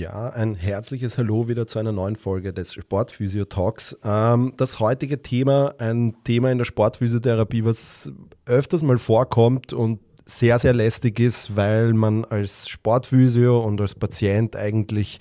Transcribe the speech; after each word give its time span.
Ja, 0.00 0.30
ein 0.30 0.54
herzliches 0.54 1.18
Hallo 1.18 1.46
wieder 1.46 1.66
zu 1.66 1.78
einer 1.78 1.92
neuen 1.92 2.16
Folge 2.16 2.54
des 2.54 2.72
Sportphysio 2.72 3.44
Talks. 3.44 3.94
Ähm, 4.02 4.54
das 4.56 4.80
heutige 4.80 5.20
Thema, 5.20 5.74
ein 5.76 6.16
Thema 6.24 6.50
in 6.50 6.56
der 6.56 6.64
Sportphysiotherapie, 6.64 7.66
was 7.66 8.10
öfters 8.46 8.80
mal 8.80 8.96
vorkommt 8.96 9.74
und 9.74 10.00
sehr, 10.24 10.58
sehr 10.58 10.72
lästig 10.72 11.20
ist, 11.20 11.54
weil 11.54 11.92
man 11.92 12.24
als 12.24 12.66
Sportphysio 12.70 13.62
und 13.62 13.78
als 13.78 13.94
Patient 13.94 14.56
eigentlich 14.56 15.18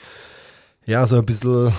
ja 0.85 1.05
so 1.05 1.17
ein 1.17 1.25
bisschen 1.25 1.73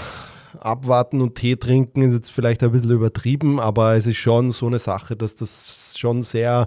abwarten 0.59 1.23
und 1.23 1.37
Tee 1.37 1.57
trinken 1.57 2.03
ist 2.03 2.13
jetzt 2.13 2.31
vielleicht 2.31 2.63
ein 2.63 2.73
bisschen 2.73 2.91
übertrieben, 2.91 3.61
aber 3.61 3.97
es 3.97 4.05
ist 4.05 4.19
schon 4.19 4.51
so 4.51 4.67
eine 4.67 4.79
Sache, 4.79 5.17
dass 5.17 5.37
das 5.37 5.95
schon 5.97 6.21
sehr 6.21 6.67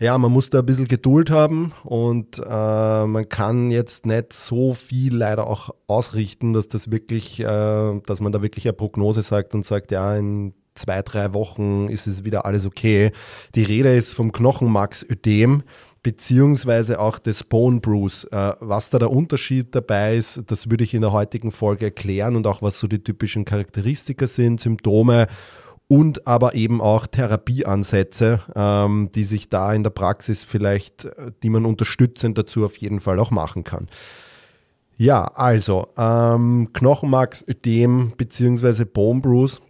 ja, 0.00 0.16
man 0.16 0.30
muss 0.30 0.50
da 0.50 0.60
ein 0.60 0.66
bisschen 0.66 0.88
Geduld 0.88 1.30
haben 1.30 1.72
und 1.84 2.38
äh, 2.38 3.06
man 3.06 3.28
kann 3.28 3.70
jetzt 3.70 4.06
nicht 4.06 4.32
so 4.32 4.74
viel 4.74 5.16
leider 5.16 5.46
auch 5.46 5.70
ausrichten, 5.86 6.52
dass 6.52 6.68
das 6.68 6.90
wirklich, 6.90 7.40
äh, 7.40 8.00
dass 8.06 8.20
man 8.20 8.32
da 8.32 8.42
wirklich 8.42 8.66
eine 8.66 8.74
Prognose 8.74 9.22
sagt 9.22 9.54
und 9.54 9.66
sagt, 9.66 9.90
ja, 9.90 10.16
in 10.16 10.54
zwei, 10.74 11.02
drei 11.02 11.34
Wochen 11.34 11.88
ist 11.88 12.06
es 12.06 12.24
wieder 12.24 12.46
alles 12.46 12.64
okay. 12.64 13.10
Die 13.54 13.64
Rede 13.64 13.94
ist 13.94 14.14
vom 14.14 14.30
Knochenmarksödem 14.30 15.64
beziehungsweise 16.02 17.00
auch 17.00 17.18
des 17.18 17.42
Bone 17.42 17.80
Bruise. 17.80 18.30
Äh, 18.30 18.52
was 18.60 18.90
da 18.90 18.98
der 18.98 19.10
Unterschied 19.10 19.74
dabei 19.74 20.16
ist, 20.16 20.42
das 20.46 20.70
würde 20.70 20.84
ich 20.84 20.94
in 20.94 21.02
der 21.02 21.12
heutigen 21.12 21.50
Folge 21.50 21.86
erklären 21.86 22.36
und 22.36 22.46
auch 22.46 22.62
was 22.62 22.78
so 22.78 22.86
die 22.86 23.02
typischen 23.02 23.44
Charakteristika 23.44 24.26
sind, 24.26 24.60
Symptome 24.60 25.26
und 25.88 26.26
aber 26.26 26.54
eben 26.54 26.80
auch 26.80 27.06
Therapieansätze, 27.06 28.40
ähm, 28.54 29.10
die 29.14 29.24
sich 29.24 29.48
da 29.48 29.72
in 29.72 29.82
der 29.82 29.90
Praxis 29.90 30.44
vielleicht, 30.44 31.06
äh, 31.06 31.32
die 31.42 31.50
man 31.50 31.64
unterstützend 31.64 32.36
dazu 32.36 32.64
auf 32.64 32.76
jeden 32.76 33.00
Fall 33.00 33.18
auch 33.18 33.30
machen 33.30 33.64
kann. 33.64 33.88
Ja, 34.96 35.24
also 35.24 35.88
ähm, 35.96 36.70
Knochenmarksödem 36.72 38.12
bzw. 38.16 38.84
Bone 38.84 39.20
Bruise, 39.20 39.60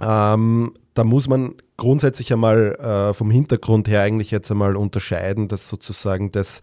ähm, 0.00 0.74
da 0.94 1.04
muss 1.04 1.28
man 1.28 1.54
grundsätzlich 1.76 2.32
einmal 2.32 2.74
äh, 2.74 3.14
vom 3.14 3.30
Hintergrund 3.30 3.88
her 3.88 4.02
eigentlich 4.02 4.30
jetzt 4.30 4.50
einmal 4.50 4.76
unterscheiden, 4.76 5.48
dass 5.48 5.68
sozusagen 5.68 6.32
das 6.32 6.60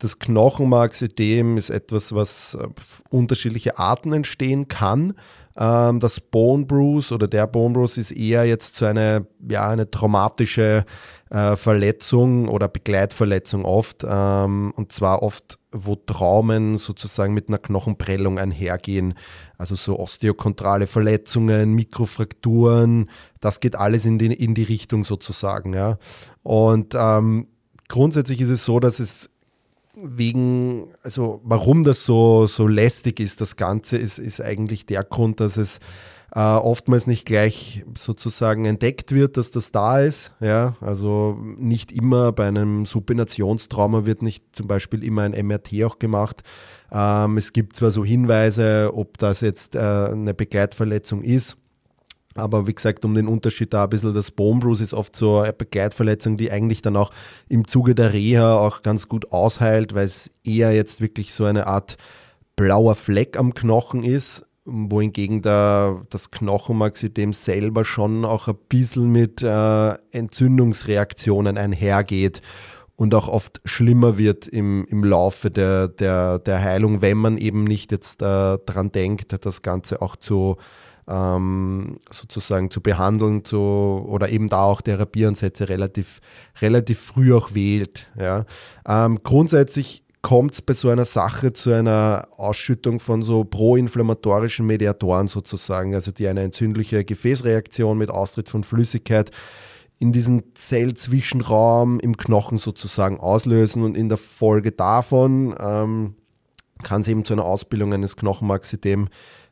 das 0.00 0.20
Knochenmarksödem 0.20 1.56
ist 1.56 1.70
etwas, 1.70 2.14
was 2.14 2.54
auf 2.54 2.64
äh, 2.64 2.68
unterschiedliche 3.10 3.78
Arten 3.78 4.12
entstehen 4.12 4.68
kann. 4.68 5.14
Ähm, 5.58 5.98
das 5.98 6.20
Bone 6.20 6.66
Bruise 6.66 7.12
oder 7.12 7.26
der 7.26 7.48
Bone 7.48 7.74
Bruise 7.74 8.00
ist 8.00 8.12
eher 8.12 8.44
jetzt 8.44 8.76
so 8.76 8.86
eine, 8.86 9.26
ja, 9.48 9.68
eine 9.68 9.90
traumatische 9.90 10.84
äh, 11.30 11.56
Verletzung 11.56 12.48
oder 12.48 12.68
Begleitverletzung 12.68 13.64
oft. 13.64 14.04
Ähm, 14.08 14.72
und 14.76 14.92
zwar 14.92 15.22
oft, 15.22 15.58
wo 15.72 15.96
Traumen 15.96 16.78
sozusagen 16.78 17.34
mit 17.34 17.48
einer 17.48 17.58
Knochenprellung 17.58 18.38
einhergehen. 18.38 19.14
Also 19.56 19.74
so 19.74 19.98
osteokontrale 19.98 20.86
Verletzungen, 20.86 21.74
Mikrofrakturen, 21.74 23.10
das 23.40 23.58
geht 23.58 23.74
alles 23.74 24.06
in 24.06 24.18
die, 24.18 24.32
in 24.32 24.54
die 24.54 24.62
Richtung 24.62 25.04
sozusagen. 25.04 25.74
Ja. 25.74 25.98
Und 26.44 26.94
ähm, 26.96 27.48
grundsätzlich 27.88 28.40
ist 28.40 28.50
es 28.50 28.64
so, 28.64 28.78
dass 28.78 29.00
es 29.00 29.28
wegen, 30.02 30.88
also 31.02 31.40
warum 31.44 31.84
das 31.84 32.04
so, 32.04 32.46
so 32.46 32.66
lästig 32.66 33.20
ist, 33.20 33.40
das 33.40 33.56
Ganze, 33.56 33.96
ist, 33.96 34.18
ist 34.18 34.40
eigentlich 34.40 34.86
der 34.86 35.04
Grund, 35.04 35.40
dass 35.40 35.56
es 35.56 35.80
äh, 36.34 36.40
oftmals 36.40 37.06
nicht 37.06 37.24
gleich 37.24 37.84
sozusagen 37.96 38.64
entdeckt 38.64 39.12
wird, 39.12 39.36
dass 39.36 39.50
das 39.50 39.72
da 39.72 40.00
ist. 40.00 40.34
Ja, 40.40 40.74
also 40.80 41.36
nicht 41.40 41.90
immer 41.92 42.32
bei 42.32 42.46
einem 42.46 42.86
Supinationstrauma 42.86 44.04
wird 44.04 44.22
nicht 44.22 44.44
zum 44.52 44.66
Beispiel 44.66 45.02
immer 45.02 45.22
ein 45.22 45.46
MRT 45.46 45.84
auch 45.84 45.98
gemacht. 45.98 46.42
Ähm, 46.92 47.36
es 47.36 47.52
gibt 47.52 47.76
zwar 47.76 47.90
so 47.90 48.04
Hinweise, 48.04 48.92
ob 48.94 49.18
das 49.18 49.40
jetzt 49.40 49.74
äh, 49.74 49.78
eine 49.78 50.34
Begleitverletzung 50.34 51.22
ist 51.22 51.56
aber 52.38 52.66
wie 52.66 52.74
gesagt, 52.74 53.04
um 53.04 53.14
den 53.14 53.26
Unterschied 53.26 53.72
da 53.72 53.84
ein 53.84 53.90
bisschen, 53.90 54.14
das 54.14 54.30
Bone 54.30 54.60
Bruise 54.60 54.82
ist 54.82 54.94
oft 54.94 55.14
so 55.14 55.38
eine 55.38 55.52
Begleitverletzung, 55.52 56.36
die 56.36 56.50
eigentlich 56.50 56.82
dann 56.82 56.96
auch 56.96 57.12
im 57.48 57.66
Zuge 57.66 57.94
der 57.94 58.12
Reha 58.12 58.56
auch 58.56 58.82
ganz 58.82 59.08
gut 59.08 59.32
ausheilt, 59.32 59.94
weil 59.94 60.04
es 60.04 60.30
eher 60.44 60.72
jetzt 60.72 61.00
wirklich 61.00 61.34
so 61.34 61.44
eine 61.44 61.66
Art 61.66 61.96
blauer 62.56 62.94
Fleck 62.94 63.38
am 63.38 63.54
Knochen 63.54 64.02
ist, 64.02 64.44
wohingegen 64.64 65.42
der, 65.42 66.02
das 66.10 66.30
Knochenmarksystem 66.30 67.32
selber 67.32 67.84
schon 67.84 68.24
auch 68.24 68.48
ein 68.48 68.56
bisschen 68.68 69.10
mit 69.10 69.42
äh, 69.42 69.94
Entzündungsreaktionen 70.12 71.56
einhergeht 71.56 72.42
und 72.98 73.14
auch 73.14 73.28
oft 73.28 73.60
schlimmer 73.64 74.18
wird 74.18 74.48
im, 74.48 74.84
im 74.86 75.04
Laufe 75.04 75.52
der, 75.52 75.86
der, 75.86 76.40
der 76.40 76.60
Heilung, 76.60 77.00
wenn 77.00 77.16
man 77.16 77.38
eben 77.38 77.62
nicht 77.62 77.92
jetzt 77.92 78.22
äh, 78.22 78.58
dran 78.58 78.90
denkt, 78.90 79.44
das 79.46 79.62
Ganze 79.62 80.02
auch 80.02 80.16
zu 80.16 80.56
ähm, 81.08 81.98
sozusagen 82.10 82.70
zu 82.70 82.80
behandeln 82.80 83.44
zu, 83.44 83.58
oder 83.58 84.28
eben 84.28 84.48
da 84.48 84.62
auch 84.62 84.82
Therapieansätze 84.82 85.68
relativ, 85.68 86.20
relativ 86.60 86.98
früh 87.00 87.34
auch 87.34 87.54
wählt. 87.54 88.08
Ja. 88.18 88.44
Ähm, 88.86 89.20
grundsätzlich 89.22 90.04
kommt 90.22 90.54
es 90.54 90.62
bei 90.62 90.74
so 90.74 90.90
einer 90.90 91.04
Sache 91.04 91.52
zu 91.52 91.72
einer 91.72 92.28
Ausschüttung 92.36 93.00
von 93.00 93.22
so 93.22 93.44
proinflammatorischen 93.44 94.66
Mediatoren 94.66 95.28
sozusagen, 95.28 95.94
also 95.94 96.10
die 96.10 96.28
eine 96.28 96.42
entzündliche 96.42 97.04
Gefäßreaktion 97.04 97.96
mit 97.96 98.10
Austritt 98.10 98.48
von 98.48 98.64
Flüssigkeit 98.64 99.30
in 99.98 100.12
diesen 100.12 100.54
Zellzwischenraum 100.54 101.98
im 102.00 102.16
Knochen 102.16 102.58
sozusagen 102.58 103.18
auslösen 103.18 103.82
und 103.82 103.96
in 103.96 104.08
der 104.08 104.18
Folge 104.18 104.70
davon 104.70 105.54
ähm, 105.58 106.14
kann 106.82 107.00
es 107.00 107.08
eben 107.08 107.24
zu 107.24 107.32
einer 107.32 107.44
Ausbildung 107.44 107.92
eines 107.92 108.16
Knochenmarksystems 108.16 109.10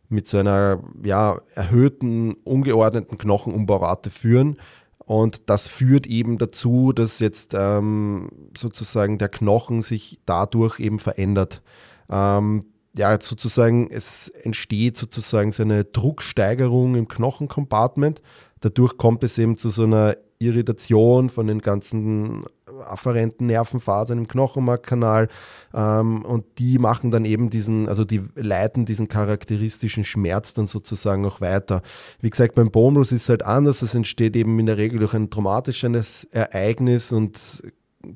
mit 0.09 0.27
so 0.27 0.39
einer 0.39 0.83
ja, 1.03 1.41
erhöhten, 1.55 2.35
ungeordneten 2.45 3.19
Knochenumbaurate 3.19 4.11
führen. 4.11 4.57
Und 4.99 5.49
das 5.49 5.69
führt 5.69 6.07
eben 6.07 6.39
dazu, 6.39 6.93
dass 6.93 7.21
jetzt 7.21 7.55
ähm, 7.55 8.29
sozusagen 8.57 9.19
der 9.19 9.29
Knochen 9.29 9.83
sich 9.83 10.19
dadurch 10.27 10.81
eben 10.81 10.99
verändert. 10.99 11.63
Ähm, 12.11 12.67
ja, 12.97 13.17
sozusagen, 13.21 13.89
es 13.91 14.29
entsteht 14.29 14.97
sozusagen 14.97 15.53
so 15.53 15.63
eine 15.63 15.85
Drucksteigerung 15.85 16.97
im 16.97 17.09
Knochencompartment. 17.09 18.23
Dadurch 18.61 18.97
kommt 18.97 19.23
es 19.23 19.39
eben 19.39 19.57
zu 19.57 19.69
so 19.69 19.85
einer 19.85 20.17
Irritation 20.39 21.31
von 21.31 21.47
den 21.47 21.61
ganzen 21.61 22.45
afferenten 22.81 23.47
Nervenfasern 23.47 24.19
im 24.19 24.29
Knochenmarkkanal 24.29 25.29
ähm, 25.75 26.25
und 26.25 26.45
die 26.59 26.79
machen 26.79 27.11
dann 27.11 27.25
eben 27.25 27.51
diesen, 27.51 27.89
also 27.89 28.05
die 28.05 28.23
leiten 28.35 28.85
diesen 28.85 29.09
charakteristischen 29.09 30.05
Schmerz 30.05 30.55
dann 30.55 30.67
sozusagen 30.67 31.25
auch 31.27 31.41
weiter. 31.41 31.83
Wie 32.21 32.31
gesagt, 32.31 32.55
beim 32.55 32.71
Bonus 32.71 33.13
ist 33.13 33.23
es 33.23 33.29
halt 33.29 33.45
anders, 33.45 33.83
es 33.83 33.95
entsteht 33.95 34.37
eben 34.37 34.59
in 34.59 34.67
der 34.67 34.79
Regel 34.79 34.99
durch 34.99 35.15
ein 35.15 35.31
traumatisches 35.31 36.25
Ereignis 36.31 37.13
und 37.13 37.63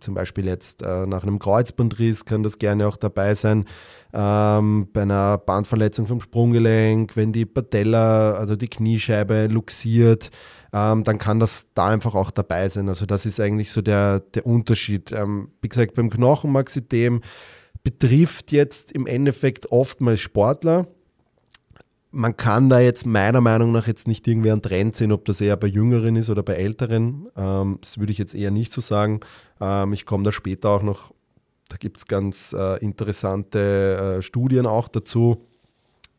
zum 0.00 0.14
Beispiel 0.14 0.46
jetzt 0.46 0.82
äh, 0.82 1.06
nach 1.06 1.22
einem 1.22 1.38
Kreuzbandriss 1.38 2.24
kann 2.24 2.42
das 2.42 2.58
gerne 2.58 2.86
auch 2.86 2.96
dabei 2.96 3.34
sein. 3.34 3.64
Ähm, 4.12 4.88
bei 4.92 5.02
einer 5.02 5.38
Bandverletzung 5.38 6.06
vom 6.06 6.20
Sprunggelenk, 6.20 7.16
wenn 7.16 7.32
die 7.32 7.46
Patella, 7.46 8.32
also 8.32 8.56
die 8.56 8.68
Kniescheibe 8.68 9.48
luxiert, 9.48 10.30
ähm, 10.72 11.04
dann 11.04 11.18
kann 11.18 11.40
das 11.40 11.66
da 11.74 11.88
einfach 11.88 12.14
auch 12.14 12.30
dabei 12.30 12.68
sein. 12.68 12.88
Also 12.88 13.06
das 13.06 13.26
ist 13.26 13.40
eigentlich 13.40 13.72
so 13.72 13.82
der, 13.82 14.20
der 14.20 14.46
Unterschied. 14.46 15.12
Ähm, 15.12 15.50
wie 15.62 15.68
gesagt, 15.68 15.94
beim 15.94 16.10
Knochenmarksystem 16.10 17.20
betrifft 17.82 18.52
jetzt 18.52 18.92
im 18.92 19.06
Endeffekt 19.06 19.72
oftmals 19.72 20.20
Sportler. 20.20 20.86
Man 22.12 22.36
kann 22.36 22.68
da 22.68 22.80
jetzt 22.80 23.06
meiner 23.06 23.40
Meinung 23.40 23.70
nach 23.70 23.86
jetzt 23.86 24.08
nicht 24.08 24.26
irgendwie 24.26 24.50
einen 24.50 24.62
Trend 24.62 24.96
sehen, 24.96 25.12
ob 25.12 25.24
das 25.26 25.40
eher 25.40 25.56
bei 25.56 25.68
Jüngeren 25.68 26.16
ist 26.16 26.28
oder 26.28 26.42
bei 26.42 26.54
Älteren. 26.54 27.28
Ähm, 27.36 27.78
das 27.80 27.98
würde 27.98 28.12
ich 28.12 28.18
jetzt 28.18 28.34
eher 28.34 28.50
nicht 28.50 28.72
so 28.72 28.80
sagen. 28.80 29.20
Ähm, 29.60 29.92
ich 29.92 30.06
komme 30.06 30.24
da 30.24 30.32
später 30.32 30.70
auch 30.70 30.82
noch, 30.82 31.12
da 31.68 31.76
gibt 31.76 31.98
es 31.98 32.06
ganz 32.06 32.52
äh, 32.52 32.78
interessante 32.84 34.16
äh, 34.18 34.22
Studien 34.22 34.66
auch 34.66 34.88
dazu. 34.88 35.46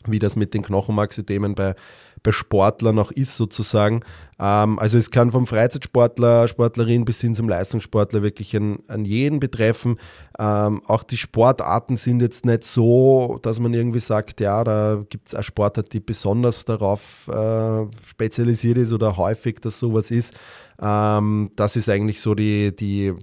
wie 0.07 0.19
das 0.19 0.35
mit 0.35 0.53
den 0.53 0.63
Knochenmarksystemen 0.63 1.55
bei, 1.55 1.75
bei 2.23 2.31
Sportlern 2.31 2.99
auch 2.99 3.11
ist 3.11 3.35
sozusagen. 3.35 4.01
Ähm, 4.39 4.79
also 4.79 4.97
es 4.97 5.11
kann 5.11 5.31
vom 5.31 5.47
Freizeitsportler, 5.47 6.47
Sportlerin 6.47 7.05
bis 7.05 7.21
hin 7.21 7.35
zum 7.35 7.49
Leistungssportler 7.49 8.21
wirklich 8.21 8.55
an, 8.55 8.79
an 8.87 9.05
jeden 9.05 9.39
betreffen. 9.39 9.97
Ähm, 10.37 10.81
auch 10.85 11.03
die 11.03 11.17
Sportarten 11.17 11.97
sind 11.97 12.21
jetzt 12.21 12.45
nicht 12.45 12.63
so, 12.63 13.39
dass 13.41 13.59
man 13.59 13.73
irgendwie 13.73 13.99
sagt, 13.99 14.39
ja, 14.39 14.63
da 14.63 15.03
gibt 15.09 15.29
es 15.29 15.35
eine 15.35 15.43
Sportart, 15.43 15.93
die 15.93 15.99
besonders 15.99 16.65
darauf 16.65 17.27
äh, 17.27 17.85
spezialisiert 18.07 18.77
ist 18.77 18.93
oder 18.93 19.17
häufig, 19.17 19.59
dass 19.61 19.79
sowas 19.79 20.11
ist. 20.11 20.33
Ähm, 20.81 21.51
das 21.55 21.75
ist 21.75 21.89
eigentlich 21.89 22.21
so 22.21 22.35
die, 22.35 22.75
die, 22.75 23.13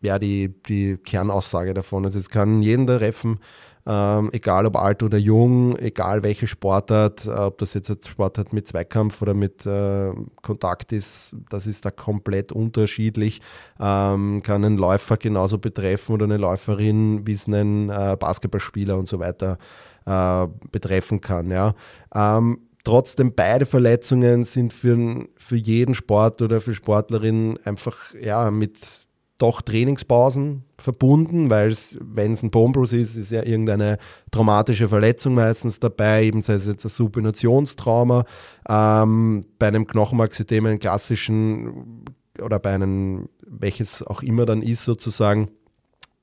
ja, 0.00 0.18
die, 0.18 0.54
die 0.68 0.96
Kernaussage 0.96 1.74
davon. 1.74 2.04
Also 2.06 2.18
es 2.18 2.30
kann 2.30 2.62
jeden 2.62 2.86
treffen 2.86 3.38
ähm, 3.86 4.30
egal 4.32 4.66
ob 4.66 4.76
alt 4.76 5.02
oder 5.02 5.18
jung, 5.18 5.76
egal 5.78 6.22
welche 6.22 6.46
Sportart, 6.46 7.26
äh, 7.26 7.30
ob 7.30 7.58
das 7.58 7.74
jetzt 7.74 7.90
ein 7.90 7.98
Sportart 8.06 8.52
mit 8.52 8.68
Zweikampf 8.68 9.22
oder 9.22 9.34
mit 9.34 9.64
äh, 9.64 10.12
Kontakt 10.42 10.92
ist, 10.92 11.34
das 11.48 11.66
ist 11.66 11.84
da 11.84 11.90
komplett 11.90 12.52
unterschiedlich. 12.52 13.40
Ähm, 13.80 14.42
kann 14.42 14.64
einen 14.64 14.76
Läufer 14.76 15.16
genauso 15.16 15.58
betreffen 15.58 16.12
oder 16.12 16.24
eine 16.24 16.36
Läuferin, 16.36 17.26
wie 17.26 17.32
es 17.32 17.46
einen 17.46 17.88
äh, 17.88 18.16
Basketballspieler 18.18 18.98
und 18.98 19.08
so 19.08 19.18
weiter 19.18 19.58
äh, 20.06 20.46
betreffen 20.70 21.20
kann. 21.20 21.50
Ja. 21.50 21.74
Ähm, 22.14 22.58
trotzdem 22.84 23.34
beide 23.34 23.66
Verletzungen 23.66 24.44
sind 24.44 24.72
für, 24.72 25.26
für 25.36 25.56
jeden 25.56 25.94
Sport 25.94 26.42
oder 26.42 26.60
für 26.60 26.74
Sportlerinnen 26.74 27.58
einfach 27.64 28.14
ja, 28.14 28.50
mit 28.50 29.08
doch 29.40 29.62
Trainingspausen 29.62 30.64
verbunden, 30.78 31.48
weil 31.48 31.74
wenn 32.00 32.32
es 32.32 32.42
ein 32.42 32.50
Bonebruce 32.50 32.92
ist, 32.92 33.16
ist 33.16 33.32
ja 33.32 33.42
irgendeine 33.42 33.98
traumatische 34.30 34.88
Verletzung 34.88 35.34
meistens 35.34 35.80
dabei, 35.80 36.24
eben 36.24 36.42
sei 36.42 36.54
es 36.54 36.66
jetzt 36.66 36.84
ein 36.84 36.90
Supinationstrauma, 36.90 38.24
ähm, 38.68 39.46
bei 39.58 39.68
einem 39.68 39.86
Knochenmarksystem, 39.86 40.66
einen 40.66 40.78
klassischen 40.78 42.04
oder 42.40 42.58
bei 42.58 42.74
einem, 42.74 43.28
welches 43.46 44.02
auch 44.02 44.22
immer 44.22 44.44
dann 44.44 44.62
ist 44.62 44.84
sozusagen, 44.84 45.48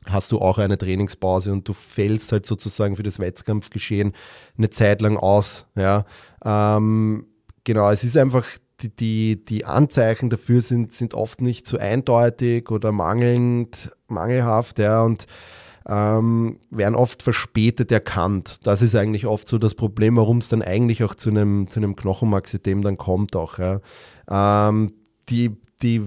hast 0.06 0.32
du 0.32 0.40
auch 0.40 0.60
eine 0.60 0.78
Trainingspause 0.78 1.52
und 1.52 1.68
du 1.68 1.74
fällst 1.74 2.32
halt 2.32 2.46
sozusagen 2.46 2.96
für 2.96 3.04
das 3.04 3.20
Wettkampfgeschehen 3.20 4.14
eine 4.58 4.70
Zeit 4.70 5.02
lang 5.02 5.18
aus. 5.18 5.66
Ja. 5.76 6.06
Ähm, 6.46 7.26
genau, 7.64 7.90
es 7.90 8.04
ist 8.04 8.16
einfach 8.16 8.46
die, 8.82 8.90
die, 8.90 9.46
die 9.46 9.66
Anzeichen 9.66 10.30
dafür 10.30 10.62
sind, 10.62 10.94
sind 10.94 11.14
oft 11.14 11.42
nicht 11.42 11.66
so 11.66 11.78
eindeutig 11.78 12.70
oder 12.70 12.92
mangelnd, 12.92 13.92
mangelhaft, 14.08 14.80
ja, 14.80 15.02
und 15.02 15.26
ähm, 15.88 16.60
werden 16.70 16.96
oft 16.96 17.24
verspätet 17.24 17.92
erkannt. 17.92 18.60
Das 18.68 18.82
ist 18.82 18.96
eigentlich 18.96 19.26
oft 19.26 19.48
so 19.48 19.58
das 19.58 19.74
Problem, 19.74 20.18
warum 20.18 20.40
es 20.40 20.50
dann 20.50 20.62
eigentlich 20.62 21.04
auch 21.04 21.16
zu 21.16 21.30
einem, 21.30 21.70
zu 21.70 21.80
einem 21.80 21.96
Knochenmarksystem 21.96 22.82
dann 22.82 22.98
kommt 22.98 23.36
auch. 23.36 23.58
Ja. 23.58 23.80
Ähm, 24.30 24.94
die, 25.30 25.56
die 25.82 26.04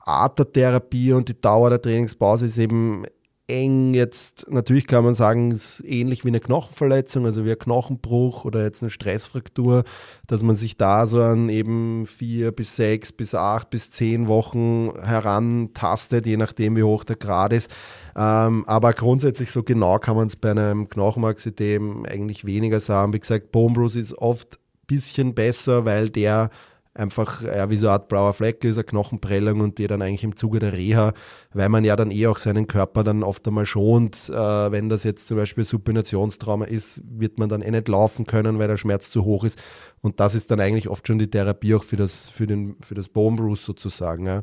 Art 0.00 0.38
der 0.38 0.52
Therapie 0.52 1.12
und 1.12 1.28
die 1.28 1.40
Dauer 1.40 1.70
der 1.70 1.80
Trainingspause 1.80 2.46
ist 2.46 2.58
eben 2.58 3.04
eng 3.50 3.94
jetzt, 3.94 4.46
natürlich 4.50 4.86
kann 4.86 5.04
man 5.04 5.14
sagen, 5.14 5.52
es 5.52 5.80
ist 5.80 5.84
ähnlich 5.86 6.24
wie 6.24 6.28
eine 6.28 6.40
Knochenverletzung, 6.40 7.26
also 7.26 7.44
wie 7.44 7.50
ein 7.50 7.58
Knochenbruch 7.58 8.44
oder 8.44 8.62
jetzt 8.62 8.82
eine 8.82 8.90
Stressfraktur, 8.90 9.84
dass 10.26 10.42
man 10.42 10.56
sich 10.56 10.76
da 10.76 11.06
so 11.06 11.20
an 11.22 11.48
eben 11.48 12.06
vier 12.06 12.52
bis 12.52 12.76
sechs 12.76 13.12
bis 13.12 13.34
acht 13.34 13.70
bis 13.70 13.90
zehn 13.90 14.28
Wochen 14.28 14.92
herantastet, 15.02 16.26
je 16.26 16.36
nachdem 16.36 16.76
wie 16.76 16.82
hoch 16.82 17.04
der 17.04 17.16
Grad 17.16 17.52
ist. 17.52 17.70
Ähm, 18.16 18.64
aber 18.66 18.92
grundsätzlich 18.92 19.50
so 19.50 19.62
genau 19.62 19.98
kann 19.98 20.16
man 20.16 20.28
es 20.28 20.36
bei 20.36 20.50
einem 20.50 20.88
Knochenmarksystem 20.88 22.06
eigentlich 22.06 22.44
weniger 22.44 22.80
sagen. 22.80 23.12
Wie 23.12 23.20
gesagt, 23.20 23.52
Bone 23.52 23.74
Bruce 23.74 23.96
ist 23.96 24.14
oft 24.14 24.56
ein 24.56 24.86
bisschen 24.86 25.34
besser, 25.34 25.84
weil 25.84 26.10
der 26.10 26.50
einfach 26.94 27.42
ja, 27.42 27.70
wie 27.70 27.76
so 27.76 27.86
eine 27.86 27.94
Art 27.94 28.08
blauer 28.08 28.32
Fleck 28.32 28.64
ist, 28.64 28.76
eine 28.76 28.84
Knochenprellung 28.84 29.60
und 29.60 29.78
die 29.78 29.86
dann 29.86 30.02
eigentlich 30.02 30.24
im 30.24 30.36
Zuge 30.36 30.58
der 30.58 30.72
Reha, 30.72 31.12
weil 31.52 31.68
man 31.68 31.84
ja 31.84 31.94
dann 31.94 32.10
eh 32.10 32.26
auch 32.26 32.38
seinen 32.38 32.66
Körper 32.66 33.04
dann 33.04 33.22
oft 33.22 33.46
einmal 33.46 33.64
schont, 33.64 34.28
äh, 34.28 34.32
wenn 34.72 34.88
das 34.88 35.04
jetzt 35.04 35.28
zum 35.28 35.36
Beispiel 35.36 35.64
Supinationstrauma 35.64 36.64
ist, 36.64 37.00
wird 37.04 37.38
man 37.38 37.48
dann 37.48 37.62
eh 37.62 37.70
nicht 37.70 37.88
laufen 37.88 38.26
können, 38.26 38.58
weil 38.58 38.68
der 38.68 38.76
Schmerz 38.76 39.10
zu 39.10 39.24
hoch 39.24 39.44
ist 39.44 39.62
und 40.02 40.18
das 40.18 40.34
ist 40.34 40.50
dann 40.50 40.60
eigentlich 40.60 40.88
oft 40.88 41.06
schon 41.06 41.18
die 41.18 41.30
Therapie 41.30 41.74
auch 41.74 41.84
für 41.84 41.96
das, 41.96 42.28
für 42.28 42.46
den, 42.46 42.76
für 42.80 42.94
das 42.94 43.08
Bone 43.08 43.36
Bruce 43.36 43.64
sozusagen. 43.64 44.26
Ja. 44.26 44.42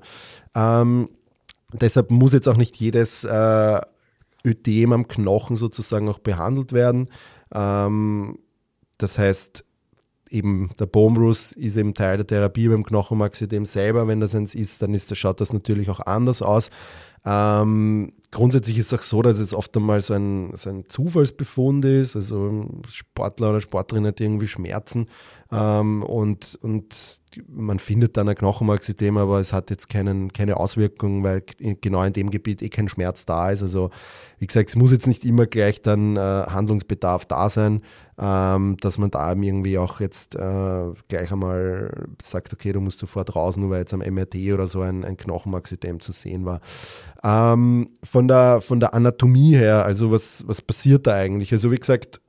Ähm, 0.55 1.09
deshalb 1.73 2.11
muss 2.11 2.31
jetzt 2.31 2.47
auch 2.47 2.57
nicht 2.57 2.77
jedes 2.77 3.25
äh, 3.25 3.81
Ödem 4.45 4.93
am 4.93 5.07
Knochen 5.07 5.57
sozusagen 5.57 6.07
auch 6.07 6.19
behandelt 6.19 6.71
werden. 6.71 7.09
Ähm, 7.53 8.39
das 8.97 9.17
heißt, 9.19 9.65
eben 10.27 10.69
der 10.79 10.85
Bombrus 10.85 11.51
ist 11.51 11.77
eben 11.77 11.93
Teil 11.93 12.17
der 12.17 12.27
Therapie 12.27 12.67
beim 12.67 12.83
Knochenmarksystem 12.83 13.65
selber. 13.65 14.07
Wenn 14.07 14.19
das 14.19 14.35
eins 14.35 14.55
ist, 14.55 14.81
dann 14.81 14.93
ist, 14.93 15.15
schaut 15.15 15.41
das 15.41 15.53
natürlich 15.53 15.89
auch 15.89 15.99
anders 15.99 16.41
aus. 16.41 16.69
Ähm, 17.29 18.13
grundsätzlich 18.31 18.77
ist 18.77 18.93
es 18.93 18.99
auch 18.99 19.03
so, 19.03 19.21
dass 19.21 19.39
es 19.39 19.53
oft 19.53 19.75
einmal 19.75 20.01
so 20.01 20.13
ein, 20.13 20.51
so 20.55 20.69
ein 20.69 20.85
Zufallsbefund 20.87 21.83
ist. 21.83 22.15
Also 22.15 22.69
Sportler 22.87 23.49
oder 23.49 23.61
Sportlerin 23.61 24.07
hat 24.07 24.21
irgendwie 24.21 24.47
Schmerzen 24.47 25.07
ähm, 25.51 26.03
und, 26.03 26.57
und 26.61 27.21
man 27.47 27.79
findet 27.79 28.17
dann 28.17 28.27
ein 28.29 28.35
Knochenmarksystem, 28.35 29.17
aber 29.17 29.39
es 29.39 29.53
hat 29.53 29.69
jetzt 29.69 29.89
keinen, 29.89 30.33
keine 30.33 30.57
Auswirkung, 30.57 31.23
weil 31.23 31.43
genau 31.81 32.03
in 32.03 32.13
dem 32.13 32.29
Gebiet 32.29 32.61
eh 32.61 32.69
kein 32.69 32.89
Schmerz 32.89 33.25
da 33.25 33.51
ist. 33.51 33.61
Also 33.61 33.91
wie 34.39 34.47
gesagt, 34.47 34.69
es 34.69 34.75
muss 34.75 34.91
jetzt 34.91 35.07
nicht 35.07 35.23
immer 35.23 35.45
gleich 35.45 35.81
dann 35.81 36.15
äh, 36.15 36.19
Handlungsbedarf 36.19 37.25
da 37.25 37.49
sein, 37.49 37.81
ähm, 38.17 38.77
dass 38.81 38.97
man 38.97 39.11
da 39.11 39.33
irgendwie 39.33 39.77
auch 39.77 39.99
jetzt 39.99 40.35
äh, 40.35 40.83
gleich 41.07 41.31
einmal 41.31 42.07
sagt, 42.21 42.53
okay, 42.53 42.73
du 42.73 42.81
musst 42.81 42.99
sofort 42.99 43.35
raus, 43.35 43.57
nur 43.57 43.69
weil 43.69 43.79
jetzt 43.79 43.93
am 43.93 43.99
MRT 43.99 44.35
oder 44.53 44.67
so 44.67 44.81
ein, 44.81 45.05
ein 45.05 45.17
Knochenmarksystem 45.17 45.99
zu 45.99 46.11
sehen 46.11 46.45
war. 46.45 46.61
Ähm, 47.23 47.89
von, 48.03 48.27
der, 48.27 48.61
von 48.61 48.79
der 48.79 48.93
Anatomie 48.93 49.55
her, 49.55 49.85
also 49.85 50.11
was, 50.11 50.43
was 50.47 50.61
passiert 50.61 51.07
da 51.07 51.15
eigentlich? 51.15 51.51
Also 51.51 51.71
wie 51.71 51.77
gesagt, 51.77 52.21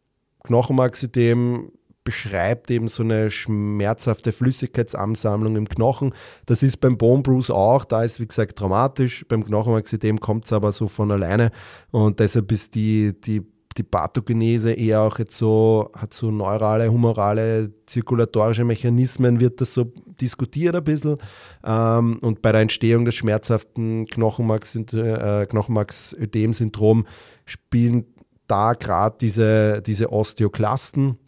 Knochenmarksystem 0.45 1.71
beschreibt 2.05 2.71
eben 2.71 2.89
so 2.89 3.03
eine 3.03 3.31
schmerzhafte 3.31 4.33
Flüssigkeitsansammlung 4.33 5.57
im 5.57 5.69
Knochen. 5.69 6.15
Das 6.47 6.63
ist 6.63 6.79
beim 6.79 6.97
Bone 6.97 7.23
Bruise 7.23 7.55
auch, 7.55 7.85
da 7.85 8.03
ist 8.03 8.19
wie 8.19 8.27
gesagt 8.27 8.59
dramatisch. 8.59 9.27
Beim 9.29 9.45
Knochenmarksystem 9.45 10.19
kommt 10.19 10.47
es 10.47 10.55
aber 10.55 10.73
so 10.73 10.89
von 10.89 11.11
alleine 11.11 11.51
und 11.91 12.19
deshalb 12.19 12.51
ist 12.51 12.75
die, 12.75 13.13
die 13.21 13.43
die 13.79 13.85
Pathogenese 13.85 14.73
eher 14.73 15.01
auch 15.01 15.19
jetzt 15.19 15.39
so, 15.39 15.91
hat 15.97 16.13
so 16.13 16.31
neurale, 16.31 16.91
humorale, 16.91 17.73
zirkulatorische 17.87 18.65
Mechanismen, 18.65 19.41
wird 19.41 19.61
das 19.61 19.75
so 19.75 19.93
diskutiert 20.21 20.75
ein 20.75 20.85
bisschen. 20.85 21.17
Ähm, 21.65 22.19
und 22.21 22.43
bei 22.43 22.53
der 22.53 22.63
Entstehung 22.63 23.05
des 23.05 23.15
schmerzhaften 23.15 24.07
Knochenmarks, 24.07 24.75
äh, 24.77 25.47
Knochenmarksödem-Syndrom 25.49 27.07
spielen 27.45 28.07
da 28.49 28.75
gerade 28.75 29.17
diese, 29.21 29.81
diese 29.83 30.13
Osteoklasten, 30.13 31.19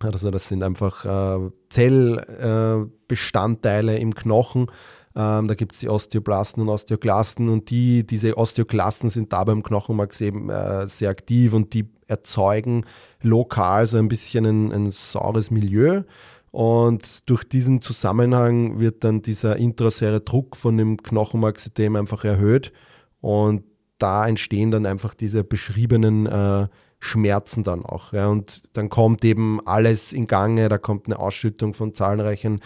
also 0.00 0.30
das 0.30 0.48
sind 0.48 0.62
einfach 0.62 1.04
äh, 1.04 1.50
Zellbestandteile 1.68 3.96
äh, 3.96 4.00
im 4.00 4.14
Knochen. 4.14 4.68
Ähm, 5.16 5.46
da 5.46 5.54
gibt 5.54 5.74
es 5.74 5.80
die 5.80 5.88
Osteoblasten 5.88 6.62
und 6.62 6.68
Osteoklasten 6.68 7.48
und 7.48 7.70
die, 7.70 8.04
diese 8.04 8.36
Osteoklasten 8.36 9.10
sind 9.10 9.32
da 9.32 9.44
beim 9.44 9.62
Knochenmark 9.62 10.20
eben 10.20 10.50
äh, 10.50 10.88
sehr 10.88 11.10
aktiv 11.10 11.52
und 11.52 11.72
die 11.72 11.88
erzeugen 12.08 12.84
lokal 13.22 13.86
so 13.86 13.96
ein 13.96 14.08
bisschen 14.08 14.44
ein, 14.44 14.72
ein 14.72 14.90
saures 14.90 15.50
Milieu. 15.50 16.02
Und 16.50 17.28
durch 17.28 17.42
diesen 17.44 17.82
Zusammenhang 17.82 18.78
wird 18.78 19.02
dann 19.02 19.22
dieser 19.22 19.56
intrasäre 19.56 20.20
Druck 20.20 20.56
von 20.56 20.76
dem 20.76 21.02
Knochenmarksystem 21.02 21.96
einfach 21.96 22.24
erhöht. 22.24 22.72
Und 23.20 23.64
da 23.98 24.28
entstehen 24.28 24.70
dann 24.70 24.86
einfach 24.86 25.14
diese 25.14 25.42
beschriebenen 25.42 26.26
äh, 26.26 26.68
Schmerzen 27.00 27.64
dann 27.64 27.84
auch. 27.84 28.12
Ja. 28.12 28.28
Und 28.28 28.62
dann 28.76 28.88
kommt 28.88 29.24
eben 29.24 29.60
alles 29.66 30.12
in 30.12 30.26
Gange, 30.26 30.68
da 30.68 30.78
kommt 30.78 31.06
eine 31.06 31.18
Ausschüttung 31.18 31.74
von 31.74 31.94
zahlreichen 31.94 32.60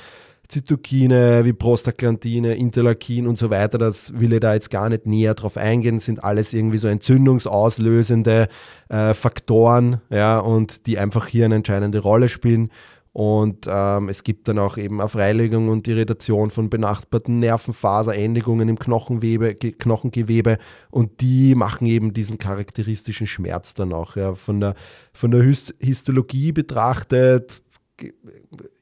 Zytokine 0.48 1.44
wie 1.44 1.52
Prostaglandine, 1.52 2.54
Interleukin 2.54 3.26
und 3.26 3.36
so 3.36 3.50
weiter. 3.50 3.76
Das 3.76 4.18
will 4.18 4.32
ich 4.32 4.40
da 4.40 4.54
jetzt 4.54 4.70
gar 4.70 4.88
nicht 4.88 5.06
näher 5.06 5.34
drauf 5.34 5.58
eingehen. 5.58 6.00
Sind 6.00 6.24
alles 6.24 6.54
irgendwie 6.54 6.78
so 6.78 6.88
entzündungsauslösende 6.88 8.48
äh, 8.88 9.14
Faktoren, 9.14 10.00
ja, 10.08 10.38
und 10.38 10.86
die 10.86 10.98
einfach 10.98 11.26
hier 11.26 11.44
eine 11.44 11.56
entscheidende 11.56 11.98
Rolle 11.98 12.28
spielen. 12.28 12.70
Und 13.12 13.66
ähm, 13.68 14.08
es 14.08 14.22
gibt 14.22 14.48
dann 14.48 14.58
auch 14.58 14.76
eben 14.76 15.00
eine 15.00 15.08
Freilegung 15.08 15.68
und 15.68 15.88
Irritation 15.88 16.50
von 16.50 16.70
benachbarten 16.70 17.40
Nervenfaserendigungen 17.40 18.68
im 18.68 18.78
Knochengewebe, 18.78 19.54
Knochengewebe 19.54 20.58
und 20.90 21.20
die 21.20 21.56
machen 21.56 21.86
eben 21.86 22.12
diesen 22.12 22.38
charakteristischen 22.38 23.26
Schmerz 23.26 23.74
dann 23.74 23.92
auch. 23.92 24.14
Ja. 24.14 24.34
Von, 24.34 24.60
der, 24.60 24.74
von 25.12 25.32
der 25.32 25.42
Histologie 25.42 26.52
betrachtet, 26.52 27.60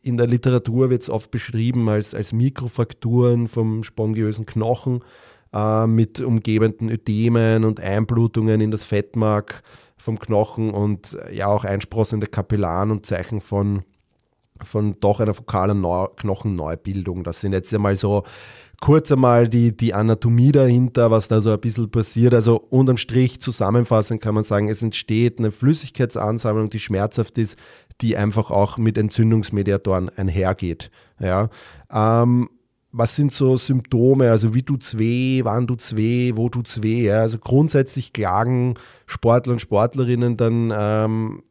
in 0.03 0.17
der 0.17 0.27
Literatur 0.27 0.91
wird 0.91 1.03
es 1.03 1.11
oft 1.11 1.31
beschrieben 1.31 1.89
als, 1.89 2.15
als 2.15 2.33
Mikrofrakturen 2.33 3.49
vom 3.49 3.83
spongiösen 3.83 4.47
Knochen 4.47 5.03
äh, 5.53 5.87
mit 5.87 6.21
umgebenden 6.21 6.89
Ödemen 6.89 7.65
und 7.65 7.81
Einblutungen 7.81 8.61
in 8.61 8.71
das 8.71 8.85
Fettmark 8.85 9.63
vom 9.97 10.19
Knochen 10.19 10.71
und 10.71 11.17
ja 11.33 11.47
auch 11.47 11.65
einsprossende 11.65 12.27
Kapillaren 12.27 12.91
und 12.91 13.07
Zeichen 13.07 13.41
von, 13.41 13.85
von 14.63 15.01
doch 15.01 15.21
einer 15.21 15.35
fokalen 15.35 15.81
Neu 15.81 16.07
Knochenneubildung. 16.17 17.25
Das 17.25 17.41
sind 17.41 17.53
jetzt 17.53 17.73
einmal 17.73 17.97
so 17.97 18.25
kurz 18.81 19.11
einmal 19.11 19.49
die, 19.49 19.77
die 19.77 19.95
Anatomie 19.95 20.53
dahinter, 20.53 21.11
was 21.11 21.29
da 21.29 21.41
so 21.41 21.53
ein 21.53 21.61
bisschen 21.61 21.91
passiert. 21.91 22.35
Also 22.35 22.57
unterm 22.57 22.97
Strich 22.97 23.41
zusammenfassend 23.41 24.21
kann 24.21 24.35
man 24.35 24.45
sagen, 24.45 24.69
es 24.69 24.83
entsteht 24.83 25.39
eine 25.39 25.51
Flüssigkeitsansammlung, 25.51 26.71
die 26.71 26.79
schmerzhaft 26.79 27.39
ist, 27.39 27.57
die 28.01 28.17
einfach 28.17 28.51
auch 28.51 28.79
mit 28.79 28.99
Entzündungsmediatoren 28.99 30.11
einhergeht. 30.11 30.91
Ja. 31.19 31.49
Ähm, 31.91 32.51
was 32.93 33.17
sind 33.17 33.33
so 33.33 33.57
Symptome? 33.57 34.31
Also 34.31 34.55
wie 34.55 34.63
tut's 34.63 34.99
weh, 34.99 35.43
wann 35.45 35.67
tut's 35.67 35.97
weh, 35.97 36.33
wo 36.35 36.49
tut's 36.49 36.83
weh? 36.83 37.05
Ja? 37.05 37.21
Also 37.21 37.39
grundsätzlich 37.39 38.13
klagen 38.13 38.75
Sportler 39.07 39.55
und 39.55 39.61
Sportlerinnen 39.61 40.37
dann 40.37 40.73
ähm, 40.75 41.43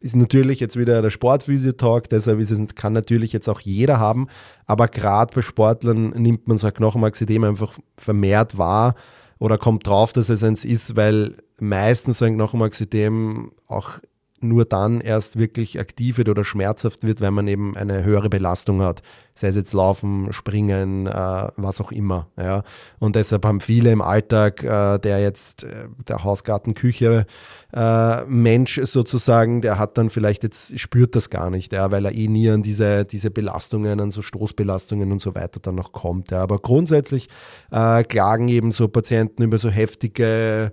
ist 0.00 0.16
natürlich 0.16 0.60
jetzt 0.60 0.76
wieder 0.76 1.02
der 1.02 1.10
Sportphysiotag, 1.10 2.08
deshalb 2.08 2.40
es, 2.40 2.74
kann 2.74 2.94
natürlich 2.94 3.32
jetzt 3.32 3.48
auch 3.48 3.60
jeder 3.60 4.00
haben, 4.00 4.28
aber 4.66 4.88
gerade 4.88 5.34
bei 5.34 5.42
Sportlern 5.42 6.10
nimmt 6.10 6.48
man 6.48 6.56
so 6.56 6.66
ein 6.66 6.74
Knochenmarksedem 6.74 7.44
einfach 7.44 7.78
vermehrt 7.96 8.56
wahr 8.56 8.94
oder 9.38 9.58
kommt 9.58 9.86
drauf, 9.86 10.12
dass 10.12 10.30
es 10.30 10.42
eins 10.42 10.64
ist, 10.64 10.96
weil 10.96 11.36
meistens 11.60 12.18
so 12.18 12.24
ein 12.24 12.34
Knochenmarksedem 12.34 13.52
auch 13.66 13.98
nur 14.42 14.64
dann 14.64 15.00
erst 15.00 15.38
wirklich 15.38 15.78
aktiv 15.78 16.18
wird 16.18 16.28
oder 16.28 16.44
schmerzhaft 16.44 17.06
wird, 17.06 17.20
wenn 17.20 17.34
man 17.34 17.46
eben 17.48 17.76
eine 17.76 18.04
höhere 18.04 18.28
Belastung 18.28 18.82
hat. 18.82 19.02
Sei 19.34 19.48
es 19.48 19.56
jetzt 19.56 19.72
Laufen, 19.72 20.32
Springen, 20.32 21.06
äh, 21.06 21.48
was 21.56 21.80
auch 21.80 21.92
immer. 21.92 22.28
Ja. 22.36 22.62
Und 22.98 23.16
deshalb 23.16 23.44
haben 23.46 23.60
viele 23.60 23.90
im 23.92 24.02
Alltag, 24.02 24.62
äh, 24.62 24.98
der 24.98 25.20
jetzt 25.20 25.64
äh, 25.64 25.88
der 26.08 26.24
Hausgarten-Küche 26.24 27.26
äh, 27.72 28.24
Mensch 28.24 28.80
sozusagen, 28.84 29.62
der 29.62 29.78
hat 29.78 29.96
dann 29.96 30.10
vielleicht 30.10 30.42
jetzt, 30.42 30.78
spürt 30.78 31.16
das 31.16 31.30
gar 31.30 31.50
nicht, 31.50 31.72
ja, 31.72 31.90
weil 31.90 32.04
er 32.04 32.14
eh 32.14 32.28
nie 32.28 32.50
an 32.50 32.62
diese, 32.62 33.04
diese 33.04 33.30
Belastungen, 33.30 34.00
an 34.00 34.10
so 34.10 34.22
Stoßbelastungen 34.22 35.12
und 35.12 35.20
so 35.20 35.34
weiter 35.34 35.60
dann 35.60 35.76
noch 35.76 35.92
kommt. 35.92 36.30
Ja. 36.30 36.42
Aber 36.42 36.58
grundsätzlich 36.58 37.28
äh, 37.70 38.04
klagen 38.04 38.48
eben 38.48 38.72
so 38.72 38.88
Patienten 38.88 39.42
über 39.42 39.58
so 39.58 39.70
heftige 39.70 40.72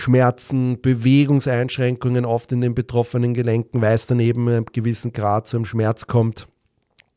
Schmerzen, 0.00 0.80
Bewegungseinschränkungen 0.80 2.24
oft 2.24 2.52
in 2.52 2.60
den 2.60 2.74
betroffenen 2.74 3.34
Gelenken, 3.34 3.80
weil 3.80 3.94
es 3.94 4.06
dann 4.06 4.20
eben 4.20 4.48
einem 4.48 4.66
gewissen 4.66 5.12
Grad 5.12 5.46
zu 5.46 5.56
einem 5.56 5.64
Schmerz 5.64 6.06
kommt. 6.06 6.48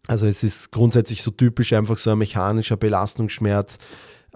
Also 0.07 0.25
es 0.25 0.43
ist 0.43 0.71
grundsätzlich 0.71 1.23
so 1.23 1.31
typisch 1.31 1.73
einfach 1.73 1.97
so 1.97 2.11
ein 2.11 2.17
mechanischer 2.17 2.75
Belastungsschmerz, 2.75 3.77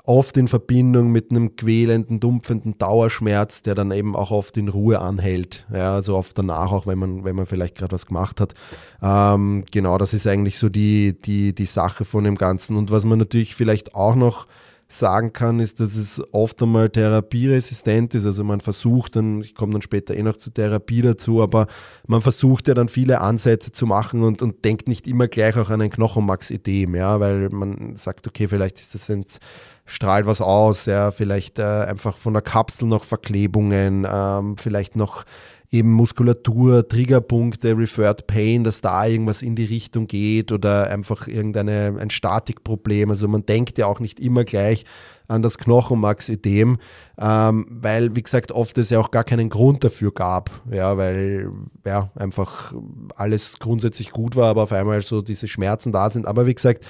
oft 0.08 0.38
in 0.38 0.48
Verbindung 0.48 1.12
mit 1.12 1.32
einem 1.32 1.58
quälenden, 1.58 2.22
dumpfenden 2.22 2.77
Dauerschmerz, 2.77 3.62
der 3.62 3.75
dann 3.75 3.92
eben 3.92 4.16
auch 4.16 4.32
oft 4.32 4.56
in 4.56 4.70
Ruhe 4.70 5.00
anhält. 5.00 5.66
Ja, 5.74 5.96
also 5.96 6.16
oft 6.16 6.38
danach, 6.38 6.72
auch 6.72 6.88
wenn 6.88 6.98
man, 6.98 7.25
wenn 7.25 7.36
man 7.36 7.46
vielleicht 7.46 7.77
gerade 7.77 7.92
was 7.92 8.06
gemacht 8.06 8.39
hat. 8.39 8.54
Ähm, 9.01 9.66
genau, 9.70 9.98
das 9.98 10.13
ist 10.13 10.25
eigentlich 10.25 10.58
so 10.60 10.70
die, 10.70 11.20
die, 11.20 11.54
die 11.54 11.66
Sache 11.66 12.06
von 12.06 12.24
dem 12.24 12.36
Ganzen. 12.36 12.77
Und 12.77 12.89
was 12.89 13.04
man 13.04 13.20
natürlich 13.20 13.56
vielleicht 13.56 13.96
auch 13.96 14.16
noch 14.16 14.48
sagen 14.89 15.34
kann, 15.34 15.60
ist, 15.60 15.82
dass 15.82 15.96
es 15.96 16.22
oft 16.32 16.62
einmal 16.63 16.89
therapieresistent 16.89 18.15
ist. 18.15 18.25
Also 18.25 18.44
man 18.44 18.62
versucht 18.62 19.17
dann, 19.17 19.41
ich 19.41 19.53
komme 19.53 19.74
dann 19.74 19.82
später 19.82 20.15
eh 20.15 20.24
noch 20.24 20.38
zur 20.38 20.53
Therapie 20.53 21.01
dazu, 21.01 21.41
aber 21.41 21.67
man 22.08 22.22
versucht 22.22 22.70
ja 22.70 22.74
dann 22.74 22.88
viele 22.88 23.20
Ansätze 23.20 23.72
zu 23.72 23.86
machen 23.86 24.24
und, 24.24 24.41
und 24.41 24.63
denkt 24.63 24.88
nicht 24.88 25.06
immer 25.06 25.27
gleich 25.27 25.58
auch 25.58 25.70
an 25.70 25.82
ein 25.82 25.89
Knochenmax-Idem, 25.89 26.96
ja, 26.96 27.20
weil 27.20 27.50
man 27.50 27.98
sagt, 27.98 28.27
okay, 28.27 28.48
vielleicht 28.48 28.79
ist 28.79 28.96
das 28.96 29.10
jetzt 29.10 29.39
strahlt 29.86 30.25
was 30.25 30.41
aus, 30.41 30.86
ja, 30.86 31.12
vielleicht 31.12 31.60
äh, 31.60 31.63
einfach 31.63 32.17
von 32.17 32.34
der 32.34 32.41
Kapsel 32.41 32.88
noch 32.88 33.03
Verklebungen, 33.03 34.08
ähm, 34.10 34.58
vielleicht 34.58 34.96
noch 34.96 35.24
eben 35.70 35.92
Muskulatur, 35.92 36.88
Triggerpunkte, 36.88 37.78
Referred 37.78 38.26
Pain, 38.28 38.64
dass 38.64 38.82
da 38.82 39.06
irgendwas 39.06 39.42
in 39.42 39.56
die 39.56 39.66
Richtung 39.66 40.08
geht 40.08 40.52
oder 40.52 40.90
einfach 40.90 41.28
irgendeine 41.28 41.96
ein 42.00 42.10
Statikproblem. 42.10 43.10
Also 43.10 43.28
man 43.28 43.46
denkt 43.46 43.78
ja 43.78 43.88
auch 43.88 44.00
nicht 44.00 44.20
immer 44.20 44.46
gleich 44.46 44.86
an 45.28 45.42
das 45.42 45.58
Knochenmarksödem, 45.58 46.78
ähm, 47.20 47.68
weil, 47.70 48.16
wie 48.16 48.24
gesagt, 48.24 48.54
oft 48.54 48.78
es 48.78 48.90
ja 48.90 49.00
auch 49.00 49.12
gar 49.12 49.26
keinen 49.26 49.50
Grund 49.50 49.84
dafür 49.84 50.14
gab, 50.14 50.50
ja, 50.72 50.98
weil 50.98 51.52
ja 51.86 52.12
einfach 52.16 52.74
alles 53.16 53.60
grundsätzlich 53.60 54.12
gut 54.12 54.38
war, 54.38 54.48
aber 54.48 54.64
auf 54.64 54.72
einmal 54.72 55.02
so 55.02 55.22
diese 55.22 55.50
Schmerzen 55.50 55.92
da 55.92 56.10
sind. 56.10 56.28
Aber 56.28 56.46
wie 56.46 56.56
gesagt, 56.56 56.86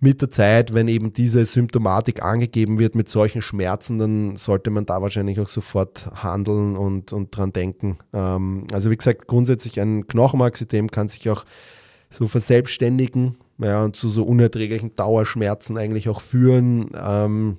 mit 0.00 0.22
der 0.22 0.30
Zeit, 0.30 0.72
wenn 0.72 0.88
eben 0.88 1.12
diese 1.12 1.44
Symptomatik 1.44 2.22
angegeben 2.22 2.78
wird 2.78 2.94
mit 2.94 3.10
solchen 3.10 3.42
Schmerzen, 3.42 3.98
dann 3.98 4.36
sollte 4.36 4.70
man 4.70 4.86
da 4.86 5.02
wahrscheinlich 5.02 5.38
auch 5.40 5.46
sofort 5.46 6.10
handeln 6.22 6.76
und, 6.76 7.12
und 7.12 7.36
dran 7.36 7.52
denken. 7.52 7.98
Ähm, 8.14 8.66
also 8.72 8.90
wie 8.90 8.96
gesagt, 8.96 9.26
grundsätzlich 9.26 9.78
ein 9.78 10.06
Knochenmarksystem 10.06 10.90
kann 10.90 11.08
sich 11.08 11.28
auch 11.28 11.44
so 12.08 12.26
verselbstständigen 12.28 13.36
ja, 13.58 13.84
und 13.84 13.94
zu 13.94 14.08
so 14.08 14.24
unerträglichen 14.24 14.94
Dauerschmerzen 14.94 15.76
eigentlich 15.76 16.08
auch 16.08 16.22
führen. 16.22 16.90
Ähm, 16.98 17.58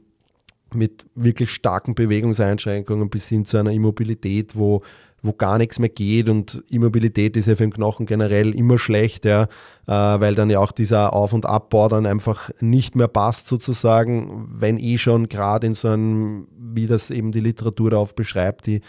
mit 0.73 1.05
wirklich 1.15 1.51
starken 1.51 1.95
Bewegungseinschränkungen 1.95 3.09
bis 3.09 3.27
hin 3.27 3.45
zu 3.45 3.57
einer 3.57 3.71
Immobilität, 3.71 4.55
wo 4.55 4.83
wo 5.21 5.33
gar 5.33 5.57
nichts 5.57 5.77
mehr 5.77 5.89
geht 5.89 6.29
und 6.29 6.63
Immobilität 6.69 7.37
ist 7.37 7.45
ja 7.45 7.55
für 7.55 7.63
den 7.63 7.73
Knochen 7.73 8.05
generell 8.05 8.55
immer 8.55 8.79
schlecht, 8.79 9.25
ja, 9.25 9.43
äh, 9.43 9.47
weil 9.87 10.35
dann 10.35 10.49
ja 10.49 10.59
auch 10.59 10.71
dieser 10.71 11.13
Auf- 11.13 11.33
und 11.33 11.45
Abbau 11.45 11.87
dann 11.87 12.05
einfach 12.05 12.49
nicht 12.59 12.95
mehr 12.95 13.07
passt 13.07 13.47
sozusagen, 13.47 14.47
wenn 14.51 14.77
eh 14.77 14.97
schon 14.97 15.29
gerade 15.29 15.67
in 15.67 15.75
so 15.75 15.89
einem, 15.89 16.47
wie 16.57 16.87
das 16.87 17.11
eben 17.11 17.31
die 17.31 17.39
Literatur 17.39 17.91
darauf 17.91 18.15
beschreibt, 18.15 18.65
die, 18.65 18.81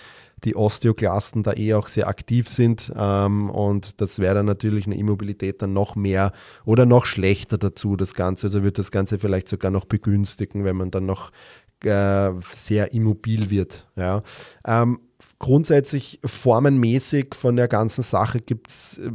die 0.44 0.56
Osteoklasten 0.56 1.42
da 1.42 1.52
eh 1.52 1.74
auch 1.74 1.88
sehr 1.88 2.08
aktiv 2.08 2.48
sind 2.48 2.92
ähm, 2.96 3.50
und 3.50 4.00
das 4.00 4.18
wäre 4.18 4.36
dann 4.36 4.46
natürlich 4.46 4.86
eine 4.86 4.96
Immobilität 4.96 5.60
dann 5.60 5.74
noch 5.74 5.96
mehr 5.96 6.32
oder 6.64 6.86
noch 6.86 7.04
schlechter 7.04 7.58
dazu, 7.58 7.96
das 7.96 8.14
Ganze. 8.14 8.46
Also 8.46 8.62
wird 8.62 8.78
das 8.78 8.90
Ganze 8.90 9.18
vielleicht 9.18 9.48
sogar 9.48 9.70
noch 9.70 9.84
begünstigen, 9.84 10.64
wenn 10.64 10.76
man 10.76 10.90
dann 10.90 11.06
noch 11.06 11.30
äh, 11.84 12.32
sehr 12.50 12.92
immobil 12.92 13.50
wird. 13.50 13.86
Ja. 13.96 14.22
Ähm, 14.66 14.98
grundsätzlich 15.42 16.20
formenmäßig 16.25 17.34
von 17.34 17.56
der 17.56 17.68
ganzen 17.68 18.02
Sache 18.02 18.40
gibt 18.40 18.68
es 18.70 18.99
äh, 18.99 19.11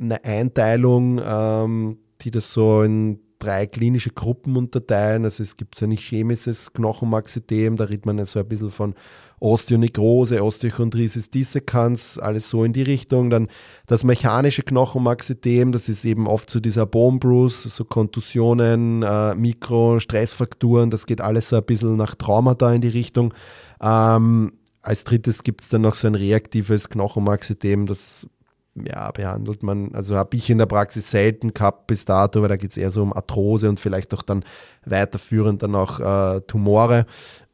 eine 0.00 0.24
Einteilung, 0.24 1.20
ähm, 1.22 1.98
die 2.22 2.30
das 2.30 2.52
so 2.52 2.82
in 2.82 3.18
drei 3.40 3.66
klinische 3.66 4.10
Gruppen 4.10 4.56
unterteilen. 4.56 5.24
Also 5.24 5.42
es 5.42 5.56
gibt 5.56 5.74
so 5.74 5.84
ein 5.84 5.90
chemisches 5.90 6.72
Knochenmarksystem, 6.72 7.76
da 7.76 7.84
redet 7.84 8.06
man 8.06 8.16
ja 8.18 8.24
so 8.24 8.38
ein 8.38 8.48
bisschen 8.48 8.70
von 8.70 8.94
Osteonekrose, 9.40 10.42
Osteochondritis 10.42 11.28
dissecans, 11.28 12.18
alles 12.18 12.48
so 12.48 12.64
in 12.64 12.72
die 12.72 12.82
Richtung. 12.82 13.28
Dann 13.28 13.48
das 13.86 14.04
mechanische 14.04 14.62
Knochenmarksystem, 14.62 15.72
das 15.72 15.88
ist 15.88 16.04
eben 16.04 16.28
oft 16.28 16.48
so 16.48 16.60
dieser 16.60 16.86
Bone 16.86 17.18
Bruise, 17.18 17.68
so 17.68 17.84
Kontusionen, 17.84 19.02
äh, 19.02 19.34
Mikro, 19.34 19.98
Stressfrakturen, 19.98 20.90
das 20.90 21.04
geht 21.04 21.20
alles 21.20 21.50
so 21.50 21.56
ein 21.56 21.64
bisschen 21.64 21.96
nach 21.96 22.14
Traumata 22.14 22.72
in 22.72 22.80
die 22.80 22.88
Richtung. 22.88 23.34
Ähm, 23.82 24.52
als 24.84 25.04
drittes 25.04 25.42
gibt 25.42 25.62
es 25.62 25.68
dann 25.68 25.82
noch 25.82 25.94
so 25.94 26.06
ein 26.06 26.14
reaktives 26.14 26.88
Knochenmarksystem, 26.90 27.86
das 27.86 28.28
ja, 28.74 29.10
behandelt 29.12 29.62
man, 29.62 29.94
also 29.94 30.16
habe 30.16 30.36
ich 30.36 30.50
in 30.50 30.58
der 30.58 30.66
Praxis 30.66 31.10
selten 31.10 31.54
gehabt 31.54 31.86
bis 31.86 32.04
dato, 32.04 32.42
weil 32.42 32.48
da 32.48 32.56
geht 32.56 32.70
es 32.70 32.76
eher 32.76 32.90
so 32.90 33.02
um 33.02 33.12
Arthrose 33.12 33.68
und 33.68 33.78
vielleicht 33.78 34.12
auch 34.14 34.22
dann 34.22 34.44
weiterführend 34.84 35.62
dann 35.62 35.74
auch 35.74 36.00
äh, 36.00 36.40
Tumore. 36.42 37.06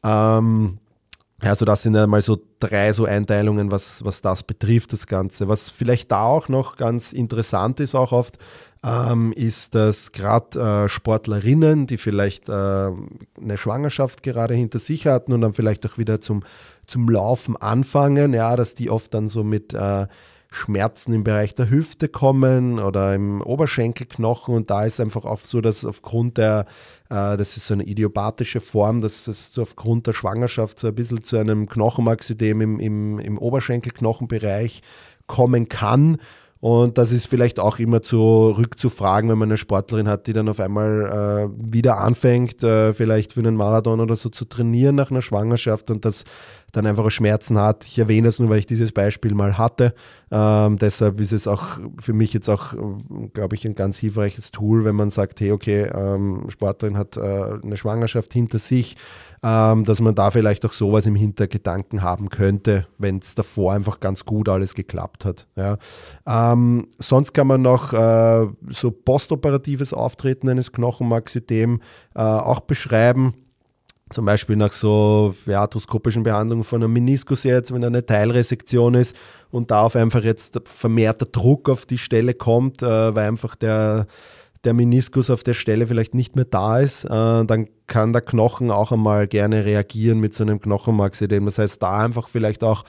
Ähm, 0.03 0.79
also 1.39 1.65
das 1.65 1.83
sind 1.83 1.95
einmal 1.95 2.21
so 2.21 2.39
drei 2.59 2.93
so 2.93 3.05
Einteilungen, 3.05 3.71
was, 3.71 4.03
was 4.05 4.21
das 4.21 4.43
betrifft, 4.43 4.93
das 4.93 5.07
Ganze. 5.07 5.47
Was 5.47 5.69
vielleicht 5.69 6.11
da 6.11 6.23
auch 6.23 6.49
noch 6.49 6.75
ganz 6.75 7.13
interessant 7.13 7.79
ist, 7.79 7.95
auch 7.95 8.11
oft, 8.11 8.37
ähm, 8.83 9.31
ist, 9.33 9.75
dass 9.75 10.11
gerade 10.11 10.85
äh, 10.85 10.89
Sportlerinnen, 10.89 11.87
die 11.87 11.97
vielleicht 11.97 12.49
äh, 12.49 12.51
eine 12.51 13.57
Schwangerschaft 13.57 14.23
gerade 14.23 14.53
hinter 14.53 14.79
sich 14.79 15.07
hatten 15.07 15.33
und 15.33 15.41
dann 15.41 15.53
vielleicht 15.53 15.85
auch 15.85 15.97
wieder 15.97 16.21
zum, 16.21 16.43
zum 16.91 17.09
Laufen 17.09 17.55
anfangen, 17.55 18.33
ja, 18.33 18.55
dass 18.55 18.75
die 18.75 18.89
oft 18.89 19.13
dann 19.13 19.29
so 19.29 19.43
mit 19.43 19.73
äh, 19.73 20.07
Schmerzen 20.49 21.13
im 21.13 21.23
Bereich 21.23 21.55
der 21.55 21.69
Hüfte 21.69 22.09
kommen 22.09 22.77
oder 22.77 23.15
im 23.15 23.41
Oberschenkelknochen 23.41 24.53
und 24.53 24.69
da 24.69 24.83
ist 24.83 24.99
einfach 24.99 25.23
auch 25.23 25.39
so, 25.39 25.61
dass 25.61 25.85
aufgrund 25.85 26.37
der, 26.37 26.65
äh, 27.09 27.37
das 27.37 27.55
ist 27.55 27.67
so 27.67 27.73
eine 27.73 27.83
idiopathische 27.83 28.59
Form, 28.59 28.99
dass 28.99 29.27
es 29.27 29.53
so 29.53 29.61
aufgrund 29.61 30.07
der 30.07 30.13
Schwangerschaft 30.13 30.77
so 30.77 30.87
ein 30.89 30.95
bisschen 30.95 31.23
zu 31.23 31.37
einem 31.37 31.69
Knochenmarksödem 31.69 32.59
im, 32.59 32.79
im, 32.81 33.19
im 33.19 33.37
Oberschenkelknochenbereich 33.37 34.81
kommen 35.27 35.69
kann 35.69 36.17
und 36.61 36.99
das 36.99 37.11
ist 37.11 37.25
vielleicht 37.25 37.59
auch 37.59 37.79
immer 37.79 38.03
zurückzufragen, 38.03 39.31
wenn 39.31 39.37
man 39.39 39.49
eine 39.49 39.57
Sportlerin 39.57 40.07
hat, 40.07 40.27
die 40.27 40.33
dann 40.33 40.47
auf 40.47 40.59
einmal 40.59 41.49
äh, 41.49 41.73
wieder 41.73 41.97
anfängt, 41.97 42.63
äh, 42.63 42.93
vielleicht 42.93 43.33
für 43.33 43.39
einen 43.39 43.55
Marathon 43.55 43.99
oder 43.99 44.15
so 44.15 44.29
zu 44.29 44.45
trainieren 44.45 44.93
nach 44.93 45.09
einer 45.09 45.23
Schwangerschaft 45.23 45.89
und 45.89 46.05
das 46.05 46.23
dann 46.71 46.85
einfach 46.85 47.09
Schmerzen 47.09 47.57
hat. 47.57 47.85
Ich 47.87 47.97
erwähne 47.97 48.27
es 48.27 48.37
nur, 48.37 48.49
weil 48.49 48.59
ich 48.59 48.67
dieses 48.67 48.91
Beispiel 48.91 49.33
mal 49.33 49.57
hatte. 49.57 49.95
Ähm, 50.29 50.77
deshalb 50.77 51.19
ist 51.19 51.33
es 51.33 51.47
auch 51.47 51.79
für 51.99 52.13
mich 52.13 52.31
jetzt 52.31 52.47
auch, 52.47 52.75
glaube 53.33 53.55
ich, 53.55 53.65
ein 53.65 53.73
ganz 53.73 53.97
hilfreiches 53.97 54.51
Tool, 54.51 54.85
wenn 54.85 54.95
man 54.95 55.09
sagt, 55.09 55.39
hey, 55.41 55.51
okay, 55.51 55.89
ähm, 55.93 56.45
Sportlerin 56.49 56.95
hat 56.95 57.17
äh, 57.17 57.21
eine 57.21 57.75
Schwangerschaft 57.75 58.33
hinter 58.33 58.59
sich, 58.59 58.97
ähm, 59.43 59.85
dass 59.85 60.01
man 60.01 60.13
da 60.13 60.29
vielleicht 60.29 60.65
auch 60.65 60.71
sowas 60.71 61.05
im 61.05 61.15
Hintergedanken 61.15 62.03
haben 62.03 62.29
könnte, 62.29 62.87
wenn 62.97 63.19
es 63.19 63.33
davor 63.33 63.73
einfach 63.73 63.99
ganz 63.99 64.23
gut 64.25 64.47
alles 64.47 64.75
geklappt 64.75 65.25
hat. 65.25 65.47
Ja. 65.55 65.77
Ähm, 66.27 66.87
sonst 66.99 67.33
kann 67.33 67.47
man 67.47 67.61
noch 67.61 67.91
äh, 67.93 68.47
so 68.69 68.91
postoperatives 68.91 69.93
Auftreten 69.93 70.47
eines 70.47 70.71
Knochenmarksystems 70.71 71.79
äh, 72.15 72.21
auch 72.21 72.61
beschreiben. 72.61 73.33
Zum 74.11 74.25
Beispiel 74.25 74.57
nach 74.57 74.73
so 74.73 75.33
ja, 75.45 75.61
arthroskopischen 75.61 76.23
Behandlungen 76.23 76.65
von 76.65 76.83
einem 76.83 76.91
Meniskus 76.91 77.43
jetzt, 77.43 77.73
wenn 77.73 77.83
eine 77.83 78.05
Teilresektion 78.05 78.93
ist 78.93 79.15
und 79.51 79.71
da 79.71 79.83
auf 79.83 79.95
einfach 79.95 80.23
jetzt 80.23 80.59
vermehrter 80.65 81.25
Druck 81.25 81.69
auf 81.69 81.85
die 81.85 81.97
Stelle 81.97 82.33
kommt, 82.33 82.83
äh, 82.83 83.15
weil 83.15 83.29
einfach 83.29 83.55
der, 83.55 84.05
der 84.63 84.73
Meniskus 84.73 85.29
auf 85.29 85.43
der 85.43 85.53
Stelle 85.53 85.87
vielleicht 85.87 86.13
nicht 86.13 86.35
mehr 86.35 86.45
da 86.45 86.79
ist, 86.79 87.05
äh, 87.05 87.09
dann 87.09 87.67
kann 87.87 88.13
der 88.13 88.21
Knochen 88.21 88.71
auch 88.71 88.91
einmal 88.91 89.27
gerne 89.27 89.65
reagieren 89.65 90.19
mit 90.19 90.33
so 90.33 90.43
einem 90.43 90.59
Knochenmarksedem. 90.59 91.45
Das 91.45 91.57
heißt, 91.57 91.81
da 91.81 91.99
einfach 91.99 92.27
vielleicht 92.27 92.63
auch 92.63 92.83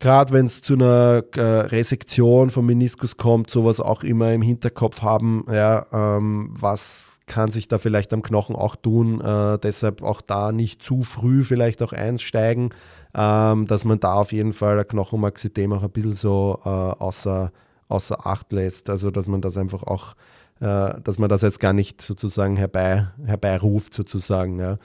gerade 0.00 0.32
wenn 0.32 0.46
es 0.46 0.62
zu 0.62 0.74
einer 0.74 1.24
äh, 1.34 1.40
Resektion 1.40 2.50
vom 2.50 2.66
Meniskus 2.66 3.16
kommt, 3.16 3.50
sowas 3.50 3.80
auch 3.80 4.02
immer 4.02 4.32
im 4.32 4.42
Hinterkopf 4.42 5.02
haben, 5.02 5.44
ja, 5.50 5.86
ähm, 5.92 6.54
was 6.58 7.18
kann 7.26 7.50
sich 7.50 7.68
da 7.68 7.78
vielleicht 7.78 8.12
am 8.12 8.22
Knochen 8.22 8.56
auch 8.56 8.74
tun. 8.76 9.20
Äh, 9.20 9.58
deshalb 9.58 10.02
auch 10.02 10.20
da 10.20 10.50
nicht 10.50 10.82
zu 10.82 11.02
früh 11.02 11.44
vielleicht 11.44 11.82
auch 11.82 11.92
einsteigen, 11.92 12.70
ähm, 13.14 13.66
dass 13.66 13.84
man 13.84 14.00
da 14.00 14.14
auf 14.14 14.32
jeden 14.32 14.52
Fall 14.52 14.78
ein 14.78 14.88
Knochenmarksystem 14.88 15.72
auch 15.72 15.82
ein 15.82 15.90
bisschen 15.90 16.14
so 16.14 16.60
äh, 16.64 16.68
außer, 16.68 17.52
außer 17.88 18.26
Acht 18.26 18.52
lässt. 18.52 18.88
Also 18.88 19.10
dass 19.10 19.28
man 19.28 19.42
das 19.42 19.56
einfach 19.56 19.82
auch 19.82 20.14
dass 20.60 21.18
man 21.18 21.28
das 21.28 21.42
jetzt 21.42 21.60
gar 21.60 21.72
nicht 21.72 22.02
sozusagen 22.02 22.56
herbei, 22.56 23.08
herbeiruft, 23.24 23.94
sozusagen. 23.94 24.58
Ja. 24.58 24.78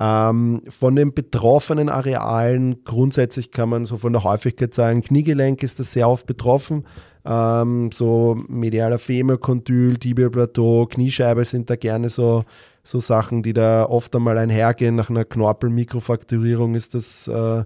Ähm, 0.00 0.62
von 0.68 0.96
den 0.96 1.12
betroffenen 1.12 1.88
Arealen 1.88 2.84
grundsätzlich 2.84 3.50
kann 3.50 3.68
man 3.68 3.86
so 3.86 3.98
von 3.98 4.12
der 4.12 4.24
Häufigkeit 4.24 4.72
sagen, 4.72 5.02
Kniegelenk 5.02 5.62
ist 5.62 5.80
das 5.80 5.92
sehr 5.92 6.08
oft 6.08 6.26
betroffen. 6.26 6.84
Ähm, 7.24 7.90
so 7.92 8.38
medialer 8.48 8.98
Femurkondyl, 8.98 9.98
Tibialplateau, 9.98 10.86
Kniescheibe 10.86 11.44
sind 11.44 11.68
da 11.68 11.76
gerne 11.76 12.08
so, 12.08 12.44
so 12.82 13.00
Sachen, 13.00 13.42
die 13.42 13.52
da 13.52 13.84
oft 13.84 14.16
einmal 14.16 14.38
einhergehen. 14.38 14.94
Nach 14.94 15.10
einer 15.10 15.26
Knorpelmikrofrakturierung 15.26 16.74
ist 16.74 16.94
das 16.94 17.28
äh, 17.28 17.64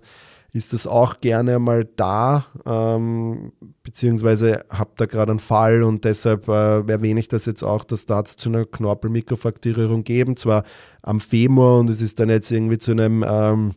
ist 0.52 0.74
das 0.74 0.86
auch 0.86 1.20
gerne 1.20 1.58
mal 1.58 1.88
da, 1.96 2.44
ähm, 2.66 3.52
beziehungsweise 3.82 4.64
habt 4.68 5.00
da 5.00 5.06
gerade 5.06 5.32
einen 5.32 5.38
Fall 5.38 5.82
und 5.82 6.04
deshalb 6.04 6.46
äh, 6.48 6.80
erwähne 6.80 7.20
ich 7.20 7.28
das 7.28 7.46
jetzt 7.46 7.62
auch, 7.62 7.84
dass 7.84 8.04
da 8.04 8.22
zu 8.24 8.50
einer 8.50 8.66
Knorpelmikrofrakturierung 8.66 10.04
geben, 10.04 10.36
zwar 10.36 10.64
am 11.00 11.20
Femur 11.20 11.78
und 11.78 11.88
es 11.88 12.02
ist 12.02 12.20
dann 12.20 12.28
jetzt 12.28 12.50
irgendwie 12.50 12.78
zu 12.78 12.90
einem 12.90 13.24
ähm, 13.26 13.72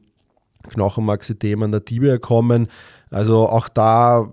Knochenmarksystem 0.69 1.63
an 1.63 1.71
der 1.71 1.85
Tibia 1.85 2.17
kommen. 2.17 2.67
Also 3.09 3.47
auch 3.47 3.69
da 3.69 4.29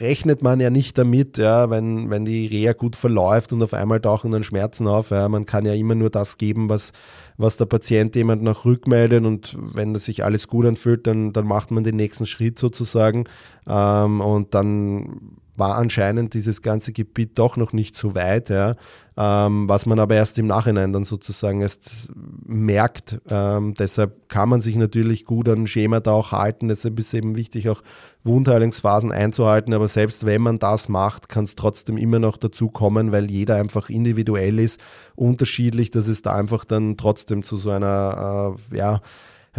rechnet 0.00 0.42
man 0.42 0.60
ja 0.60 0.70
nicht 0.70 0.98
damit, 0.98 1.38
ja, 1.38 1.70
wenn, 1.70 2.10
wenn 2.10 2.24
die 2.24 2.46
Reha 2.46 2.72
gut 2.72 2.96
verläuft 2.96 3.52
und 3.52 3.62
auf 3.62 3.74
einmal 3.74 4.00
tauchen 4.00 4.30
dann 4.30 4.42
Schmerzen 4.42 4.86
auf. 4.86 5.10
Ja. 5.10 5.28
Man 5.28 5.46
kann 5.46 5.66
ja 5.66 5.74
immer 5.74 5.94
nur 5.94 6.10
das 6.10 6.38
geben, 6.38 6.68
was, 6.68 6.92
was 7.36 7.56
der 7.56 7.66
Patient 7.66 8.14
jemand 8.16 8.42
noch 8.42 8.64
rückmeldet 8.64 9.24
und 9.24 9.56
wenn 9.60 9.94
das 9.94 10.04
sich 10.04 10.24
alles 10.24 10.48
gut 10.48 10.66
anfühlt, 10.66 11.06
dann, 11.06 11.32
dann 11.32 11.46
macht 11.46 11.70
man 11.70 11.84
den 11.84 11.96
nächsten 11.96 12.26
Schritt 12.26 12.58
sozusagen 12.58 13.24
ähm, 13.66 14.20
und 14.20 14.54
dann 14.54 15.38
war 15.58 15.76
anscheinend 15.76 16.34
dieses 16.34 16.62
ganze 16.62 16.92
Gebiet 16.92 17.38
doch 17.38 17.56
noch 17.56 17.72
nicht 17.72 17.96
so 17.96 18.14
weit, 18.14 18.50
ja, 18.50 18.76
ähm, 19.16 19.68
was 19.68 19.84
man 19.84 19.98
aber 19.98 20.14
erst 20.14 20.38
im 20.38 20.46
Nachhinein 20.46 20.92
dann 20.92 21.02
sozusagen 21.02 21.60
erst 21.60 22.10
merkt. 22.46 23.20
Ähm, 23.28 23.74
deshalb 23.74 24.28
kann 24.28 24.48
man 24.48 24.60
sich 24.60 24.76
natürlich 24.76 25.24
gut 25.24 25.48
an 25.48 25.66
Schema 25.66 25.98
da 25.98 26.12
auch 26.12 26.30
halten. 26.30 26.68
Deshalb 26.68 26.98
ist 27.00 27.08
es 27.08 27.14
eben 27.14 27.34
wichtig, 27.34 27.68
auch 27.68 27.82
Wundheilungsphasen 28.22 29.10
einzuhalten. 29.10 29.74
Aber 29.74 29.88
selbst 29.88 30.24
wenn 30.24 30.42
man 30.42 30.60
das 30.60 30.88
macht, 30.88 31.28
kann 31.28 31.44
es 31.44 31.56
trotzdem 31.56 31.96
immer 31.96 32.20
noch 32.20 32.36
dazu 32.36 32.68
kommen, 32.68 33.10
weil 33.10 33.28
jeder 33.28 33.56
einfach 33.56 33.90
individuell 33.90 34.60
ist, 34.60 34.80
unterschiedlich, 35.16 35.90
dass 35.90 36.06
es 36.06 36.22
da 36.22 36.36
einfach 36.36 36.64
dann 36.64 36.96
trotzdem 36.96 37.42
zu 37.42 37.56
so 37.56 37.70
einer, 37.70 38.56
äh, 38.72 38.76
ja, 38.76 39.00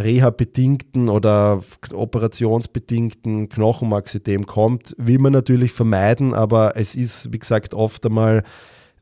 Reha-bedingten 0.02 1.08
oder 1.08 1.62
operationsbedingten 1.92 3.48
Knochenmarksystem 3.48 4.46
kommt, 4.46 4.94
will 4.98 5.18
man 5.18 5.32
natürlich 5.32 5.72
vermeiden, 5.72 6.34
aber 6.34 6.76
es 6.76 6.94
ist, 6.94 7.32
wie 7.32 7.38
gesagt, 7.38 7.74
oft 7.74 8.04
einmal 8.06 8.42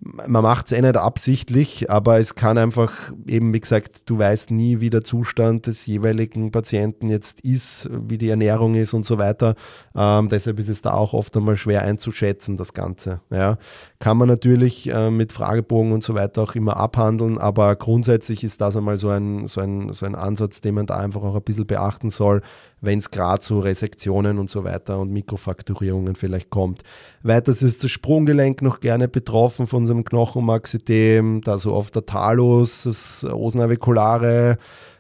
man 0.01 0.43
macht 0.43 0.67
es 0.67 0.73
eh 0.73 0.81
nicht 0.81 0.97
absichtlich, 0.97 1.91
aber 1.91 2.21
es 2.21 2.37
kann 2.37 2.57
einfach 2.57 3.13
eben, 3.27 3.53
wie 3.53 3.61
gesagt, 3.61 4.03
du 4.09 4.19
weißt 4.19 4.51
nie, 4.51 4.81
wie 4.81 4.91
der 4.91 5.03
Zustand 5.03 5.67
des 5.67 5.87
jeweiligen 5.87 6.53
Patienten 6.53 7.09
jetzt 7.09 7.41
ist, 7.41 7.89
wie 7.91 8.17
die 8.17 8.29
Ernährung 8.29 8.75
ist 8.75 8.95
und 8.95 9.05
so 9.05 9.19
weiter. 9.19 9.57
Ähm, 9.97 10.29
deshalb 10.29 10.61
ist 10.61 10.69
es 10.69 10.83
da 10.83 10.93
auch 10.93 11.15
oft 11.15 11.37
einmal 11.37 11.57
schwer 11.57 11.83
einzuschätzen, 11.83 12.57
das 12.57 12.73
Ganze. 12.75 13.23
Ja. 13.31 13.59
Kann 13.99 14.17
man 14.17 14.29
natürlich 14.29 14.89
äh, 14.89 15.11
mit 15.11 15.33
Fragebogen 15.33 15.93
und 15.93 16.05
so 16.05 16.15
weiter 16.15 16.43
auch 16.43 16.55
immer 16.55 16.77
abhandeln, 16.77 17.39
aber 17.39 17.75
grundsätzlich 17.75 18.45
ist 18.45 18.61
das 18.61 18.77
einmal 18.77 18.99
so 18.99 19.09
ein, 19.09 19.49
so, 19.49 19.61
ein, 19.61 19.93
so 19.93 20.07
ein 20.07 20.15
Ansatz, 20.15 20.61
den 20.61 20.77
man 20.77 20.87
da 20.87 20.99
einfach 20.99 21.23
auch 21.23 21.35
ein 21.35 21.43
bisschen 21.43 21.67
beachten 21.67 22.11
soll, 22.11 22.43
wenn 22.81 22.99
es 22.99 23.11
gerade 23.11 23.41
zu 23.41 23.61
Resektionen 23.61 24.39
und 24.39 24.51
so 24.51 24.65
weiter 24.65 24.99
und 24.99 25.11
Mikrofrakturierungen 25.13 26.15
vielleicht 26.15 26.51
kommt. 26.51 26.83
Weiters 27.23 27.63
ist 27.63 27.85
das 27.85 27.91
Sprunggelenk 27.91 28.63
noch 28.63 28.81
gerne 28.81 29.09
betroffen 29.09 29.67
von 29.67 29.83
unserem 29.83 30.05
Knochenmarksystem, 30.05 31.41
da 31.43 31.59
so 31.59 31.75
oft 31.75 31.95
der 31.95 32.07
Talus, 32.07 32.85
das 32.85 33.25
Osnaviculare, 33.25 34.59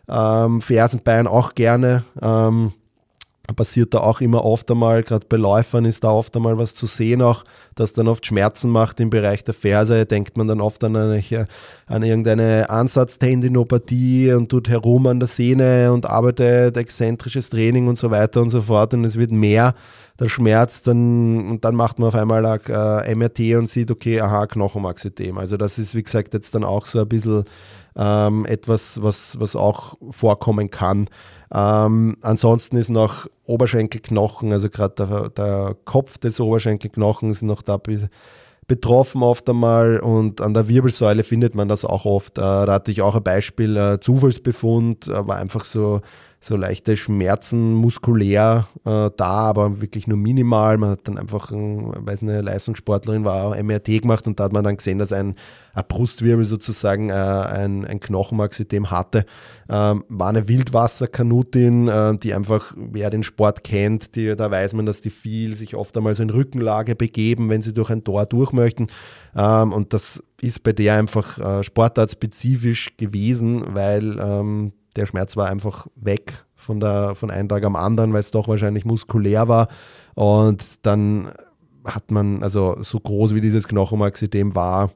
ähm, 0.09 0.61
Fersenbein 0.63 1.27
auch 1.27 1.55
gerne. 1.55 2.05
Ähm, 2.21 2.73
passiert 3.55 3.95
da 3.95 4.01
auch 4.01 4.21
immer 4.21 4.45
oft 4.45 4.71
einmal, 4.71 5.03
gerade 5.03 5.27
bei 5.29 5.37
Läufern 5.37 5.85
ist 5.85 6.05
da 6.05 6.11
oft 6.11 6.37
einmal 6.37 6.59
was 6.59 6.75
zu 6.75 6.87
sehen 6.87 7.23
auch, 7.23 7.45
das 7.75 7.93
dann 7.93 8.09
oft 8.09 8.27
Schmerzen 8.27 8.71
macht 8.71 9.01
im 9.01 9.11
Bereich 9.11 9.43
der 9.45 9.55
Ferse, 9.55 10.05
denkt 10.07 10.37
man 10.37 10.47
dann 10.47 10.61
oft 10.61 10.85
an, 10.85 10.97
eine, 10.97 11.49
an 11.87 12.03
irgendeine 12.03 12.69
Ansatztendinopathie 12.69 14.33
und 14.33 14.51
tut 14.51 14.69
herum 14.69 15.07
an 15.07 15.19
der 15.19 15.29
Sehne 15.29 15.93
und 15.93 16.07
arbeitet 16.09 16.77
exzentrisches 16.77 17.51
Training 17.51 17.89
und 17.89 17.97
so 17.97 18.11
weiter 18.11 18.43
und 18.43 18.51
so 18.51 18.61
fort 18.61 18.95
und 18.95 19.05
es 19.05 19.17
wird 19.17 19.33
mehr 19.33 19.75
der 20.19 20.29
Schmerz, 20.29 20.83
dann, 20.83 21.49
und 21.49 21.65
dann 21.65 21.75
macht 21.77 21.99
man 21.99 22.09
auf 22.09 22.15
einmal 22.15 22.45
ein 22.45 22.61
äh, 22.67 23.15
MRT 23.15 23.57
und 23.57 23.71
sieht, 23.71 23.91
okay, 23.91 24.21
aha, 24.21 24.47
Knochenmarksystem. 24.47 25.39
Also 25.39 25.57
das 25.57 25.79
ist, 25.79 25.95
wie 25.95 26.03
gesagt, 26.03 26.35
jetzt 26.35 26.55
dann 26.55 26.65
auch 26.65 26.87
so 26.87 27.01
ein 27.01 27.09
bisschen 27.09 27.45
ähm, 27.97 28.45
etwas, 28.47 29.01
was, 29.03 29.39
was 29.39 29.55
auch 29.55 29.97
vorkommen 30.11 30.71
kann. 30.71 31.07
Ähm, 31.53 32.17
ansonsten 32.21 32.77
ist 32.77 32.91
noch 32.91 33.27
Oberschenkelknochen, 33.47 34.53
also 34.53 34.69
gerade 34.69 34.95
der, 34.99 35.29
der, 35.31 35.77
Kopf 35.85 36.19
des 36.19 36.41
Oberschenkelknochens 36.41 37.43
noch 37.43 37.63
da 37.63 37.81
betroffen 38.67 39.23
oft 39.23 39.49
einmal 39.49 39.99
und 39.99 40.43
an 40.43 40.53
der 40.53 40.69
Wirbelsäule 40.69 41.25
findet 41.25 41.55
man 41.55 41.69
das 41.69 41.87
auch 41.87 42.05
oft. 42.05 42.37
Äh, 42.37 42.43
da 42.43 42.67
hatte 42.67 42.91
ich 42.91 43.01
auch 43.01 43.17
ein 43.17 43.23
Beispiel, 43.23 43.77
äh, 43.77 43.99
Zufallsbefund, 43.99 45.09
aber 45.09 45.37
einfach 45.37 45.65
so 45.65 46.03
so 46.41 46.57
leichte 46.57 46.97
Schmerzen 46.97 47.75
muskulär 47.75 48.69
äh, 48.85 49.11
da, 49.17 49.27
aber 49.27 49.81
wirklich 49.81 50.07
nur 50.07 50.17
minimal. 50.17 50.79
Man 50.79 50.91
hat 50.91 51.01
dann 51.09 51.19
einfach, 51.19 51.51
weil 51.51 52.15
es 52.15 52.23
eine 52.23 52.43
Leistungssportlerin 52.43 53.25
war, 53.25 53.61
MRT 53.61 54.03
gemacht 54.03 54.27
und 54.27 54.39
da 54.39 54.45
hat 54.45 54.53
man 54.53 54.63
dann 54.63 54.77
gesehen, 54.77 54.99
dass 54.99 55.13
ein, 55.13 55.35
ein 55.75 55.85
Brustwirbel 55.89 56.45
sozusagen 56.45 57.11
äh, 57.11 57.13
ein, 57.13 57.85
ein 57.85 57.99
Knochenmarksystem 57.99 58.91
hatte. 58.91 59.27
Ähm, 59.69 60.05
war 60.09 60.29
eine 60.29 60.47
Wildwasserkanutin, 60.47 61.89
äh, 61.89 62.17
die 62.19 62.35
einfach, 62.35 62.73
wer 62.77 63.11
den 63.11 63.25
Sport 63.25 63.65
kennt, 63.65 64.15
die, 64.15 64.37
da 64.37 64.49
weiß 64.51 64.75
man, 64.75 64.87
dass 64.87 65.01
die 65.01 65.11
viel 65.11 65.57
sich 65.57 65.75
oft 65.75 65.97
einmal 65.97 66.15
so 66.15 66.23
in 66.23 66.31
Rückenlage 66.31 66.95
begeben, 66.95 67.49
wenn 67.51 67.63
sie 67.63 67.75
durch 67.75 67.91
ein 67.91 68.05
Tor 68.05 68.27
durch 68.27 68.53
möchten. 68.53 68.87
Ähm, 69.37 69.73
und 69.73 69.93
das 69.93 70.23
ist 70.41 70.63
bei 70.63 70.73
der 70.73 70.95
einfach 70.95 71.39
äh, 71.39 71.65
sportartspezifisch 71.65 72.97
gewesen, 72.97 73.75
weil 73.75 74.19
ähm, 74.21 74.73
der 74.99 75.07
Schmerz 75.07 75.37
war 75.37 75.49
einfach 75.49 75.87
weg 75.95 76.45
von, 76.55 76.81
der, 76.81 77.15
von 77.15 77.31
einem 77.31 77.49
Tag 77.49 77.65
am 77.65 77.77
anderen, 77.77 78.13
weil 78.13 78.21
es 78.21 78.31
doch 78.31 78.49
wahrscheinlich 78.49 78.85
muskulär 78.85 79.49
war. 79.49 79.69
Und 80.15 80.85
dann 80.85 81.31
hat 81.85 82.11
man, 82.11 82.43
also 82.43 82.77
so 82.83 83.01
groß 83.01 83.35
wie 83.35 83.41
dieses 83.41 83.69
Knochenmarksystem 83.69 84.55
war, 84.55 84.91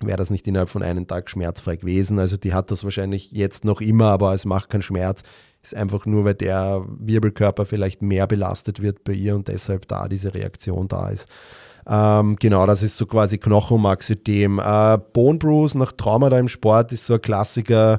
wäre 0.00 0.16
das 0.16 0.30
nicht 0.30 0.46
innerhalb 0.46 0.70
von 0.70 0.82
einem 0.82 1.06
Tag 1.06 1.28
schmerzfrei 1.28 1.76
gewesen. 1.76 2.18
Also 2.18 2.36
die 2.36 2.54
hat 2.54 2.70
das 2.70 2.84
wahrscheinlich 2.84 3.32
jetzt 3.32 3.64
noch 3.64 3.80
immer, 3.80 4.06
aber 4.06 4.34
es 4.34 4.44
macht 4.44 4.70
keinen 4.70 4.82
Schmerz. 4.82 5.22
Ist 5.62 5.74
einfach 5.74 6.06
nur, 6.06 6.24
weil 6.24 6.34
der 6.34 6.84
Wirbelkörper 6.86 7.64
vielleicht 7.64 8.02
mehr 8.02 8.26
belastet 8.26 8.82
wird 8.82 9.02
bei 9.04 9.12
ihr 9.12 9.34
und 9.34 9.48
deshalb 9.48 9.88
da 9.88 10.08
diese 10.08 10.34
Reaktion 10.34 10.88
da 10.88 11.08
ist. 11.08 11.28
Ähm, 11.86 12.36
genau, 12.36 12.66
das 12.66 12.82
ist 12.82 12.96
so 12.96 13.06
quasi 13.06 13.38
Knochenmarksystem. 13.38 14.58
Äh, 14.58 14.98
Bone 15.12 15.38
Bruise 15.38 15.76
nach 15.76 15.92
Traumata 15.92 16.38
im 16.38 16.48
Sport 16.48 16.92
ist 16.92 17.06
so 17.06 17.14
ein 17.14 17.22
Klassiker 17.22 17.98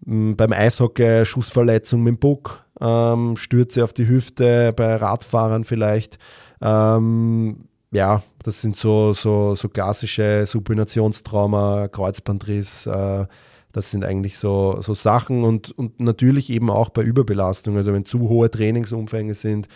beim 0.00 0.52
Eishockey 0.52 1.24
Schussverletzung 1.24 2.02
mit 2.02 2.14
dem 2.14 2.18
Buck, 2.18 2.64
ähm, 2.80 3.36
Stürze 3.36 3.84
auf 3.84 3.92
die 3.92 4.08
Hüfte, 4.08 4.72
bei 4.74 4.96
Radfahrern 4.96 5.64
vielleicht. 5.64 6.18
Ähm, 6.60 7.68
ja, 7.90 8.22
das 8.42 8.60
sind 8.60 8.76
so, 8.76 9.12
so, 9.12 9.54
so 9.54 9.68
klassische 9.68 10.44
Supinationstrauma, 10.46 11.88
Kreuzbandriss, 11.88 12.86
äh, 12.86 13.26
Das 13.72 13.90
sind 13.90 14.04
eigentlich 14.04 14.38
so, 14.38 14.78
so 14.80 14.94
Sachen 14.94 15.44
und, 15.44 15.70
und 15.78 16.00
natürlich 16.00 16.50
eben 16.50 16.70
auch 16.70 16.90
bei 16.90 17.02
Überbelastung. 17.02 17.76
Also 17.76 17.92
wenn 17.92 18.04
zu 18.04 18.28
hohe 18.28 18.50
Trainingsumfänge 18.50 19.34
sind, 19.34 19.68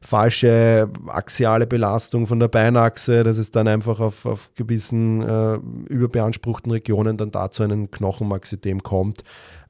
falsche 0.00 0.88
axiale 1.08 1.66
Belastung 1.66 2.26
von 2.26 2.38
der 2.38 2.48
Beinachse, 2.48 3.24
dass 3.24 3.38
es 3.38 3.50
dann 3.50 3.66
einfach 3.66 4.00
auf, 4.00 4.26
auf 4.26 4.50
gewissen 4.54 5.22
äh, 5.22 5.58
überbeanspruchten 5.88 6.70
Regionen 6.70 7.16
dann 7.16 7.30
dazu 7.30 7.62
einen 7.62 7.90
Knochenmarksystem 7.90 8.82
kommt. 8.82 9.22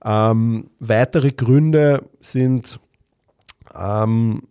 Ähm, 0.07 0.71
weitere 0.79 1.33
Gründe 1.33 2.05
sind 2.21 2.79
ähm, 3.75 4.43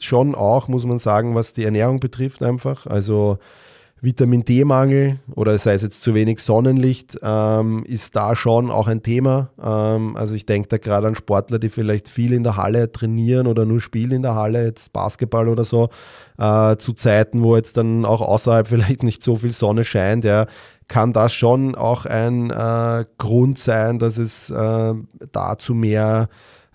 schon 0.00 0.34
auch, 0.34 0.68
muss 0.68 0.86
man 0.86 0.98
sagen, 0.98 1.34
was 1.34 1.52
die 1.52 1.64
Ernährung 1.64 2.00
betrifft 2.00 2.42
einfach. 2.42 2.86
Also 2.86 3.38
Vitamin 4.00 4.44
D-Mangel 4.44 5.18
oder 5.34 5.58
sei 5.58 5.74
es 5.74 5.82
jetzt 5.82 6.02
zu 6.02 6.14
wenig 6.14 6.40
Sonnenlicht, 6.40 7.18
ähm, 7.22 7.84
ist 7.84 8.14
da 8.14 8.36
schon 8.36 8.70
auch 8.70 8.86
ein 8.86 9.02
Thema. 9.02 9.50
Ähm, 9.62 10.16
also 10.16 10.34
ich 10.34 10.46
denke 10.46 10.68
da 10.68 10.78
gerade 10.78 11.08
an 11.08 11.16
Sportler, 11.16 11.58
die 11.58 11.68
vielleicht 11.68 12.08
viel 12.08 12.32
in 12.32 12.44
der 12.44 12.56
Halle 12.56 12.92
trainieren 12.92 13.46
oder 13.46 13.64
nur 13.64 13.80
spielen 13.80 14.12
in 14.12 14.22
der 14.22 14.36
Halle, 14.36 14.64
jetzt 14.64 14.92
Basketball 14.92 15.48
oder 15.48 15.64
so, 15.64 15.88
äh, 16.38 16.76
zu 16.76 16.92
Zeiten, 16.92 17.42
wo 17.42 17.56
jetzt 17.56 17.76
dann 17.76 18.04
auch 18.04 18.20
außerhalb 18.20 18.68
vielleicht 18.68 19.02
nicht 19.02 19.22
so 19.22 19.36
viel 19.36 19.52
Sonne 19.52 19.84
scheint, 19.84 20.24
ja, 20.24 20.46
kann 20.88 21.12
das 21.12 21.32
schon 21.34 21.74
auch 21.74 22.06
ein 22.06 22.50
äh, 22.50 23.04
Grund 23.18 23.58
sein, 23.58 23.98
dass 23.98 24.16
es 24.16 24.50
äh, 24.50 24.94
da 25.32 25.58
zu 25.58 25.74
mehr 25.74 26.28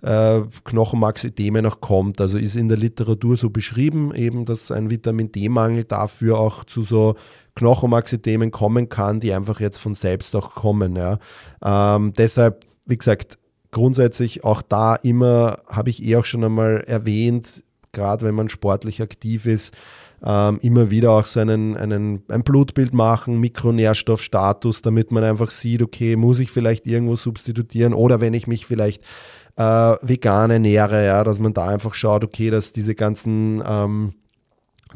äh, 0.04 0.42
Knochenmarksedeme 0.66 1.62
noch 1.62 1.82
kommt. 1.82 2.22
Also 2.22 2.38
ist 2.38 2.56
in 2.56 2.70
der 2.70 2.78
Literatur 2.78 3.38
so 3.38 3.50
beschrieben, 3.50 4.14
eben, 4.14 4.46
dass 4.46 4.72
ein 4.72 4.90
Vitamin 4.90 5.32
D-Mangel 5.32 5.86
dafür 5.86 6.40
auch 6.40 6.64
zu 6.64 6.84
so 6.84 7.16
Knochenmarksedemen 7.56 8.52
kommen 8.52 8.90
kann, 8.90 9.20
die 9.20 9.34
einfach 9.34 9.60
jetzt 9.60 9.78
von 9.78 9.94
selbst 9.94 10.36
auch 10.36 10.54
kommen. 10.54 10.96
Ja. 10.96 11.20
Ähm, 11.64 12.14
deshalb, 12.14 12.66
wie 12.86 12.98
gesagt, 12.98 13.38
grundsätzlich 13.72 14.44
auch 14.44 14.62
da 14.62 14.96
immer, 14.96 15.58
habe 15.70 15.90
ich 15.90 16.04
eh 16.04 16.18
auch 16.18 16.26
schon 16.26 16.44
einmal 16.44 16.84
erwähnt, 16.86 17.64
gerade 17.92 18.26
wenn 18.26 18.36
man 18.36 18.50
sportlich 18.50 19.02
aktiv 19.02 19.46
ist, 19.46 19.74
ähm, 20.26 20.60
immer 20.62 20.90
wieder 20.90 21.12
auch 21.12 21.26
so 21.26 21.40
einen, 21.40 21.76
einen, 21.76 22.24
ein 22.30 22.44
Blutbild 22.44 22.94
machen, 22.94 23.40
Mikronährstoffstatus, 23.40 24.82
damit 24.82 25.12
man 25.12 25.24
einfach 25.24 25.52
sieht, 25.52 25.82
okay, 25.82 26.16
muss 26.16 26.40
ich 26.40 26.50
vielleicht 26.50 26.88
irgendwo 26.88 27.16
substitutieren 27.16 27.94
oder 27.94 28.22
wenn 28.22 28.34
ich 28.34 28.48
mich 28.48 28.66
vielleicht 28.66 29.04
äh, 29.58 29.64
vegan 30.02 30.50
ernähre, 30.50 31.06
ja, 31.06 31.24
dass 31.24 31.40
man 31.40 31.54
da 31.54 31.68
einfach 31.68 31.94
schaut, 31.94 32.24
okay, 32.24 32.50
dass 32.50 32.72
diese 32.72 32.96
ganzen 32.96 33.62
ähm, 33.68 34.14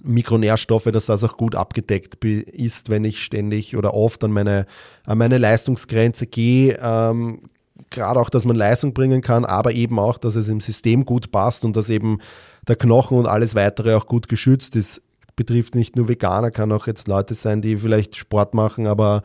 Mikronährstoffe, 0.03 0.89
dass 0.91 1.07
das 1.07 1.23
auch 1.23 1.37
gut 1.37 1.55
abgedeckt 1.55 2.23
ist, 2.23 2.89
wenn 2.89 3.03
ich 3.03 3.23
ständig 3.23 3.75
oder 3.75 3.93
oft 3.93 4.23
an 4.23 4.31
meine, 4.31 4.65
an 5.05 5.17
meine 5.17 5.37
Leistungsgrenze 5.37 6.27
gehe. 6.27 6.77
Ähm, 6.81 7.41
Gerade 7.91 8.19
auch, 8.19 8.29
dass 8.29 8.43
man 8.43 8.55
Leistung 8.55 8.93
bringen 8.93 9.21
kann, 9.21 9.45
aber 9.45 9.71
eben 9.71 9.99
auch, 9.99 10.17
dass 10.17 10.35
es 10.35 10.47
im 10.47 10.61
System 10.61 11.05
gut 11.05 11.31
passt 11.31 11.63
und 11.63 11.75
dass 11.77 11.89
eben 11.89 12.19
der 12.67 12.75
Knochen 12.75 13.17
und 13.17 13.27
alles 13.27 13.55
weitere 13.55 13.93
auch 13.93 14.07
gut 14.07 14.27
geschützt 14.27 14.75
ist. 14.75 15.01
Betrifft 15.37 15.75
nicht 15.75 15.95
nur 15.95 16.09
Veganer, 16.09 16.51
kann 16.51 16.71
auch 16.71 16.87
jetzt 16.87 17.07
Leute 17.07 17.35
sein, 17.35 17.61
die 17.61 17.77
vielleicht 17.77 18.17
Sport 18.17 18.53
machen, 18.53 18.87
aber 18.87 19.21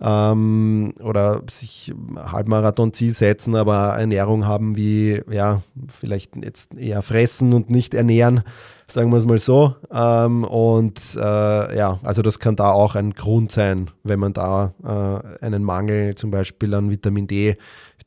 ähm, 0.00 0.92
oder 1.02 1.42
sich 1.50 1.92
Halbmarathon-Ziel 2.16 3.12
setzen, 3.12 3.56
aber 3.56 3.96
Ernährung 3.98 4.46
haben 4.46 4.76
wie, 4.76 5.22
ja, 5.30 5.62
vielleicht 5.88 6.36
jetzt 6.36 6.74
eher 6.74 7.02
fressen 7.02 7.52
und 7.52 7.70
nicht 7.70 7.94
ernähren, 7.94 8.42
sagen 8.88 9.10
wir 9.10 9.18
es 9.18 9.24
mal 9.24 9.38
so. 9.38 9.74
Ähm, 9.90 10.44
und 10.44 11.00
äh, 11.16 11.76
ja, 11.76 11.98
also 12.02 12.22
das 12.22 12.38
kann 12.38 12.56
da 12.56 12.70
auch 12.70 12.94
ein 12.94 13.14
Grund 13.14 13.52
sein, 13.52 13.90
wenn 14.04 14.20
man 14.20 14.34
da 14.34 14.72
äh, 14.84 15.44
einen 15.44 15.64
Mangel 15.64 16.14
zum 16.14 16.30
Beispiel 16.30 16.74
an 16.74 16.90
Vitamin 16.90 17.26
D 17.26 17.56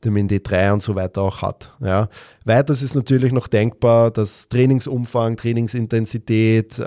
Vitamin 0.00 0.28
D3 0.28 0.72
und 0.72 0.82
so 0.82 0.94
weiter 0.94 1.20
auch 1.20 1.42
hat. 1.42 1.74
Ja. 1.84 2.08
Weiters 2.46 2.80
ist 2.80 2.94
natürlich 2.94 3.32
noch 3.32 3.48
denkbar, 3.48 4.10
dass 4.10 4.48
Trainingsumfang, 4.48 5.36
Trainingsintensität, 5.36 6.78
äh, 6.78 6.82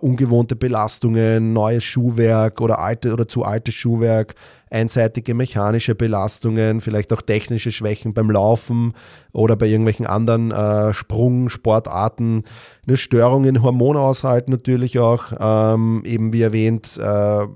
ungewohnte 0.00 0.56
Belastungen, 0.56 1.52
neues 1.52 1.84
Schuhwerk 1.84 2.60
oder 2.60 2.80
alte 2.80 3.12
oder 3.12 3.28
zu 3.28 3.44
altes 3.44 3.74
Schuhwerk, 3.74 4.34
einseitige 4.70 5.34
mechanische 5.34 5.94
Belastungen, 5.94 6.80
vielleicht 6.80 7.12
auch 7.12 7.22
technische 7.22 7.70
Schwächen 7.70 8.12
beim 8.12 8.28
Laufen 8.28 8.92
oder 9.32 9.54
bei 9.54 9.66
irgendwelchen 9.66 10.06
anderen 10.06 10.50
äh, 10.50 10.92
Sprungsportarten, 10.92 12.42
eine 12.88 12.96
Störung 12.96 13.44
in 13.44 13.62
Hormonaushalt 13.62 14.48
natürlich 14.48 14.98
auch, 14.98 15.32
ähm, 15.38 16.02
eben 16.04 16.32
wie 16.32 16.42
erwähnt, 16.42 16.98
äh, 17.00 17.46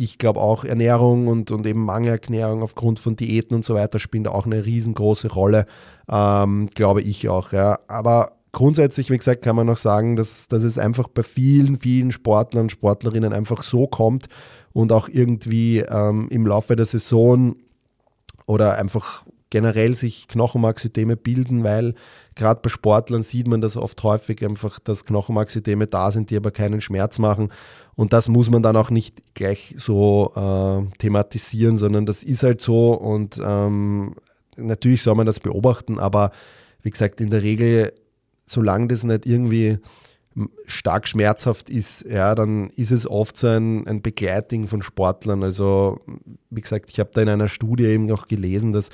ich 0.00 0.18
glaube 0.18 0.40
auch 0.40 0.64
Ernährung 0.64 1.28
und, 1.28 1.50
und 1.50 1.66
eben 1.66 1.84
Mangelernährung 1.84 2.62
aufgrund 2.62 2.98
von 2.98 3.16
Diäten 3.16 3.54
und 3.54 3.64
so 3.64 3.74
weiter 3.74 3.98
spielen 3.98 4.24
da 4.24 4.30
auch 4.30 4.46
eine 4.46 4.64
riesengroße 4.64 5.28
Rolle, 5.32 5.66
ähm, 6.10 6.68
glaube 6.74 7.02
ich 7.02 7.28
auch. 7.28 7.52
Ja. 7.52 7.78
Aber 7.86 8.32
grundsätzlich, 8.52 9.10
wie 9.10 9.18
gesagt, 9.18 9.42
kann 9.42 9.56
man 9.56 9.66
noch 9.66 9.76
sagen, 9.76 10.16
dass, 10.16 10.48
dass 10.48 10.64
es 10.64 10.78
einfach 10.78 11.08
bei 11.08 11.22
vielen, 11.22 11.78
vielen 11.78 12.12
Sportlern 12.12 12.64
und 12.64 12.72
Sportlerinnen 12.72 13.32
einfach 13.34 13.62
so 13.62 13.86
kommt 13.86 14.26
und 14.72 14.90
auch 14.90 15.08
irgendwie 15.08 15.80
ähm, 15.80 16.28
im 16.30 16.46
Laufe 16.46 16.76
der 16.76 16.86
Saison 16.86 17.56
oder 18.46 18.78
einfach 18.78 19.24
generell 19.50 19.94
sich 19.94 20.28
Knochenmarksysteme 20.28 21.16
bilden, 21.16 21.64
weil 21.64 21.94
gerade 22.36 22.60
bei 22.62 22.68
Sportlern 22.68 23.22
sieht 23.22 23.48
man 23.48 23.60
das 23.60 23.76
oft 23.76 24.02
häufig 24.02 24.44
einfach, 24.44 24.78
dass 24.78 25.04
Knochenmarksysteme 25.04 25.86
da 25.86 26.12
sind, 26.12 26.30
die 26.30 26.36
aber 26.36 26.52
keinen 26.52 26.80
Schmerz 26.80 27.18
machen. 27.18 27.52
Und 27.96 28.12
das 28.12 28.28
muss 28.28 28.48
man 28.48 28.62
dann 28.62 28.76
auch 28.76 28.90
nicht 28.90 29.34
gleich 29.34 29.74
so 29.76 30.32
äh, 30.34 30.96
thematisieren, 30.98 31.76
sondern 31.76 32.06
das 32.06 32.22
ist 32.22 32.42
halt 32.42 32.60
so 32.60 32.92
und 32.92 33.40
ähm, 33.44 34.14
natürlich 34.56 35.02
soll 35.02 35.16
man 35.16 35.26
das 35.26 35.40
beobachten, 35.40 35.98
aber 35.98 36.30
wie 36.82 36.90
gesagt, 36.90 37.20
in 37.20 37.30
der 37.30 37.42
Regel, 37.42 37.92
solange 38.46 38.88
das 38.88 39.04
nicht 39.04 39.26
irgendwie 39.26 39.78
stark 40.64 41.08
schmerzhaft 41.08 41.68
ist, 41.70 42.04
ja, 42.08 42.34
dann 42.34 42.70
ist 42.70 42.92
es 42.92 43.08
oft 43.08 43.36
so 43.36 43.48
ein, 43.48 43.86
ein 43.86 44.00
Begleiting 44.00 44.68
von 44.68 44.82
Sportlern. 44.82 45.42
Also, 45.42 46.00
wie 46.50 46.60
gesagt, 46.60 46.90
ich 46.90 47.00
habe 47.00 47.10
da 47.12 47.20
in 47.20 47.28
einer 47.28 47.48
Studie 47.48 47.86
eben 47.86 48.06
noch 48.06 48.28
gelesen, 48.28 48.72
dass 48.72 48.90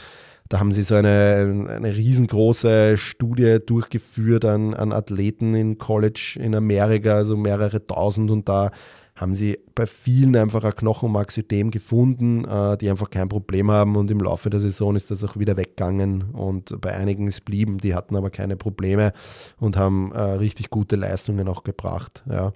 da 0.49 0.61
haben 0.61 0.73
sie 0.73 0.83
so 0.83 0.95
eine, 0.95 1.67
eine 1.69 1.95
riesengroße 1.95 2.97
Studie 2.97 3.59
durchgeführt 3.65 4.45
an, 4.45 4.75
an 4.75 4.93
Athleten 4.93 5.55
in 5.55 5.79
College 5.79 6.39
in 6.41 6.55
Amerika, 6.55 7.15
also 7.15 7.37
mehrere 7.37 7.87
tausend 7.87 8.31
und 8.31 8.49
da 8.49 8.71
haben 9.17 9.35
sie 9.35 9.59
bei 9.75 9.87
vielen 9.87 10.37
einfach 10.37 10.63
ein 10.63 10.75
Knochenmarksystem 10.75 11.71
gefunden, 11.71 12.45
äh, 12.45 12.77
die 12.77 12.91
einfach 12.91 13.09
kein 13.09 13.31
Problem 13.31 13.71
haben 13.71 13.97
und 13.97 14.11
im 14.11 14.21
Laufe 14.21 14.51
der 14.51 14.61
Saison 14.61 14.95
ist 14.95 15.11
das 15.11 15.25
auch 15.25 15.39
wieder 15.39 15.57
weggegangen 15.57 16.31
und 16.33 16.79
bei 16.81 16.95
einigen 16.95 17.27
ist 17.27 17.45
blieben, 17.47 17.79
die 17.79 17.95
hatten 17.95 18.15
aber 18.15 18.29
keine 18.29 18.57
Probleme 18.57 19.13
und 19.59 19.77
haben 19.79 20.13
äh, 20.13 20.21
richtig 20.21 20.69
gute 20.69 20.97
Leistungen 20.97 21.49
auch 21.49 21.65
gebracht. 21.65 22.23
Ja. 22.31 22.53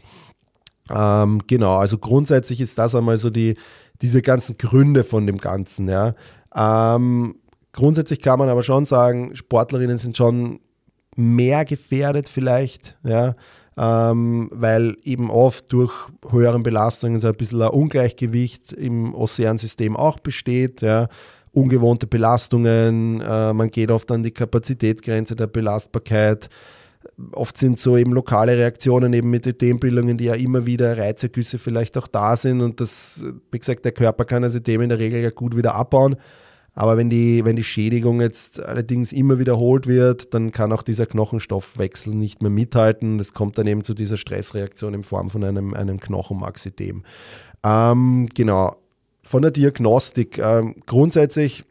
Ähm, 0.90 1.40
genau, 1.46 1.76
also 1.76 1.96
grundsätzlich 1.96 2.60
ist 2.60 2.78
das 2.78 2.94
einmal 2.94 3.16
so 3.16 3.30
die, 3.30 3.56
diese 4.02 4.20
ganzen 4.20 4.58
Gründe 4.58 5.02
von 5.02 5.26
dem 5.26 5.38
Ganzen. 5.38 5.88
Ja. 5.88 6.14
Ähm, 6.54 7.36
Grundsätzlich 7.72 8.20
kann 8.20 8.38
man 8.38 8.48
aber 8.48 8.62
schon 8.62 8.84
sagen, 8.84 9.34
Sportlerinnen 9.36 9.98
sind 9.98 10.16
schon 10.16 10.60
mehr 11.16 11.64
gefährdet 11.64 12.28
vielleicht, 12.28 12.96
ja, 13.04 13.34
ähm, 13.76 14.50
weil 14.52 14.96
eben 15.04 15.30
oft 15.30 15.72
durch 15.72 15.92
höheren 16.28 16.62
Belastungen 16.62 17.20
so 17.20 17.28
ein 17.28 17.34
bisschen 17.34 17.62
ein 17.62 17.70
Ungleichgewicht 17.70 18.72
im 18.72 19.14
Ozeansystem 19.14 19.96
auch 19.96 20.18
besteht, 20.18 20.82
ja, 20.82 21.08
ungewohnte 21.52 22.06
Belastungen, 22.06 23.20
äh, 23.20 23.52
man 23.52 23.70
geht 23.70 23.90
oft 23.90 24.10
an 24.10 24.22
die 24.22 24.30
Kapazitätsgrenze 24.30 25.34
der 25.34 25.46
Belastbarkeit. 25.46 26.48
Oft 27.32 27.56
sind 27.56 27.78
so 27.78 27.96
eben 27.96 28.12
lokale 28.12 28.56
Reaktionen 28.56 29.12
eben 29.12 29.30
mit 29.30 29.46
Ödembildungen, 29.46 30.18
die 30.18 30.24
ja 30.24 30.34
immer 30.34 30.66
wieder 30.66 30.98
Reizergüsse 30.98 31.58
vielleicht 31.58 31.96
auch 31.96 32.06
da 32.06 32.36
sind 32.36 32.60
und 32.60 32.80
das, 32.80 33.24
wie 33.50 33.58
gesagt, 33.58 33.84
der 33.84 33.92
Körper 33.92 34.24
kann 34.24 34.44
also 34.44 34.58
Ödem 34.58 34.82
in 34.82 34.90
der 34.90 34.98
Regel 34.98 35.20
ja 35.20 35.30
gut 35.30 35.56
wieder 35.56 35.74
abbauen. 35.74 36.16
Aber 36.74 36.96
wenn 36.96 37.10
die, 37.10 37.44
wenn 37.44 37.56
die 37.56 37.64
Schädigung 37.64 38.20
jetzt 38.20 38.60
allerdings 38.60 39.12
immer 39.12 39.38
wiederholt 39.38 39.86
wird, 39.86 40.34
dann 40.34 40.52
kann 40.52 40.72
auch 40.72 40.82
dieser 40.82 41.06
Knochenstoffwechsel 41.06 42.14
nicht 42.14 42.42
mehr 42.42 42.50
mithalten. 42.50 43.18
Das 43.18 43.34
kommt 43.34 43.58
dann 43.58 43.66
eben 43.66 43.84
zu 43.84 43.94
dieser 43.94 44.16
Stressreaktion 44.16 44.94
in 44.94 45.02
Form 45.02 45.30
von 45.30 45.44
einem, 45.44 45.74
einem 45.74 45.98
Knochenmarksystem. 46.00 47.02
Ähm, 47.64 48.28
genau. 48.34 48.76
Von 49.22 49.42
der 49.42 49.50
Diagnostik. 49.50 50.38
Ähm, 50.38 50.76
grundsätzlich, 50.86 51.64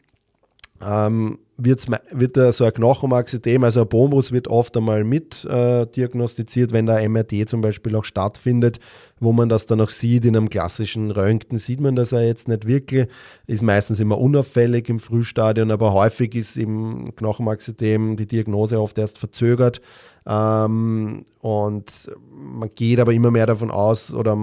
ähm, 0.82 1.38
wird, 1.64 1.86
wird 2.12 2.36
da 2.36 2.52
so 2.52 2.64
ein 2.64 2.72
Knochenmarksystem, 2.72 3.62
also 3.64 3.82
ein 3.82 3.88
Bonus 3.88 4.32
wird 4.32 4.48
oft 4.48 4.76
einmal 4.76 5.04
mit 5.04 5.44
äh, 5.44 5.86
diagnostiziert, 5.86 6.72
wenn 6.72 6.86
der 6.86 7.08
MRT 7.08 7.48
zum 7.48 7.60
Beispiel 7.60 7.94
auch 7.96 8.04
stattfindet, 8.04 8.80
wo 9.18 9.32
man 9.32 9.48
das 9.48 9.66
dann 9.66 9.80
auch 9.80 9.90
sieht. 9.90 10.24
In 10.24 10.36
einem 10.36 10.50
klassischen 10.50 11.10
Röntgen 11.10 11.58
sieht 11.58 11.80
man 11.80 11.96
das 11.96 12.10
ja 12.10 12.20
jetzt 12.20 12.48
nicht 12.48 12.66
wirklich, 12.66 13.08
ist 13.46 13.62
meistens 13.62 14.00
immer 14.00 14.18
unauffällig 14.18 14.88
im 14.88 15.00
Frühstadion, 15.00 15.70
aber 15.70 15.92
häufig 15.92 16.34
ist 16.34 16.56
im 16.56 17.14
Knochenmarksystem 17.14 18.16
die 18.16 18.26
Diagnose 18.26 18.80
oft 18.80 18.98
erst 18.98 19.18
verzögert. 19.18 19.80
Ähm, 20.26 21.24
und 21.40 21.92
man 22.30 22.70
geht 22.74 23.00
aber 23.00 23.12
immer 23.12 23.30
mehr 23.30 23.46
davon 23.46 23.70
aus, 23.70 24.12
oder 24.12 24.36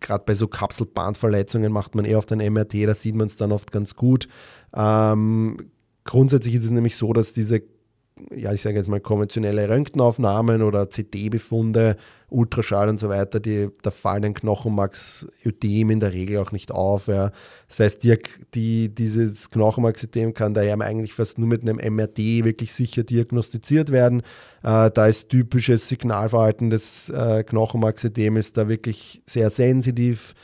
gerade 0.00 0.24
bei 0.26 0.34
so 0.34 0.46
Kapselbandverletzungen 0.46 1.72
macht 1.72 1.94
man 1.94 2.04
eher 2.04 2.18
auf 2.18 2.26
den 2.26 2.38
MRT, 2.38 2.86
da 2.86 2.94
sieht 2.94 3.14
man 3.14 3.26
es 3.26 3.36
dann 3.36 3.52
oft 3.52 3.72
ganz 3.72 3.96
gut. 3.96 4.28
Ähm, 4.74 5.56
grundsätzlich 6.04 6.54
ist 6.54 6.64
es 6.64 6.70
nämlich 6.70 6.96
so, 6.96 7.12
dass 7.12 7.32
diese 7.32 7.62
ja, 8.34 8.52
ich 8.52 8.60
sage 8.60 8.76
jetzt 8.76 8.88
mal 8.88 9.00
konventionelle 9.00 9.68
Röntgenaufnahmen 9.68 10.62
oder 10.62 10.86
CT-Befunde, 10.86 11.96
Ultraschall 12.28 12.88
und 12.88 12.98
so 12.98 13.08
weiter, 13.08 13.40
die, 13.40 13.68
da 13.82 13.90
fallen 13.90 14.24
ein 14.24 14.34
Knochenmarksödem 14.34 15.90
in 15.90 16.00
der 16.00 16.12
Regel 16.12 16.38
auch 16.38 16.52
nicht 16.52 16.70
auf. 16.70 17.08
Ja. 17.08 17.32
Das 17.68 17.80
heißt, 17.80 18.02
die, 18.02 18.18
die, 18.54 18.94
dieses 18.94 19.50
Knochenmarksödem 19.50 20.34
kann 20.34 20.54
daher 20.54 20.80
eigentlich 20.80 21.14
fast 21.14 21.38
nur 21.38 21.48
mit 21.48 21.62
einem 21.62 21.76
MRT 21.76 22.18
wirklich 22.44 22.72
sicher 22.72 23.02
diagnostiziert 23.02 23.90
werden. 23.90 24.20
Äh, 24.62 24.90
da 24.90 25.06
ist 25.06 25.28
typisches 25.28 25.88
Signalverhalten 25.88 26.70
des 26.70 27.08
äh, 27.08 27.44
Knochenmarksödems 27.44 28.52
da 28.52 28.68
wirklich 28.68 29.22
sehr 29.26 29.50
sensitiv, 29.50 30.34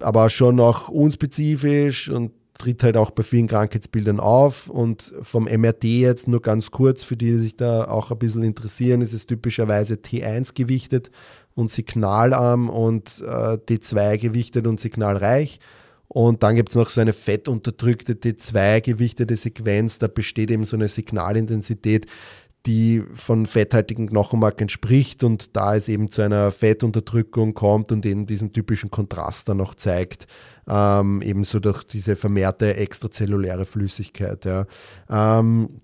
aber 0.00 0.28
schon 0.28 0.60
auch 0.60 0.88
unspezifisch 0.88 2.08
und 2.10 2.32
tritt 2.62 2.84
halt 2.84 2.96
auch 2.96 3.10
bei 3.10 3.24
vielen 3.24 3.48
Krankheitsbildern 3.48 4.20
auf 4.20 4.68
und 4.68 5.12
vom 5.20 5.44
MRT 5.44 5.84
jetzt 5.84 6.28
nur 6.28 6.40
ganz 6.40 6.70
kurz, 6.70 7.02
für 7.02 7.16
die, 7.16 7.32
die 7.32 7.38
sich 7.38 7.56
da 7.56 7.84
auch 7.84 8.12
ein 8.12 8.18
bisschen 8.18 8.44
interessieren, 8.44 9.00
ist 9.00 9.12
es 9.12 9.26
typischerweise 9.26 9.94
T1 9.94 10.54
gewichtet 10.54 11.10
und 11.54 11.72
signalarm 11.72 12.70
und 12.70 13.20
äh, 13.26 13.56
T2 13.56 14.18
gewichtet 14.18 14.68
und 14.68 14.78
signalreich. 14.78 15.58
Und 16.06 16.42
dann 16.42 16.56
gibt 16.56 16.68
es 16.68 16.76
noch 16.76 16.88
so 16.88 17.00
eine 17.00 17.14
fettunterdrückte 17.14 18.12
T2 18.12 18.80
gewichtete 18.82 19.34
Sequenz, 19.36 19.98
da 19.98 20.06
besteht 20.06 20.50
eben 20.50 20.64
so 20.64 20.76
eine 20.76 20.88
Signalintensität, 20.88 22.06
die 22.66 23.02
von 23.12 23.46
fetthaltigen 23.46 24.08
Knochenmark 24.08 24.60
entspricht 24.60 25.24
und 25.24 25.56
da 25.56 25.74
es 25.74 25.88
eben 25.88 26.10
zu 26.10 26.22
einer 26.22 26.52
Fettunterdrückung 26.52 27.54
kommt 27.54 27.90
und 27.90 28.06
eben 28.06 28.26
diesen 28.26 28.52
typischen 28.52 28.90
Kontrast 28.90 29.48
dann 29.48 29.56
noch 29.56 29.74
zeigt, 29.74 30.26
ähm, 30.68 31.22
ebenso 31.22 31.58
durch 31.58 31.82
diese 31.82 32.14
vermehrte 32.14 32.76
extrazelluläre 32.76 33.64
Flüssigkeit. 33.64 34.44
Ja. 34.44 34.66
Ähm, 35.10 35.80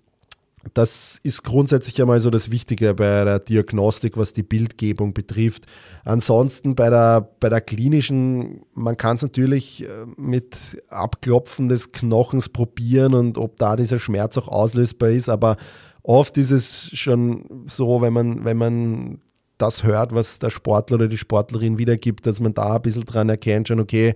das 0.75 1.21
ist 1.23 1.45
grundsätzlich 1.45 2.01
einmal 2.01 2.21
so 2.21 2.31
das 2.31 2.51
Wichtige 2.51 2.95
bei 2.95 3.25
der 3.25 3.39
Diagnostik, 3.39 4.17
was 4.17 4.33
die 4.33 4.43
Bildgebung 4.43 5.15
betrifft. 5.15 5.67
Ansonsten 6.05 6.75
bei 6.75 6.91
der, 6.91 7.29
bei 7.41 7.49
der 7.49 7.61
klinischen, 7.61 8.63
man 8.75 8.97
kann 8.97 9.17
es 9.17 9.23
natürlich 9.23 9.85
äh, 9.85 9.89
mit 10.17 10.83
Abklopfen 10.89 11.69
des 11.69 11.93
Knochens 11.93 12.49
probieren 12.49 13.15
und 13.15 13.39
ob 13.39 13.57
da 13.57 13.77
dieser 13.77 14.01
Schmerz 14.01 14.37
auch 14.37 14.49
auslösbar 14.49 15.11
ist, 15.11 15.29
aber 15.29 15.57
oft 16.03 16.37
ist 16.39 16.51
es 16.51 16.91
schon 16.95 17.65
so, 17.67 18.01
wenn 18.01 18.13
man, 18.13 18.45
wenn 18.45 18.57
man 18.57 19.21
das 19.59 19.83
hört, 19.83 20.15
was 20.15 20.39
der 20.39 20.51
Sportler 20.51 20.97
oder 20.97 21.09
die 21.09 21.19
Sportlerin 21.19 21.79
wiedergibt, 21.79 22.27
dass 22.27 22.41
man 22.41 22.55
da 22.55 22.77
ein 22.77 22.83
bisschen 22.83 23.05
dran 23.05 23.29
erkennt, 23.29 23.69
schon 23.69 23.81
okay, 23.81 24.15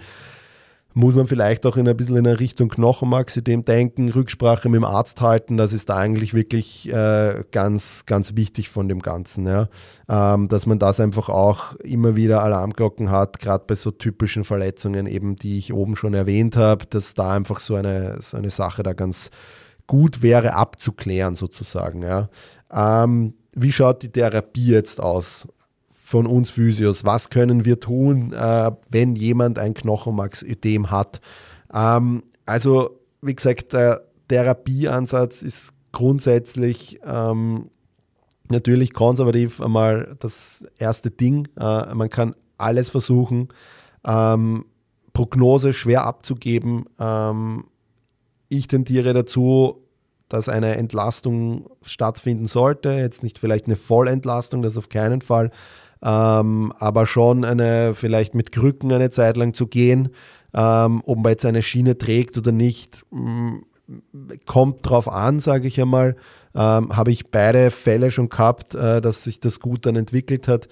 muss 0.94 1.14
man 1.14 1.26
vielleicht 1.26 1.66
auch 1.66 1.76
in 1.76 1.88
ein 1.88 1.96
bisschen 1.96 2.16
in 2.16 2.26
eine 2.26 2.40
Richtung 2.40 2.68
Knochenmarksystem 2.68 3.64
denken, 3.64 4.10
Rücksprache 4.10 4.68
mit 4.68 4.76
dem 4.76 4.84
Arzt 4.84 5.20
halten, 5.20 5.56
das 5.56 5.72
ist 5.72 5.88
da 5.88 5.96
eigentlich 5.96 6.34
wirklich 6.34 6.92
äh, 6.92 7.44
ganz, 7.50 8.04
ganz 8.06 8.36
wichtig 8.36 8.68
von 8.68 8.88
dem 8.88 9.00
Ganzen, 9.00 9.46
ja. 9.46 9.68
Ähm, 10.08 10.48
dass 10.48 10.66
man 10.66 10.78
das 10.78 11.00
einfach 11.00 11.28
auch 11.28 11.74
immer 11.76 12.16
wieder 12.16 12.42
Alarmglocken 12.42 13.10
hat, 13.10 13.38
gerade 13.38 13.64
bei 13.66 13.74
so 13.74 13.90
typischen 13.90 14.44
Verletzungen 14.44 15.06
eben, 15.06 15.36
die 15.36 15.58
ich 15.58 15.72
oben 15.72 15.96
schon 15.96 16.14
erwähnt 16.14 16.56
habe, 16.56 16.86
dass 16.86 17.14
da 17.14 17.32
einfach 17.32 17.60
so 17.60 17.74
eine, 17.74 18.20
so 18.20 18.36
eine 18.36 18.50
Sache 18.50 18.82
da 18.82 18.92
ganz, 18.92 19.30
gut 19.86 20.22
wäre 20.22 20.54
abzuklären 20.54 21.34
sozusagen. 21.34 22.02
Ja. 22.02 22.28
Ähm, 22.72 23.34
wie 23.52 23.72
schaut 23.72 24.02
die 24.02 24.10
Therapie 24.10 24.68
jetzt 24.68 25.00
aus 25.00 25.46
von 26.12 26.26
uns 26.26 26.50
Physios? 26.50 27.06
Was 27.06 27.30
können 27.30 27.64
wir 27.64 27.80
tun, 27.80 28.34
äh, 28.34 28.70
wenn 28.90 29.16
jemand 29.16 29.58
ein 29.58 29.72
Knochenmarksödem 29.72 30.90
hat? 30.90 31.22
Ähm, 31.72 32.22
also 32.44 33.00
wie 33.22 33.34
gesagt, 33.34 33.72
der 33.72 34.02
Therapieansatz 34.28 35.40
ist 35.40 35.72
grundsätzlich 35.90 37.00
ähm, 37.06 37.70
natürlich 38.50 38.92
konservativ 38.92 39.62
einmal 39.62 40.14
das 40.18 40.66
erste 40.76 41.10
Ding. 41.10 41.48
Äh, 41.58 41.94
man 41.94 42.10
kann 42.10 42.34
alles 42.58 42.90
versuchen. 42.90 43.48
Ähm, 44.04 44.66
Prognose 45.14 45.72
schwer 45.72 46.04
abzugeben. 46.04 46.84
Ähm, 46.98 47.64
ich 48.50 48.66
tendiere 48.66 49.14
dazu, 49.14 49.82
dass 50.28 50.50
eine 50.50 50.76
Entlastung 50.76 51.70
stattfinden 51.80 52.48
sollte. 52.48 52.90
Jetzt 52.92 53.22
nicht 53.22 53.38
vielleicht 53.38 53.64
eine 53.64 53.76
Vollentlastung, 53.76 54.60
das 54.60 54.76
auf 54.76 54.90
keinen 54.90 55.22
Fall, 55.22 55.50
ähm, 56.02 56.72
aber 56.78 57.06
schon 57.06 57.44
eine, 57.44 57.94
vielleicht 57.94 58.34
mit 58.34 58.52
Krücken 58.52 58.92
eine 58.92 59.10
Zeit 59.10 59.36
lang 59.36 59.54
zu 59.54 59.66
gehen. 59.66 60.10
Ähm, 60.54 61.02
ob 61.06 61.18
man 61.18 61.30
jetzt 61.30 61.46
eine 61.46 61.62
Schiene 61.62 61.96
trägt 61.96 62.36
oder 62.36 62.52
nicht, 62.52 63.04
mm, 63.10 63.58
kommt 64.46 64.78
drauf 64.82 65.08
an, 65.08 65.40
sage 65.40 65.68
ich 65.68 65.80
einmal. 65.80 66.16
Ähm, 66.54 66.94
Habe 66.94 67.10
ich 67.10 67.30
beide 67.30 67.70
Fälle 67.70 68.10
schon 68.10 68.28
gehabt, 68.28 68.74
äh, 68.74 69.00
dass 69.00 69.24
sich 69.24 69.40
das 69.40 69.60
gut 69.60 69.86
dann 69.86 69.96
entwickelt 69.96 70.48
hat. 70.48 70.68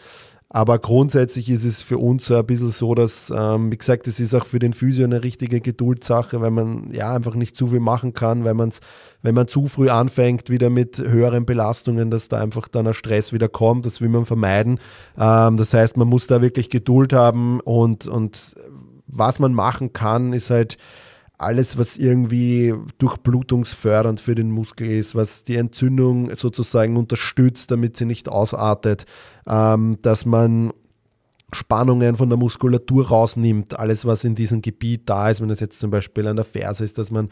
Aber 0.52 0.80
grundsätzlich 0.80 1.48
ist 1.48 1.64
es 1.64 1.80
für 1.80 1.98
uns 1.98 2.26
so 2.26 2.36
ein 2.36 2.44
bisschen 2.44 2.70
so, 2.70 2.96
dass, 2.96 3.32
ähm, 3.34 3.70
wie 3.70 3.78
gesagt, 3.78 4.08
es 4.08 4.18
ist 4.18 4.34
auch 4.34 4.46
für 4.46 4.58
den 4.58 4.72
Physio 4.72 5.04
eine 5.04 5.22
richtige 5.22 5.60
Geduldssache, 5.60 6.40
weil 6.40 6.50
man 6.50 6.90
ja 6.90 7.14
einfach 7.14 7.36
nicht 7.36 7.56
zu 7.56 7.68
viel 7.68 7.78
machen 7.78 8.14
kann, 8.14 8.42
weil 8.44 8.54
man 8.54 8.70
es, 8.70 8.80
wenn 9.22 9.36
man 9.36 9.46
zu 9.46 9.68
früh 9.68 9.90
anfängt, 9.90 10.50
wieder 10.50 10.68
mit 10.68 10.98
höheren 10.98 11.46
Belastungen, 11.46 12.10
dass 12.10 12.26
da 12.26 12.40
einfach 12.40 12.66
dann 12.66 12.88
ein 12.88 12.94
Stress 12.94 13.32
wieder 13.32 13.48
kommt, 13.48 13.86
das 13.86 14.00
will 14.00 14.08
man 14.08 14.26
vermeiden. 14.26 14.80
Ähm, 15.16 15.56
das 15.56 15.72
heißt, 15.72 15.96
man 15.96 16.08
muss 16.08 16.26
da 16.26 16.42
wirklich 16.42 16.68
Geduld 16.68 17.12
haben 17.12 17.60
und, 17.60 18.08
und 18.08 18.56
was 19.06 19.38
man 19.38 19.54
machen 19.54 19.92
kann, 19.92 20.32
ist 20.32 20.50
halt, 20.50 20.78
alles, 21.40 21.79
was 21.79 21.96
irgendwie 21.96 22.74
durchblutungsfördernd 22.98 24.20
für 24.20 24.35
den 24.35 24.50
Muskel 24.50 24.90
ist, 24.90 25.14
was 25.14 25.44
die 25.44 25.57
Entzündung 25.57 26.35
sozusagen 26.37 26.96
unterstützt, 26.96 27.70
damit 27.70 27.96
sie 27.96 28.05
nicht 28.05 28.29
ausartet, 28.29 29.07
ähm, 29.48 29.98
dass 30.03 30.26
man 30.26 30.72
Spannungen 31.53 32.16
von 32.16 32.29
der 32.29 32.38
Muskulatur 32.38 33.09
rausnimmt, 33.09 33.79
alles, 33.79 34.05
was 34.05 34.24
in 34.24 34.35
diesem 34.35 34.62
Gebiet 34.62 35.09
da 35.09 35.31
ist, 35.31 35.40
wenn 35.40 35.50
es 35.50 35.61
jetzt 35.61 35.81
zum 35.81 35.90
Beispiel 35.90 36.26
an 36.26 36.37
der 36.37 36.44
Ferse 36.44 36.85
ist, 36.85 36.98
dass 36.98 37.11
man 37.11 37.29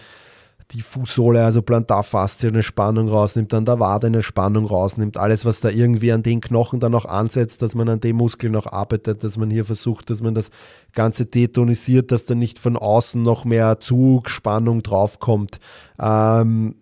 die 0.73 0.83
Fußsohle, 0.83 1.43
also 1.43 1.63
Plantarfaszie, 1.63 2.49
eine 2.49 2.63
Spannung 2.63 3.09
rausnimmt, 3.09 3.53
dann 3.53 3.65
der 3.65 3.81
Wade 3.81 4.09
eine 4.09 4.23
Spannung 4.23 4.67
rausnimmt, 4.67 5.17
alles, 5.17 5.47
was 5.47 5.61
da 5.61 5.71
irgendwie 5.71 6.13
an 6.13 6.23
den 6.23 6.43
Knochen 6.43 6.79
dann 6.79 6.93
noch 6.93 7.07
ansetzt, 7.07 7.63
dass 7.63 7.75
man 7.75 7.89
an 7.89 8.01
dem 8.01 8.17
Muskel 8.17 8.51
noch 8.51 8.67
arbeitet, 8.67 9.25
dass 9.25 9.39
man 9.39 9.51
hier 9.51 9.65
versucht, 9.65 10.11
dass 10.11 10.21
man 10.21 10.35
das 10.35 10.51
Ganze 10.93 11.25
detonisiert, 11.25 12.13
dass 12.13 12.27
da 12.27 12.35
nicht 12.35 12.59
von 12.59 12.77
außen 12.77 13.23
noch 13.23 13.47
mehr 13.47 13.81
Zugspannung 13.81 14.83
draufkommt. 14.83 15.59
Ähm, 15.99 16.75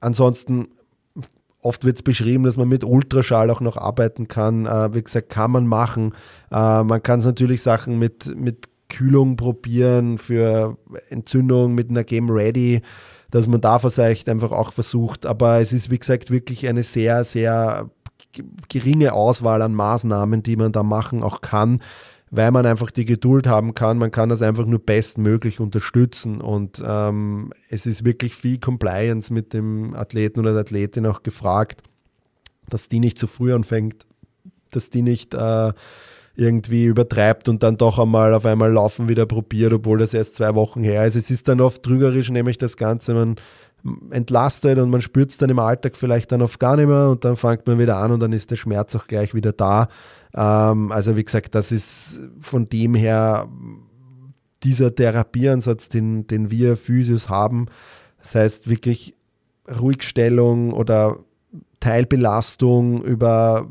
ansonsten 0.00 0.68
Oft 1.64 1.84
wird 1.84 1.98
es 1.98 2.02
beschrieben, 2.02 2.42
dass 2.42 2.56
man 2.56 2.68
mit 2.68 2.82
Ultraschall 2.82 3.48
auch 3.48 3.60
noch 3.60 3.76
arbeiten 3.76 4.26
kann. 4.26 4.66
Äh, 4.66 4.94
wie 4.94 5.02
gesagt, 5.02 5.30
kann 5.30 5.52
man 5.52 5.64
machen. 5.64 6.12
Äh, 6.50 6.82
man 6.82 7.00
kann 7.04 7.20
es 7.20 7.24
natürlich 7.24 7.62
Sachen 7.62 8.00
mit, 8.00 8.36
mit 8.36 8.66
Kühlung 8.92 9.36
probieren, 9.36 10.18
für 10.18 10.76
Entzündung 11.08 11.74
mit 11.74 11.90
einer 11.90 12.04
Game 12.04 12.30
Ready, 12.30 12.82
dass 13.30 13.48
man 13.48 13.60
da 13.60 13.78
vielleicht 13.78 14.28
einfach 14.28 14.52
auch 14.52 14.72
versucht. 14.72 15.26
Aber 15.26 15.60
es 15.60 15.72
ist, 15.72 15.90
wie 15.90 15.98
gesagt, 15.98 16.30
wirklich 16.30 16.68
eine 16.68 16.82
sehr, 16.82 17.24
sehr 17.24 17.90
geringe 18.68 19.14
Auswahl 19.14 19.62
an 19.62 19.74
Maßnahmen, 19.74 20.42
die 20.42 20.56
man 20.56 20.72
da 20.72 20.82
machen 20.82 21.22
auch 21.22 21.40
kann, 21.40 21.80
weil 22.30 22.50
man 22.50 22.66
einfach 22.66 22.90
die 22.90 23.04
Geduld 23.04 23.46
haben 23.46 23.74
kann. 23.74 23.98
Man 23.98 24.10
kann 24.10 24.28
das 24.28 24.42
einfach 24.42 24.66
nur 24.66 24.78
bestmöglich 24.78 25.60
unterstützen 25.60 26.40
und 26.40 26.82
ähm, 26.84 27.52
es 27.68 27.86
ist 27.86 28.04
wirklich 28.04 28.36
viel 28.36 28.58
Compliance 28.58 29.32
mit 29.32 29.52
dem 29.52 29.94
Athleten 29.94 30.40
oder 30.40 30.52
der 30.52 30.60
Athletin 30.60 31.06
auch 31.06 31.22
gefragt, 31.22 31.82
dass 32.68 32.88
die 32.88 33.00
nicht 33.00 33.18
zu 33.18 33.26
früh 33.26 33.52
anfängt, 33.52 34.06
dass 34.70 34.90
die 34.90 35.02
nicht 35.02 35.34
äh, 35.34 35.72
irgendwie 36.34 36.84
übertreibt 36.86 37.48
und 37.48 37.62
dann 37.62 37.76
doch 37.76 37.98
einmal 37.98 38.34
auf 38.34 38.46
einmal 38.46 38.72
Laufen 38.72 39.08
wieder 39.08 39.26
probiert, 39.26 39.72
obwohl 39.72 39.98
das 39.98 40.14
erst 40.14 40.36
zwei 40.36 40.54
Wochen 40.54 40.82
her 40.82 41.06
ist. 41.06 41.16
Es 41.16 41.30
ist 41.30 41.48
dann 41.48 41.60
oft 41.60 41.82
trügerisch, 41.82 42.30
nämlich 42.30 42.58
das 42.58 42.76
Ganze, 42.76 43.14
man 43.14 43.36
entlastet 44.10 44.78
und 44.78 44.90
man 44.90 45.00
spürt 45.00 45.30
es 45.30 45.36
dann 45.38 45.50
im 45.50 45.58
Alltag 45.58 45.96
vielleicht 45.96 46.30
dann 46.32 46.40
oft 46.40 46.60
gar 46.60 46.76
nicht 46.76 46.86
mehr 46.86 47.08
und 47.08 47.24
dann 47.24 47.36
fängt 47.36 47.66
man 47.66 47.78
wieder 47.78 47.96
an 47.96 48.12
und 48.12 48.20
dann 48.20 48.32
ist 48.32 48.50
der 48.50 48.56
Schmerz 48.56 48.94
auch 48.94 49.06
gleich 49.06 49.34
wieder 49.34 49.52
da. 49.52 49.88
Ähm, 50.34 50.92
also 50.92 51.16
wie 51.16 51.24
gesagt, 51.24 51.54
das 51.54 51.72
ist 51.72 52.18
von 52.40 52.68
dem 52.68 52.94
her 52.94 53.48
dieser 54.62 54.94
Therapieansatz, 54.94 55.88
den, 55.88 56.26
den 56.28 56.50
wir 56.50 56.76
Physios 56.76 57.28
haben. 57.28 57.66
Das 58.22 58.36
heißt 58.36 58.68
wirklich 58.68 59.16
Ruhigstellung 59.68 60.72
oder 60.72 61.18
Teilbelastung 61.80 63.02
über 63.02 63.66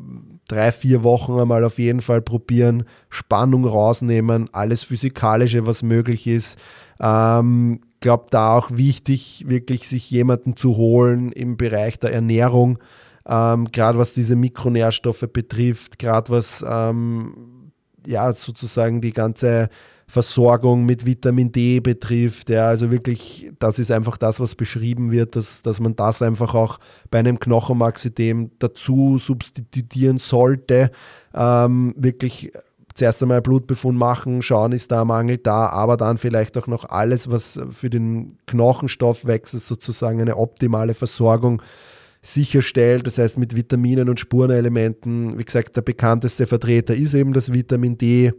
drei, 0.51 0.71
vier 0.71 1.03
Wochen 1.03 1.39
einmal 1.39 1.63
auf 1.63 1.79
jeden 1.79 2.01
Fall 2.01 2.21
probieren, 2.21 2.83
Spannung 3.09 3.65
rausnehmen, 3.65 4.49
alles 4.51 4.83
Physikalische, 4.83 5.65
was 5.65 5.83
möglich 5.83 6.27
ist. 6.27 6.59
Ähm, 6.99 7.79
glaube 8.01 8.25
da 8.31 8.57
auch 8.57 8.71
wichtig, 8.71 9.45
wirklich 9.47 9.87
sich 9.87 10.09
jemanden 10.11 10.57
zu 10.57 10.75
holen 10.75 11.31
im 11.31 11.55
Bereich 11.55 11.99
der 11.99 12.13
Ernährung, 12.13 12.79
ähm, 13.27 13.71
gerade 13.71 13.97
was 13.97 14.13
diese 14.13 14.35
Mikronährstoffe 14.35 15.27
betrifft, 15.31 15.99
gerade 15.99 16.31
was 16.31 16.65
ähm, 16.67 17.71
ja 18.05 18.33
sozusagen 18.33 18.99
die 18.99 19.13
ganze 19.13 19.69
Versorgung 20.11 20.85
mit 20.85 21.05
Vitamin 21.05 21.53
D 21.53 21.79
betrifft. 21.79 22.49
Ja, 22.49 22.67
also 22.67 22.91
wirklich, 22.91 23.49
das 23.59 23.79
ist 23.79 23.91
einfach 23.91 24.17
das, 24.17 24.41
was 24.41 24.55
beschrieben 24.55 25.09
wird, 25.09 25.37
dass, 25.37 25.61
dass 25.61 25.79
man 25.79 25.95
das 25.95 26.21
einfach 26.21 26.53
auch 26.53 26.79
bei 27.09 27.19
einem 27.19 27.39
Knochenmarksystem 27.39 28.51
dazu 28.59 29.17
substituieren 29.17 30.17
sollte. 30.17 30.91
Ähm, 31.33 31.93
wirklich 31.95 32.51
zuerst 32.93 33.21
einmal 33.21 33.41
Blutbefund 33.41 33.97
machen, 33.97 34.41
schauen, 34.41 34.73
ist 34.73 34.91
da 34.91 35.01
ein 35.01 35.07
Mangel 35.07 35.37
da, 35.37 35.67
aber 35.67 35.95
dann 35.95 36.17
vielleicht 36.17 36.57
auch 36.57 36.67
noch 36.67 36.83
alles, 36.89 37.31
was 37.31 37.57
für 37.71 37.89
den 37.89 38.37
Knochenstoffwechsel 38.47 39.61
sozusagen 39.61 40.19
eine 40.19 40.35
optimale 40.35 40.93
Versorgung 40.93 41.61
sicherstellt. 42.21 43.07
Das 43.07 43.17
heißt, 43.17 43.37
mit 43.37 43.55
Vitaminen 43.55 44.09
und 44.09 44.19
Spurenelementen, 44.19 45.39
wie 45.39 45.45
gesagt, 45.45 45.77
der 45.77 45.83
bekannteste 45.83 46.47
Vertreter 46.47 46.93
ist 46.93 47.13
eben 47.13 47.31
das 47.31 47.53
Vitamin 47.53 47.97
D. 47.97 48.33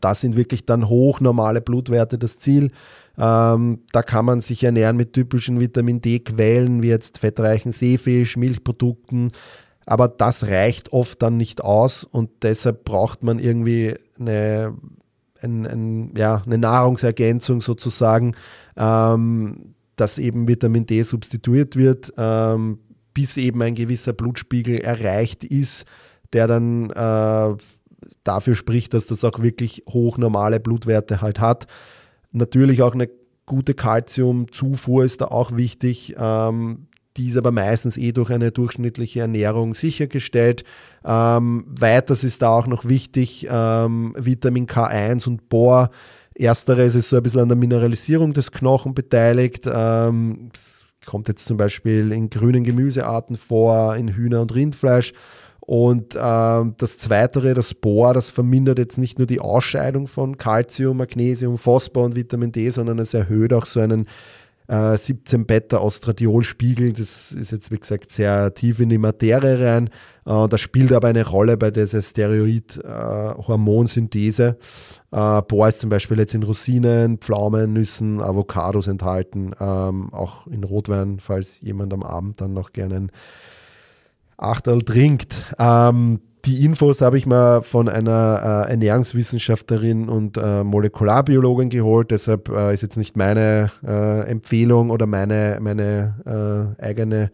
Da 0.00 0.14
sind 0.14 0.36
wirklich 0.36 0.66
dann 0.66 0.88
hochnormale 0.88 1.60
Blutwerte 1.60 2.18
das 2.18 2.38
Ziel. 2.38 2.70
Ähm, 3.16 3.80
da 3.92 4.02
kann 4.02 4.24
man 4.24 4.40
sich 4.40 4.64
ernähren 4.64 4.96
mit 4.96 5.12
typischen 5.12 5.60
Vitamin 5.60 6.00
D-Quellen, 6.00 6.82
wie 6.82 6.88
jetzt 6.88 7.18
fettreichen 7.18 7.72
Seefisch, 7.72 8.36
Milchprodukten. 8.36 9.30
Aber 9.86 10.08
das 10.08 10.44
reicht 10.44 10.92
oft 10.92 11.20
dann 11.22 11.36
nicht 11.36 11.62
aus 11.62 12.04
und 12.04 12.30
deshalb 12.42 12.84
braucht 12.84 13.22
man 13.22 13.38
irgendwie 13.38 13.94
eine, 14.18 14.74
ein, 15.42 15.66
ein, 15.66 16.14
ja, 16.16 16.42
eine 16.44 16.58
Nahrungsergänzung 16.58 17.60
sozusagen, 17.60 18.34
ähm, 18.76 19.74
dass 19.96 20.18
eben 20.18 20.48
Vitamin 20.48 20.86
D 20.86 21.02
substituiert 21.02 21.76
wird, 21.76 22.12
ähm, 22.16 22.78
bis 23.12 23.36
eben 23.36 23.62
ein 23.62 23.74
gewisser 23.74 24.12
Blutspiegel 24.12 24.80
erreicht 24.80 25.44
ist, 25.44 25.84
der 26.32 26.48
dann 26.48 26.90
äh, 26.90 27.56
dafür 28.22 28.54
spricht, 28.54 28.94
dass 28.94 29.06
das 29.06 29.24
auch 29.24 29.40
wirklich 29.40 29.84
hochnormale 29.88 30.60
Blutwerte 30.60 31.20
halt 31.20 31.40
hat. 31.40 31.66
Natürlich 32.32 32.82
auch 32.82 32.94
eine 32.94 33.08
gute 33.46 33.74
Kalziumzufuhr 33.74 35.04
ist 35.04 35.20
da 35.20 35.26
auch 35.26 35.56
wichtig. 35.56 36.14
Ähm, 36.18 36.86
die 37.16 37.28
ist 37.28 37.36
aber 37.36 37.52
meistens 37.52 37.96
eh 37.96 38.12
durch 38.12 38.30
eine 38.30 38.50
durchschnittliche 38.50 39.20
Ernährung 39.20 39.74
sichergestellt. 39.74 40.64
Ähm, 41.04 41.64
weiters 41.68 42.24
ist 42.24 42.42
da 42.42 42.48
auch 42.48 42.66
noch 42.66 42.86
wichtig 42.86 43.46
ähm, 43.48 44.14
Vitamin 44.18 44.66
K1 44.66 45.28
und 45.28 45.48
Bohr. 45.48 45.90
Ersteres 46.34 46.96
ist 46.96 47.10
so 47.10 47.16
ein 47.16 47.22
bisschen 47.22 47.42
an 47.42 47.48
der 47.48 47.56
Mineralisierung 47.56 48.32
des 48.32 48.50
Knochen 48.50 48.94
beteiligt. 48.94 49.68
Ähm, 49.72 50.50
kommt 51.06 51.28
jetzt 51.28 51.46
zum 51.46 51.56
Beispiel 51.56 52.10
in 52.10 52.30
grünen 52.30 52.64
Gemüsearten 52.64 53.36
vor, 53.36 53.94
in 53.94 54.08
Hühner- 54.08 54.40
und 54.40 54.54
Rindfleisch. 54.54 55.12
Und 55.66 56.14
äh, 56.14 56.18
das 56.18 56.98
Zweite, 56.98 57.54
das 57.54 57.72
Bohr, 57.72 58.12
das 58.12 58.30
vermindert 58.30 58.78
jetzt 58.78 58.98
nicht 58.98 59.16
nur 59.18 59.26
die 59.26 59.40
Ausscheidung 59.40 60.08
von 60.08 60.36
Calcium, 60.36 60.98
Magnesium, 60.98 61.56
Phosphor 61.56 62.04
und 62.04 62.16
Vitamin 62.16 62.52
D, 62.52 62.68
sondern 62.68 62.98
es 62.98 63.14
erhöht 63.14 63.54
auch 63.54 63.64
so 63.64 63.80
einen 63.80 64.06
äh, 64.68 64.98
17 64.98 65.46
Beta 65.46 65.78
Ostradiolspiegel. 65.78 66.92
Das 66.92 67.32
ist 67.32 67.50
jetzt, 67.50 67.70
wie 67.70 67.78
gesagt, 67.78 68.12
sehr 68.12 68.52
tief 68.52 68.78
in 68.80 68.90
die 68.90 68.98
Materie 68.98 69.58
rein. 69.58 69.88
Äh, 70.26 70.48
das 70.48 70.60
spielt 70.60 70.92
aber 70.92 71.08
eine 71.08 71.26
Rolle 71.26 71.56
bei 71.56 71.70
dieser 71.70 72.02
Steroid-Hormonsynthese. 72.02 74.58
Äh, 75.12 75.42
Bohr 75.42 75.68
ist 75.68 75.80
zum 75.80 75.88
Beispiel 75.88 76.18
jetzt 76.18 76.34
in 76.34 76.42
Rosinen, 76.42 77.16
Pflaumen, 77.18 77.72
Nüssen, 77.72 78.20
Avocados 78.20 78.86
enthalten, 78.86 79.52
ähm, 79.58 80.12
auch 80.12 80.46
in 80.46 80.62
Rotwein, 80.62 81.20
falls 81.20 81.58
jemand 81.62 81.94
am 81.94 82.02
Abend 82.02 82.42
dann 82.42 82.52
noch 82.52 82.72
gerne 82.72 82.96
ein 82.96 83.10
Achterl 84.36 84.82
trinkt. 84.82 85.54
Ähm, 85.58 86.20
die 86.44 86.64
Infos 86.64 87.00
habe 87.00 87.16
ich 87.16 87.26
mal 87.26 87.62
von 87.62 87.88
einer 87.88 88.66
äh, 88.68 88.70
Ernährungswissenschaftlerin 88.72 90.08
und 90.08 90.36
äh, 90.36 90.62
Molekularbiologin 90.62 91.70
geholt. 91.70 92.10
Deshalb 92.10 92.50
äh, 92.50 92.74
ist 92.74 92.82
jetzt 92.82 92.98
nicht 92.98 93.16
meine 93.16 93.70
äh, 93.86 94.28
Empfehlung 94.28 94.90
oder 94.90 95.06
meine, 95.06 95.58
meine 95.62 96.74
äh, 96.78 96.82
eigene 96.82 97.30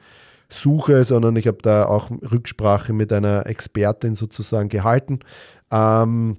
Suche, 0.49 1.05
sondern 1.05 1.37
ich 1.37 1.47
habe 1.47 1.59
da 1.63 1.87
auch 1.87 2.11
Rücksprache 2.11 2.93
mit 2.93 3.13
einer 3.13 3.47
Expertin 3.47 4.15
sozusagen 4.15 4.69
gehalten. 4.69 5.21
Ähm, 5.73 6.37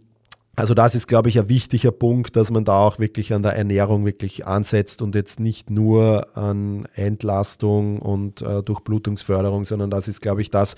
also 0.57 0.73
das 0.73 0.95
ist, 0.95 1.07
glaube 1.07 1.29
ich, 1.29 1.39
ein 1.39 1.47
wichtiger 1.47 1.91
Punkt, 1.91 2.35
dass 2.35 2.51
man 2.51 2.65
da 2.65 2.79
auch 2.79 2.99
wirklich 2.99 3.33
an 3.33 3.41
der 3.41 3.55
Ernährung 3.55 4.05
wirklich 4.05 4.45
ansetzt 4.45 5.01
und 5.01 5.15
jetzt 5.15 5.39
nicht 5.39 5.69
nur 5.69 6.27
an 6.35 6.87
Entlastung 6.93 7.99
und 7.99 8.41
äh, 8.41 8.61
Durchblutungsförderung, 8.61 9.63
sondern 9.63 9.89
das 9.89 10.09
ist, 10.09 10.21
glaube 10.21 10.41
ich, 10.41 10.49
das, 10.49 10.75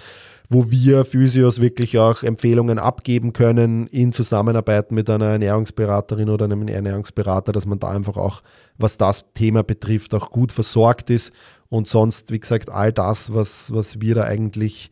wo 0.47 0.69
wir 0.69 1.05
Physios 1.05 1.59
wirklich 1.59 1.97
auch 1.97 2.21
Empfehlungen 2.21 2.77
abgeben 2.77 3.33
können 3.33 3.87
in 3.87 4.13
Zusammenarbeit 4.13 4.91
mit 4.91 5.09
einer 5.09 5.25
Ernährungsberaterin 5.25 6.29
oder 6.29 6.45
einem 6.45 6.67
Ernährungsberater, 6.67 7.51
dass 7.51 7.65
man 7.65 7.79
da 7.79 7.89
einfach 7.89 8.15
auch, 8.15 8.43
was 8.77 8.97
das 8.97 9.25
Thema 9.33 9.63
betrifft, 9.63 10.13
auch 10.13 10.29
gut 10.29 10.51
versorgt 10.51 11.09
ist 11.09 11.33
und 11.69 11.87
sonst, 11.87 12.31
wie 12.31 12.39
gesagt, 12.39 12.69
all 12.69 12.93
das, 12.93 13.33
was, 13.33 13.73
was 13.73 13.99
wir 13.99 14.13
da 14.13 14.23
eigentlich 14.25 14.91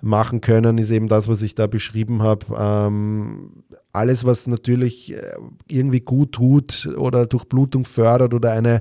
machen 0.00 0.40
können, 0.40 0.78
ist 0.78 0.90
eben 0.90 1.08
das, 1.08 1.28
was 1.28 1.42
ich 1.42 1.54
da 1.54 1.66
beschrieben 1.66 2.22
habe. 2.22 2.46
Ähm, 2.58 3.62
alles, 3.92 4.24
was 4.24 4.46
natürlich 4.46 5.14
äh, 5.14 5.34
irgendwie 5.68 6.00
gut 6.00 6.32
tut 6.32 6.88
oder 6.96 7.26
Durchblutung 7.26 7.84
fördert 7.84 8.32
oder 8.32 8.52
eine, 8.52 8.80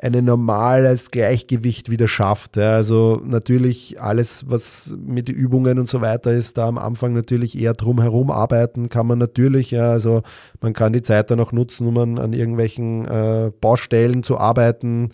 ein 0.00 0.24
normales 0.24 1.10
Gleichgewicht 1.10 1.90
wieder 1.90 2.08
schafft. 2.08 2.56
Ja. 2.56 2.72
Also 2.72 3.20
natürlich 3.24 4.00
alles, 4.00 4.44
was 4.48 4.96
mit 4.98 5.28
Übungen 5.28 5.78
und 5.78 5.88
so 5.88 6.00
weiter 6.00 6.32
ist, 6.32 6.58
da 6.58 6.66
am 6.66 6.78
Anfang 6.78 7.12
natürlich 7.12 7.58
eher 7.58 7.74
drumherum 7.74 8.30
arbeiten 8.30 8.88
kann 8.88 9.06
man 9.06 9.18
natürlich. 9.18 9.70
Ja. 9.70 9.90
Also 9.90 10.22
man 10.60 10.72
kann 10.72 10.92
die 10.92 11.02
Zeit 11.02 11.30
dann 11.30 11.40
auch 11.40 11.52
nutzen, 11.52 11.86
um 11.86 11.98
an, 11.98 12.18
an 12.18 12.32
irgendwelchen 12.32 13.06
äh, 13.06 13.52
Baustellen 13.60 14.22
zu 14.22 14.38
arbeiten 14.38 15.10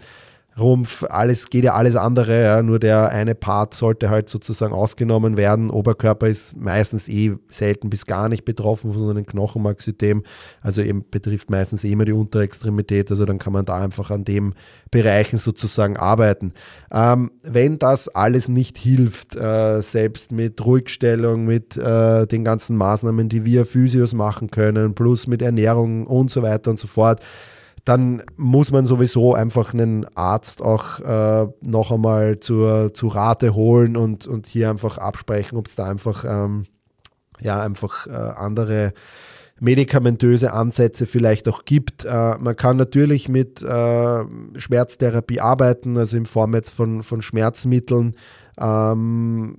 Rumpf, 0.58 1.04
alles 1.08 1.50
geht 1.50 1.64
ja 1.64 1.74
alles 1.74 1.96
andere, 1.96 2.42
ja, 2.42 2.62
nur 2.62 2.78
der 2.78 3.08
eine 3.10 3.34
Part 3.34 3.74
sollte 3.74 4.08
halt 4.08 4.28
sozusagen 4.28 4.72
ausgenommen 4.72 5.36
werden. 5.36 5.68
Oberkörper 5.68 6.28
ist 6.28 6.56
meistens 6.56 7.08
eh 7.08 7.32
selten 7.48 7.90
bis 7.90 8.06
gar 8.06 8.28
nicht 8.28 8.44
betroffen 8.44 8.92
von 8.92 9.02
so 9.02 9.10
einem 9.10 9.26
Knochenmarksystem, 9.26 10.22
also 10.60 10.80
eben 10.80 11.04
betrifft 11.10 11.50
meistens 11.50 11.82
eh 11.82 11.92
immer 11.92 12.04
die 12.04 12.12
Unterextremität, 12.12 13.10
also 13.10 13.24
dann 13.24 13.38
kann 13.38 13.52
man 13.52 13.64
da 13.64 13.82
einfach 13.82 14.10
an 14.10 14.24
dem 14.24 14.54
Bereichen 14.92 15.38
sozusagen 15.38 15.96
arbeiten. 15.96 16.52
Ähm, 16.92 17.32
wenn 17.42 17.80
das 17.80 18.06
alles 18.08 18.48
nicht 18.48 18.78
hilft, 18.78 19.34
äh, 19.34 19.80
selbst 19.82 20.30
mit 20.30 20.64
Ruhigstellung, 20.64 21.46
mit 21.46 21.76
äh, 21.76 22.26
den 22.26 22.44
ganzen 22.44 22.76
Maßnahmen, 22.76 23.28
die 23.28 23.44
wir 23.44 23.66
Physios 23.66 24.14
machen 24.14 24.50
können, 24.50 24.94
plus 24.94 25.26
mit 25.26 25.42
Ernährung 25.42 26.06
und 26.06 26.30
so 26.30 26.42
weiter 26.42 26.70
und 26.70 26.78
so 26.78 26.86
fort, 26.86 27.20
dann 27.84 28.22
muss 28.36 28.70
man 28.70 28.86
sowieso 28.86 29.34
einfach 29.34 29.74
einen 29.74 30.06
Arzt 30.16 30.62
auch 30.62 31.00
äh, 31.00 31.46
noch 31.60 31.92
einmal 31.92 32.40
zur, 32.40 32.94
zu 32.94 33.08
Rate 33.08 33.54
holen 33.54 33.96
und, 33.96 34.26
und 34.26 34.46
hier 34.46 34.70
einfach 34.70 34.96
absprechen, 34.98 35.58
ob 35.58 35.66
es 35.66 35.76
da 35.76 35.84
einfach, 35.84 36.24
ähm, 36.26 36.64
ja, 37.40 37.60
einfach 37.62 38.06
äh, 38.06 38.10
andere 38.10 38.94
medikamentöse 39.60 40.52
Ansätze 40.52 41.06
vielleicht 41.06 41.46
auch 41.46 41.64
gibt. 41.64 42.04
Äh, 42.04 42.38
man 42.38 42.56
kann 42.56 42.76
natürlich 42.76 43.28
mit 43.28 43.62
äh, 43.62 44.24
Schmerztherapie 44.56 45.40
arbeiten, 45.40 45.96
also 45.98 46.16
in 46.16 46.26
Form 46.26 46.54
jetzt 46.54 46.70
von, 46.70 47.02
von 47.02 47.22
Schmerzmitteln. 47.22 48.16
Ähm, 48.58 49.58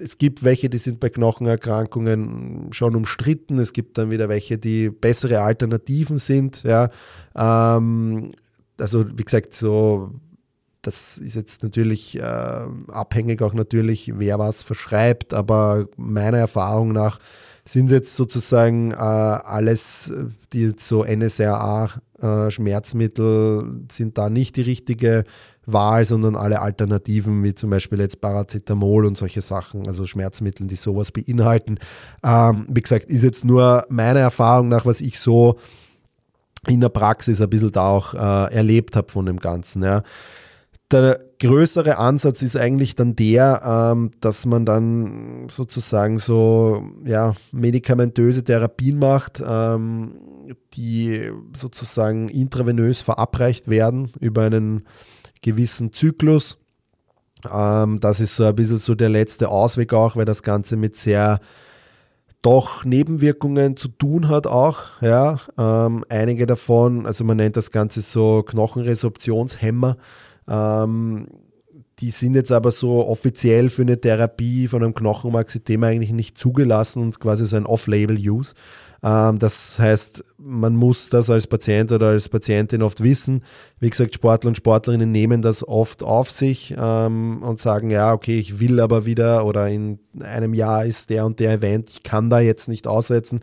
es 0.00 0.18
gibt 0.18 0.42
welche, 0.42 0.70
die 0.70 0.78
sind 0.78 1.00
bei 1.00 1.08
Knochenerkrankungen 1.08 2.72
schon 2.72 2.96
umstritten. 2.96 3.58
Es 3.58 3.72
gibt 3.72 3.98
dann 3.98 4.10
wieder 4.10 4.28
welche, 4.28 4.58
die 4.58 4.90
bessere 4.90 5.42
Alternativen 5.42 6.18
sind. 6.18 6.62
Ja. 6.62 6.90
Ähm, 7.36 8.32
also 8.78 9.06
wie 9.16 9.24
gesagt, 9.24 9.54
so 9.54 10.12
das 10.82 11.18
ist 11.18 11.34
jetzt 11.34 11.62
natürlich 11.62 12.18
äh, 12.18 12.22
abhängig 12.22 13.42
auch 13.42 13.52
natürlich, 13.52 14.12
wer 14.16 14.38
was 14.38 14.62
verschreibt, 14.62 15.34
aber 15.34 15.88
meiner 15.96 16.38
Erfahrung 16.38 16.92
nach 16.92 17.18
sind 17.72 17.90
jetzt 17.90 18.14
sozusagen 18.16 18.90
äh, 18.90 18.96
alles, 18.96 20.12
die 20.52 20.72
so 20.76 21.04
NSRA-Schmerzmittel 21.04 23.60
äh, 23.60 23.64
sind 23.92 24.18
da 24.18 24.28
nicht 24.28 24.56
die 24.56 24.62
richtige 24.62 25.22
Wahl, 25.66 26.04
sondern 26.04 26.34
alle 26.34 26.62
Alternativen, 26.62 27.44
wie 27.44 27.54
zum 27.54 27.70
Beispiel 27.70 28.00
jetzt 28.00 28.20
Paracetamol 28.20 29.06
und 29.06 29.16
solche 29.16 29.40
Sachen, 29.40 29.86
also 29.86 30.04
Schmerzmittel, 30.04 30.66
die 30.66 30.74
sowas 30.74 31.12
beinhalten. 31.12 31.78
Ähm, 32.24 32.66
wie 32.68 32.80
gesagt, 32.80 33.04
ist 33.04 33.22
jetzt 33.22 33.44
nur 33.44 33.84
meine 33.88 34.18
Erfahrung 34.18 34.68
nach, 34.68 34.84
was 34.84 35.00
ich 35.00 35.20
so 35.20 35.56
in 36.66 36.80
der 36.80 36.88
Praxis 36.88 37.40
ein 37.40 37.50
bisschen 37.50 37.70
da 37.70 37.88
auch 37.88 38.14
äh, 38.14 38.52
erlebt 38.52 38.96
habe 38.96 39.12
von 39.12 39.26
dem 39.26 39.38
Ganzen. 39.38 39.84
Ja. 39.84 40.02
Der 40.92 41.20
größere 41.38 41.98
Ansatz 41.98 42.42
ist 42.42 42.56
eigentlich 42.56 42.96
dann 42.96 43.16
der, 43.16 43.62
ähm, 43.64 44.10
dass 44.20 44.44
man 44.46 44.66
dann 44.66 45.48
sozusagen 45.48 46.18
so 46.18 46.82
ja, 47.04 47.34
medikamentöse 47.52 48.44
Therapien 48.44 48.98
macht, 48.98 49.42
ähm, 49.44 50.12
die 50.74 51.30
sozusagen 51.56 52.28
intravenös 52.28 53.00
verabreicht 53.00 53.68
werden 53.68 54.10
über 54.20 54.42
einen 54.42 54.86
gewissen 55.42 55.92
Zyklus. 55.92 56.58
Ähm, 57.50 58.00
das 58.00 58.20
ist 58.20 58.36
so 58.36 58.44
ein 58.44 58.54
bisschen 58.54 58.78
so 58.78 58.94
der 58.94 59.08
letzte 59.08 59.48
Ausweg 59.48 59.92
auch, 59.92 60.16
weil 60.16 60.26
das 60.26 60.42
Ganze 60.42 60.76
mit 60.76 60.96
sehr 60.96 61.40
doch 62.42 62.84
Nebenwirkungen 62.84 63.76
zu 63.76 63.88
tun 63.88 64.28
hat 64.28 64.46
auch. 64.46 65.00
Ja, 65.00 65.38
ähm, 65.58 66.04
einige 66.08 66.46
davon, 66.46 67.06
also 67.06 67.24
man 67.24 67.36
nennt 67.36 67.56
das 67.56 67.70
Ganze 67.70 68.00
so 68.00 68.42
Knochenresorptionshemmer. 68.42 69.96
Ähm, 70.50 71.28
die 72.00 72.10
sind 72.10 72.34
jetzt 72.34 72.50
aber 72.50 72.72
so 72.72 73.06
offiziell 73.06 73.68
für 73.68 73.82
eine 73.82 74.00
Therapie 74.00 74.68
von 74.68 74.82
einem 74.82 74.94
Knochenmarksystem 74.94 75.82
eigentlich 75.84 76.12
nicht 76.12 76.38
zugelassen 76.38 77.02
und 77.02 77.20
quasi 77.20 77.46
so 77.46 77.56
ein 77.56 77.66
Off-Label-Use. 77.66 78.54
Ähm, 79.02 79.38
das 79.38 79.78
heißt, 79.78 80.24
man 80.38 80.76
muss 80.76 81.10
das 81.10 81.30
als 81.30 81.46
Patient 81.46 81.92
oder 81.92 82.08
als 82.08 82.28
Patientin 82.28 82.82
oft 82.82 83.02
wissen. 83.02 83.42
Wie 83.78 83.90
gesagt, 83.90 84.14
Sportler 84.14 84.48
und 84.48 84.56
Sportlerinnen 84.56 85.10
nehmen 85.10 85.42
das 85.42 85.66
oft 85.66 86.02
auf 86.02 86.30
sich 86.30 86.74
ähm, 86.78 87.42
und 87.42 87.58
sagen, 87.58 87.90
ja, 87.90 88.12
okay, 88.12 88.38
ich 88.38 88.60
will 88.60 88.80
aber 88.80 89.06
wieder 89.06 89.46
oder 89.46 89.68
in 89.68 89.98
einem 90.20 90.54
Jahr 90.54 90.84
ist 90.84 91.10
der 91.10 91.24
und 91.26 91.38
der 91.38 91.52
Event, 91.52 91.90
ich 91.90 92.02
kann 92.02 92.30
da 92.30 92.40
jetzt 92.40 92.68
nicht 92.68 92.86
aussetzen. 92.86 93.40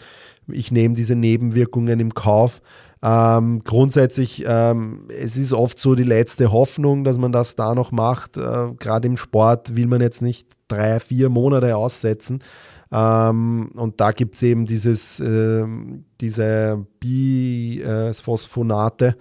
Ich 0.47 0.71
nehme 0.71 0.95
diese 0.95 1.15
Nebenwirkungen 1.15 1.99
im 1.99 2.13
Kauf. 2.13 2.61
Ähm, 3.03 3.63
grundsätzlich, 3.63 4.43
ähm, 4.47 5.07
es 5.09 5.37
ist 5.37 5.53
oft 5.53 5.79
so 5.79 5.95
die 5.95 6.03
letzte 6.03 6.51
Hoffnung, 6.51 7.03
dass 7.03 7.17
man 7.17 7.31
das 7.31 7.55
da 7.55 7.73
noch 7.75 7.91
macht. 7.91 8.37
Äh, 8.37 8.73
Gerade 8.79 9.07
im 9.07 9.17
Sport 9.17 9.75
will 9.75 9.87
man 9.87 10.01
jetzt 10.01 10.21
nicht 10.21 10.47
drei, 10.67 10.99
vier 10.99 11.29
Monate 11.29 11.77
aussetzen. 11.77 12.43
Ähm, 12.91 13.71
und 13.75 14.01
da 14.01 14.11
gibt 14.11 14.35
es 14.35 14.43
eben 14.43 14.65
dieses, 14.65 15.19
äh, 15.19 15.65
diese 16.21 16.85
Biphosphonate, 16.99 19.15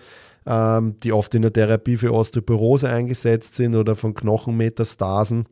äh, 0.45 0.81
die 1.03 1.13
oft 1.13 1.35
in 1.35 1.43
der 1.43 1.53
Therapie 1.53 1.97
für 1.97 2.15
Osteoporose 2.15 2.89
eingesetzt 2.89 3.57
sind 3.57 3.75
oder 3.75 3.97
von 3.97 4.15
Knochenmetastasen. 4.15 5.47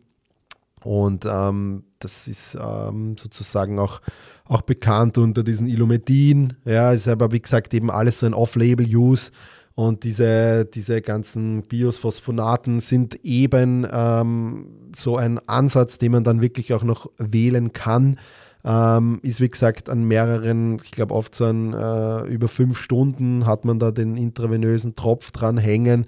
Und 0.82 1.26
ähm, 1.26 1.84
das 1.98 2.28
ist 2.28 2.56
ähm, 2.60 3.16
sozusagen 3.18 3.78
auch, 3.78 4.00
auch 4.46 4.62
bekannt 4.62 5.18
unter 5.18 5.42
diesen 5.42 5.66
Illumetin. 5.66 6.54
Ja, 6.64 6.92
ist 6.92 7.08
aber 7.08 7.32
wie 7.32 7.40
gesagt 7.40 7.72
eben 7.74 7.90
alles 7.90 8.20
so 8.20 8.26
ein 8.26 8.34
Off-Label-Use. 8.34 9.30
Und 9.76 10.04
diese, 10.04 10.66
diese 10.66 11.02
ganzen 11.02 11.62
Biosphosphonaten 11.62 12.80
sind 12.80 13.24
eben 13.24 13.86
ähm, 13.90 14.66
so 14.94 15.16
ein 15.16 15.40
Ansatz, 15.48 15.98
den 15.98 16.12
man 16.12 16.22
dann 16.22 16.40
wirklich 16.40 16.72
auch 16.74 16.84
noch 16.84 17.10
wählen 17.18 17.72
kann. 17.72 18.18
Ähm, 18.64 19.18
ist 19.22 19.40
wie 19.40 19.50
gesagt 19.50 19.90
an 19.90 20.04
mehreren, 20.04 20.80
ich 20.82 20.92
glaube 20.92 21.14
oft 21.14 21.34
so 21.34 21.46
an 21.46 21.74
äh, 21.74 22.24
über 22.28 22.48
fünf 22.48 22.78
Stunden 22.78 23.46
hat 23.46 23.64
man 23.64 23.78
da 23.78 23.90
den 23.90 24.16
intravenösen 24.16 24.94
Tropf 24.94 25.32
dran 25.32 25.58
hängen 25.58 26.06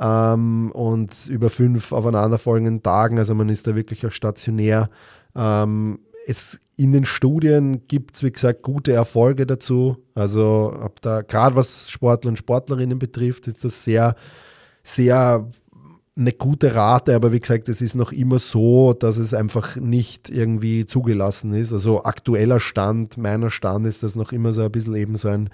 ähm, 0.00 0.70
und 0.72 1.26
über 1.26 1.50
fünf 1.50 1.92
aufeinanderfolgenden 1.92 2.82
Tagen, 2.82 3.18
also 3.18 3.34
man 3.34 3.50
ist 3.50 3.66
da 3.66 3.74
wirklich 3.74 4.06
auch 4.06 4.12
stationär. 4.12 4.88
Ähm, 5.34 5.98
es 6.26 6.60
in 6.78 6.92
den 6.92 7.04
Studien 7.04 7.88
gibt 7.88 8.14
es, 8.14 8.22
wie 8.22 8.30
gesagt, 8.30 8.62
gute 8.62 8.92
Erfolge 8.92 9.46
dazu. 9.46 9.96
Also 10.14 10.72
ab 10.80 11.00
da, 11.02 11.22
gerade 11.22 11.56
was 11.56 11.90
Sportler 11.90 12.30
und 12.30 12.38
Sportlerinnen 12.38 13.00
betrifft, 13.00 13.48
ist 13.48 13.64
das 13.64 13.82
sehr, 13.82 14.14
sehr 14.84 15.50
eine 16.16 16.32
gute 16.32 16.76
Rate, 16.76 17.16
aber 17.16 17.32
wie 17.32 17.40
gesagt, 17.40 17.68
es 17.68 17.80
ist 17.80 17.96
noch 17.96 18.12
immer 18.12 18.38
so, 18.38 18.92
dass 18.92 19.18
es 19.18 19.34
einfach 19.34 19.74
nicht 19.74 20.30
irgendwie 20.30 20.86
zugelassen 20.86 21.52
ist. 21.52 21.72
Also 21.72 22.04
aktueller 22.04 22.60
Stand, 22.60 23.16
meiner 23.16 23.50
Stand 23.50 23.84
ist 23.86 24.04
das 24.04 24.14
noch 24.14 24.30
immer 24.30 24.52
so 24.52 24.62
ein 24.62 24.70
bisschen 24.70 24.94
eben 24.94 25.16
so 25.16 25.28
ein 25.28 25.50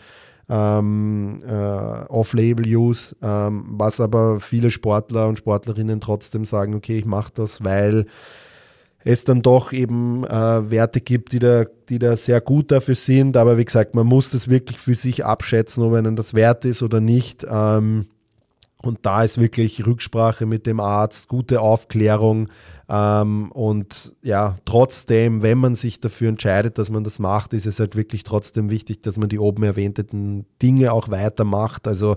ähm, 0.50 1.40
äh, 1.46 1.52
Off-Label-Use, 1.52 3.16
ähm, 3.22 3.64
was 3.68 3.98
aber 3.98 4.40
viele 4.40 4.70
Sportler 4.70 5.28
und 5.28 5.38
Sportlerinnen 5.38 6.00
trotzdem 6.00 6.44
sagen, 6.44 6.74
okay, 6.74 6.98
ich 6.98 7.06
mache 7.06 7.32
das, 7.34 7.64
weil 7.64 8.04
es 9.04 9.24
dann 9.24 9.42
doch 9.42 9.72
eben 9.72 10.24
äh, 10.24 10.70
Werte 10.70 11.00
gibt, 11.00 11.32
die 11.32 11.38
da, 11.38 11.64
die 11.88 11.98
da 11.98 12.16
sehr 12.16 12.40
gut 12.40 12.70
dafür 12.70 12.94
sind. 12.94 13.36
Aber 13.36 13.58
wie 13.58 13.64
gesagt, 13.64 13.94
man 13.94 14.06
muss 14.06 14.30
das 14.30 14.48
wirklich 14.48 14.78
für 14.78 14.94
sich 14.94 15.24
abschätzen, 15.24 15.84
ob 15.84 15.92
einem 15.92 16.16
das 16.16 16.34
wert 16.34 16.64
ist 16.64 16.82
oder 16.82 17.00
nicht. 17.00 17.46
Ähm, 17.48 18.06
und 18.82 18.98
da 19.02 19.22
ist 19.22 19.40
wirklich 19.40 19.86
Rücksprache 19.86 20.46
mit 20.46 20.66
dem 20.66 20.80
Arzt, 20.80 21.28
gute 21.28 21.60
Aufklärung. 21.60 22.48
Ähm, 22.88 23.50
und 23.52 24.14
ja, 24.22 24.56
trotzdem, 24.64 25.42
wenn 25.42 25.58
man 25.58 25.74
sich 25.74 26.00
dafür 26.00 26.28
entscheidet, 26.28 26.78
dass 26.78 26.90
man 26.90 27.04
das 27.04 27.18
macht, 27.18 27.54
ist 27.54 27.66
es 27.66 27.80
halt 27.80 27.96
wirklich 27.96 28.24
trotzdem 28.24 28.70
wichtig, 28.70 29.02
dass 29.02 29.16
man 29.16 29.28
die 29.28 29.38
oben 29.38 29.62
erwähnten 29.62 30.44
Dinge 30.62 30.92
auch 30.92 31.10
weitermacht. 31.10 31.86
Also 31.88 32.16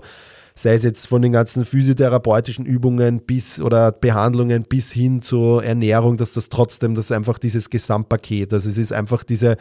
sei 0.58 0.74
es 0.74 0.82
jetzt 0.82 1.06
von 1.06 1.22
den 1.22 1.30
ganzen 1.30 1.64
physiotherapeutischen 1.64 2.66
Übungen 2.66 3.20
bis 3.20 3.60
oder 3.60 3.92
Behandlungen 3.92 4.64
bis 4.64 4.90
hin 4.90 5.22
zur 5.22 5.62
Ernährung, 5.62 6.16
dass 6.16 6.32
das 6.32 6.48
trotzdem, 6.48 6.96
das 6.96 7.12
einfach 7.12 7.38
dieses 7.38 7.70
Gesamtpaket, 7.70 8.52
also 8.52 8.68
es 8.68 8.76
ist 8.76 8.92
einfach 8.92 9.22
diese, 9.22 9.56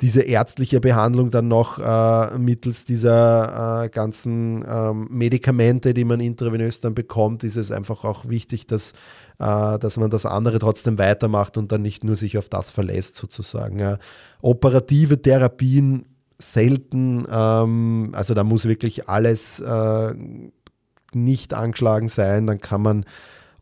diese 0.00 0.22
ärztliche 0.22 0.80
Behandlung 0.80 1.30
dann 1.30 1.46
noch 1.46 1.78
äh, 1.78 2.36
mittels 2.36 2.84
dieser 2.84 3.84
äh, 3.84 3.88
ganzen 3.90 4.64
ähm, 4.68 5.06
Medikamente, 5.08 5.94
die 5.94 6.04
man 6.04 6.18
intravenös 6.18 6.80
dann 6.80 6.94
bekommt, 6.94 7.44
ist 7.44 7.56
es 7.56 7.70
einfach 7.70 8.02
auch 8.02 8.28
wichtig, 8.28 8.66
dass, 8.66 8.90
äh, 9.38 9.78
dass 9.78 9.98
man 9.98 10.10
das 10.10 10.26
andere 10.26 10.58
trotzdem 10.58 10.98
weitermacht 10.98 11.58
und 11.58 11.70
dann 11.70 11.82
nicht 11.82 12.02
nur 12.02 12.16
sich 12.16 12.38
auf 12.38 12.48
das 12.48 12.72
verlässt 12.72 13.14
sozusagen. 13.14 13.78
Ja. 13.78 13.98
Operative 14.42 15.22
Therapien 15.22 16.06
selten. 16.40 17.26
Ähm, 17.30 18.10
also 18.12 18.34
da 18.34 18.44
muss 18.44 18.66
wirklich 18.66 19.08
alles 19.08 19.60
äh, 19.60 20.14
nicht 21.12 21.54
angeschlagen 21.54 22.08
sein. 22.08 22.46
Dann 22.46 22.60
kann 22.60 22.82
man 22.82 23.04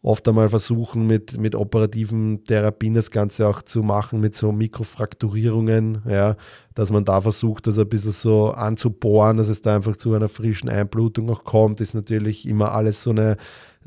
oft 0.03 0.27
einmal 0.29 0.49
versuchen, 0.49 1.07
mit, 1.07 1.39
mit 1.39 1.55
operativen 1.55 2.45
Therapien 2.45 2.95
das 2.95 3.11
Ganze 3.11 3.49
auch 3.49 3.63
zu 3.63 3.83
machen, 3.83 4.21
mit 4.21 4.35
so 4.35 4.53
Mikrofrakturierungen, 4.53 6.03
ja, 6.09 6.37
dass 6.75 6.91
man 6.91 7.05
da 7.05 7.21
versucht, 7.21 7.67
das 7.67 7.79
ein 7.79 7.89
bisschen 7.89 8.13
so 8.13 8.51
anzubohren, 8.51 9.37
dass 9.39 9.49
es 9.49 9.63
da 9.63 9.77
einfach 9.77 9.97
zu 9.97 10.15
einer 10.15 10.29
frischen 10.29 10.69
Einblutung 10.69 11.31
auch 11.31 11.45
kommt, 11.45 11.81
ist 11.81 11.95
natürlich 11.95 12.47
immer 12.49 12.73
alles 12.73 13.03
so 13.03 13.11
eine 13.11 13.37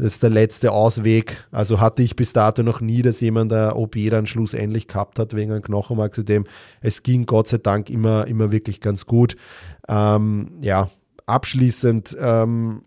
das 0.01 0.13
ist 0.13 0.23
der 0.23 0.31
letzte 0.31 0.71
Ausweg. 0.71 1.47
Also 1.51 1.79
hatte 1.79 2.01
ich 2.01 2.15
bis 2.15 2.33
dato 2.33 2.63
noch 2.63 2.81
nie, 2.81 3.03
dass 3.03 3.21
jemand 3.21 3.51
der 3.51 3.75
OP 3.75 3.95
dann 4.09 4.25
schlussendlich 4.25 4.87
gehabt 4.87 5.19
hat 5.19 5.35
wegen 5.35 5.51
einem 5.51 5.61
Knochenmarkzydem. 5.61 6.45
Es 6.81 7.03
ging 7.03 7.27
Gott 7.27 7.49
sei 7.49 7.59
Dank 7.59 7.87
immer, 7.91 8.25
immer 8.25 8.51
wirklich 8.51 8.81
ganz 8.81 9.05
gut. 9.05 9.35
Ähm, 9.87 10.53
ja, 10.61 10.89
abschließend, 11.27 12.17
ähm, 12.19 12.81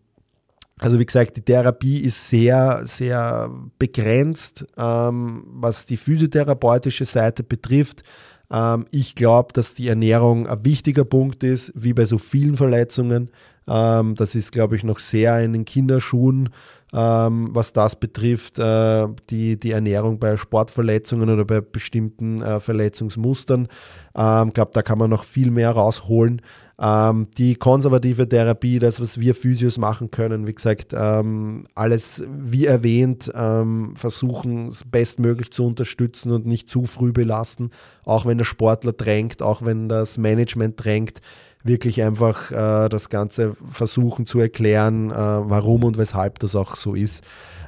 also 0.80 0.98
wie 0.98 1.06
gesagt, 1.06 1.36
die 1.36 1.42
Therapie 1.42 2.00
ist 2.00 2.28
sehr, 2.28 2.82
sehr 2.84 3.48
begrenzt, 3.78 4.66
ähm, 4.76 5.44
was 5.46 5.86
die 5.86 5.96
physiotherapeutische 5.96 7.04
Seite 7.04 7.44
betrifft. 7.44 8.02
Ähm, 8.50 8.86
ich 8.90 9.14
glaube, 9.14 9.52
dass 9.52 9.74
die 9.74 9.86
Ernährung 9.86 10.48
ein 10.48 10.64
wichtiger 10.64 11.04
Punkt 11.04 11.44
ist, 11.44 11.70
wie 11.76 11.92
bei 11.92 12.06
so 12.06 12.18
vielen 12.18 12.56
Verletzungen. 12.56 13.30
Ähm, 13.66 14.14
das 14.16 14.34
ist, 14.34 14.52
glaube 14.52 14.76
ich, 14.76 14.84
noch 14.84 14.98
sehr 14.98 15.40
in 15.40 15.52
den 15.52 15.64
Kinderschuhen 15.64 16.50
ähm, 16.94 17.48
was 17.52 17.72
das 17.72 17.96
betrifft, 17.96 18.58
äh, 18.58 19.08
die, 19.28 19.58
die 19.58 19.72
Ernährung 19.72 20.20
bei 20.20 20.36
Sportverletzungen 20.36 21.28
oder 21.28 21.44
bei 21.44 21.60
bestimmten 21.60 22.40
äh, 22.40 22.60
Verletzungsmustern. 22.60 23.64
Ich 23.64 24.20
ähm, 24.22 24.52
glaube, 24.52 24.70
da 24.72 24.82
kann 24.82 24.98
man 24.98 25.10
noch 25.10 25.24
viel 25.24 25.50
mehr 25.50 25.72
rausholen. 25.72 26.40
Ähm, 26.80 27.28
die 27.36 27.56
konservative 27.56 28.28
Therapie, 28.28 28.78
das, 28.78 29.00
was 29.00 29.18
wir 29.18 29.34
Physios 29.34 29.76
machen 29.76 30.10
können, 30.12 30.46
wie 30.46 30.54
gesagt, 30.54 30.92
ähm, 30.92 31.66
alles 31.74 32.22
wie 32.28 32.66
erwähnt, 32.66 33.30
ähm, 33.34 33.94
versuchen 33.96 34.68
es 34.68 34.84
bestmöglich 34.84 35.50
zu 35.50 35.66
unterstützen 35.66 36.30
und 36.30 36.46
nicht 36.46 36.68
zu 36.68 36.86
früh 36.86 37.12
belasten, 37.12 37.70
auch 38.04 38.24
wenn 38.26 38.38
der 38.38 38.44
Sportler 38.44 38.92
drängt, 38.92 39.42
auch 39.42 39.62
wenn 39.62 39.88
das 39.88 40.16
Management 40.18 40.82
drängt 40.82 41.20
wirklich 41.64 42.02
einfach 42.02 42.52
äh, 42.52 42.88
das 42.88 43.08
Ganze 43.08 43.56
versuchen 43.68 44.26
zu 44.26 44.38
erklären, 44.38 45.10
äh, 45.10 45.14
warum 45.14 45.82
und 45.84 45.98
weshalb 45.98 46.38
das 46.38 46.54
auch 46.54 46.76
so 46.76 46.94
ist. 46.94 47.24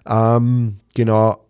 Ähm, 0.07 0.80
genau, 0.94 1.47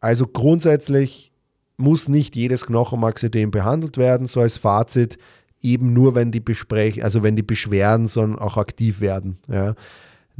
also 0.00 0.26
grundsätzlich 0.26 1.32
muss 1.76 2.08
nicht 2.08 2.36
jedes 2.36 2.66
Knochenmarksödem 2.66 3.50
behandelt 3.50 3.96
werden, 3.96 4.26
so 4.26 4.40
als 4.40 4.58
Fazit, 4.58 5.16
eben 5.62 5.92
nur 5.92 6.14
wenn 6.14 6.32
die 6.32 6.40
Besprech 6.40 7.02
also 7.04 7.22
wenn 7.22 7.36
die 7.36 7.42
Beschwerden 7.42 8.06
sondern 8.06 8.38
auch 8.38 8.56
aktiv 8.56 9.00
werden. 9.00 9.38
Ja. 9.48 9.74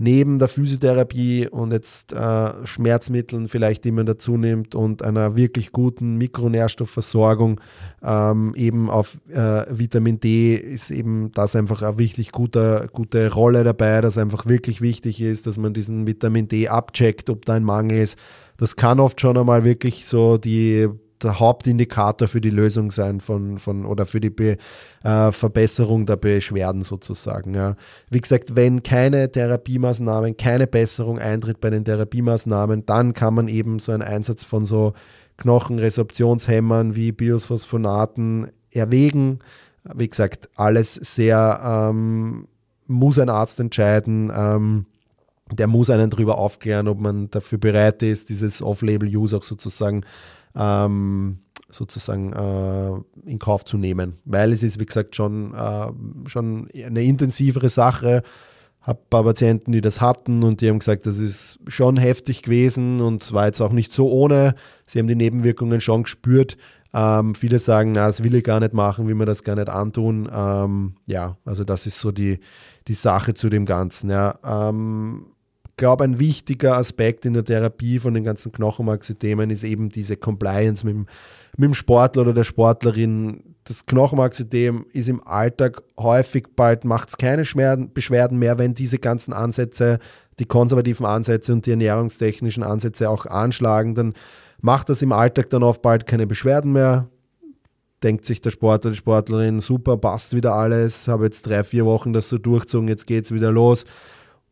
Neben 0.01 0.39
der 0.39 0.49
Physiotherapie 0.49 1.47
und 1.49 1.73
jetzt 1.73 2.13
äh, 2.13 2.67
Schmerzmitteln 2.67 3.49
vielleicht, 3.49 3.85
die 3.85 3.93
man 3.93 4.07
dazu 4.07 4.39
nimmt 4.39 4.75
und 4.75 5.03
einer 5.03 5.37
wirklich 5.37 5.73
guten 5.73 6.17
Mikronährstoffversorgung 6.17 7.61
ähm, 8.03 8.53
eben 8.57 8.89
auf 8.89 9.19
äh, 9.29 9.67
Vitamin 9.71 10.19
D 10.19 10.55
ist 10.55 10.91
eben 10.91 11.33
das 11.33 11.55
einfach 11.55 11.83
eine 11.83 11.99
wirklich 11.99 12.33
gute, 12.33 12.89
gute 12.93 13.31
Rolle 13.33 13.63
dabei, 13.63 14.01
dass 14.01 14.17
einfach 14.17 14.47
wirklich 14.47 14.81
wichtig 14.81 15.21
ist, 15.21 15.47
dass 15.47 15.59
man 15.59 15.75
diesen 15.75 16.07
Vitamin 16.07 16.49
D 16.49 16.69
abcheckt, 16.69 17.29
ob 17.29 17.45
da 17.45 17.55
ein 17.55 17.65
Mangel 17.65 17.99
ist. 17.99 18.19
Das 18.57 18.77
kann 18.77 19.01
oft 19.01 19.21
schon 19.21 19.37
einmal 19.37 19.65
wirklich 19.65 20.07
so 20.07 20.39
die 20.39 20.89
der 21.23 21.39
Hauptindikator 21.39 22.29
für 22.29 22.41
die 22.41 22.51
Lösung 22.51 22.91
sein 22.91 23.21
von, 23.21 23.59
von 23.59 23.85
oder 23.85 24.07
für 24.07 24.21
die 24.21 24.31
Be, 24.31 24.57
äh, 25.03 25.33
Verbesserung 25.33 26.07
der 26.07 26.17
Beschwerden 26.17 26.83
sozusagen. 26.83 27.55
Ja. 27.55 27.77
Wie 28.11 28.21
gesagt, 28.21 28.57
wenn 28.57 28.83
keine 28.83 29.31
Therapiemaßnahmen, 29.31 30.37
keine 30.37 30.67
Besserung 30.67 31.19
eintritt 31.19 31.61
bei 31.61 31.71
den 31.71 31.85
Therapiemaßnahmen, 31.85 32.87
dann 32.87 33.13
kann 33.13 33.35
man 33.35 33.49
eben 33.49 33.79
so 33.79 33.93
einen 33.93 34.03
Einsatz 34.03 34.45
von 34.45 34.65
so 34.65 34.95
Knochenresorptionshämmern 35.37 36.95
wie 36.95 37.13
Bisphosphonaten 37.13 38.51
erwägen. 38.71 39.41
Wie 39.95 40.09
gesagt, 40.09 40.49
alles 40.57 40.95
sehr 40.95 41.89
ähm, 41.91 42.47
muss 42.87 43.19
ein 43.19 43.31
Arzt 43.31 43.61
entscheiden. 43.61 44.31
Ähm, 44.35 44.87
der 45.53 45.67
muss 45.67 45.91
einen 45.91 46.11
darüber 46.11 46.39
aufklären, 46.39 46.89
ob 46.89 47.01
man 47.01 47.31
dafür 47.31 47.59
bereit 47.59 48.03
ist, 48.03 48.29
dieses 48.29 48.63
Off-Label-Use 48.63 49.37
auch 49.37 49.43
sozusagen 49.43 50.03
ähm, 50.57 51.39
sozusagen 51.71 52.33
äh, 52.33 53.29
in 53.31 53.39
Kauf 53.39 53.65
zu 53.65 53.79
nehmen. 53.79 54.15
Weil 54.25 54.53
es 54.53 54.63
ist, 54.63 54.81
wie 54.81 54.87
gesagt, 54.87 55.17
schon, 55.17 55.55
äh, 55.55 56.29
schon 56.29 56.69
eine 56.75 57.03
intensivere 57.03 57.69
Sache. 57.69 58.23
Habe 58.81 59.01
ein 59.01 59.11
paar 59.11 59.25
Patienten, 59.25 59.73
die 59.73 59.83
das 59.83 60.01
hatten 60.01 60.43
und 60.43 60.61
die 60.63 60.69
haben 60.69 60.79
gesagt, 60.79 61.05
das 61.05 61.19
ist 61.19 61.59
schon 61.67 61.99
heftig 61.99 62.43
gewesen 62.43 63.01
und 63.01 63.33
war 63.33 63.47
jetzt 63.47 63.61
auch 63.61 63.73
nicht 63.73 63.93
so 63.93 64.11
ohne. 64.11 64.55
Sie 64.87 64.99
haben 64.99 65.07
die 65.07 65.15
Nebenwirkungen 65.15 65.81
schon 65.83 66.05
gespürt. 66.05 66.57
Ähm, 66.93 67.35
viele 67.35 67.59
sagen, 67.59 67.93
na, 67.93 68.07
das 68.07 68.23
will 68.23 68.35
ich 68.35 68.43
gar 68.43 68.59
nicht 68.59 68.73
machen, 68.73 69.07
will 69.07 69.15
mir 69.15 69.27
das 69.27 69.45
gar 69.45 69.55
nicht 69.55 69.69
antun. 69.69 70.29
Ähm, 70.33 70.95
ja, 71.07 71.37
also 71.45 71.63
das 71.63 71.87
ist 71.87 72.01
so 72.01 72.11
die, 72.11 72.41
die 72.89 72.95
Sache 72.95 73.35
zu 73.35 73.49
dem 73.49 73.67
Ganzen. 73.67 74.11
Ja. 74.11 74.39
Ähm, 74.45 75.27
glaube, 75.81 76.05
ein 76.05 76.21
wichtiger 76.21 76.77
Aspekt 76.77 77.25
in 77.25 77.33
der 77.33 77.45
Therapie 77.45 77.99
von 77.99 78.15
den 78.15 78.23
ganzen 78.23 78.53
Knochenmarksystemen 78.53 79.51
ist 79.51 79.65
eben 79.65 79.89
diese 79.89 80.17
Compliance 80.17 80.87
mit 80.87 80.95
dem, 80.95 81.07
mit 81.57 81.69
dem 81.69 81.75
Sportler 81.75 82.23
oder 82.23 82.35
der 82.35 82.45
Sportlerin. 82.45 83.57
Das 83.65 83.87
Knochenmarksystem 83.87 84.87
ist 84.93 85.09
im 85.09 85.27
Alltag 85.27 85.83
häufig 85.99 86.49
bald, 86.55 86.85
macht 86.85 87.09
es 87.09 87.17
keine 87.17 87.43
Beschwerden 87.43 88.39
mehr, 88.39 88.59
wenn 88.59 88.75
diese 88.75 88.99
ganzen 88.99 89.33
Ansätze, 89.33 89.99
die 90.39 90.45
konservativen 90.45 91.07
Ansätze 91.07 91.53
und 91.53 91.65
die 91.65 91.71
ernährungstechnischen 91.71 92.63
Ansätze 92.63 93.09
auch 93.09 93.25
anschlagen, 93.27 93.95
dann 93.95 94.13
macht 94.61 94.91
das 94.91 95.01
im 95.01 95.13
Alltag 95.13 95.49
dann 95.49 95.63
oft 95.63 95.81
bald 95.81 96.07
keine 96.07 96.27
Beschwerden 96.27 96.73
mehr. 96.73 97.09
Denkt 98.03 98.27
sich 98.27 98.43
der 98.43 98.51
Sportler, 98.51 98.91
die 98.91 98.99
Sportlerin, 98.99 99.61
super, 99.61 99.97
passt 99.97 100.37
wieder 100.37 100.55
alles, 100.55 101.09
habe 101.09 101.25
jetzt 101.25 101.47
drei, 101.47 101.65
vier 101.65 101.87
Wochen 101.87 102.13
das 102.13 102.29
so 102.29 102.37
durchzogen, 102.37 102.89
jetzt 102.89 103.07
geht 103.07 103.25
es 103.25 103.33
wieder 103.33 103.51
los 103.51 103.87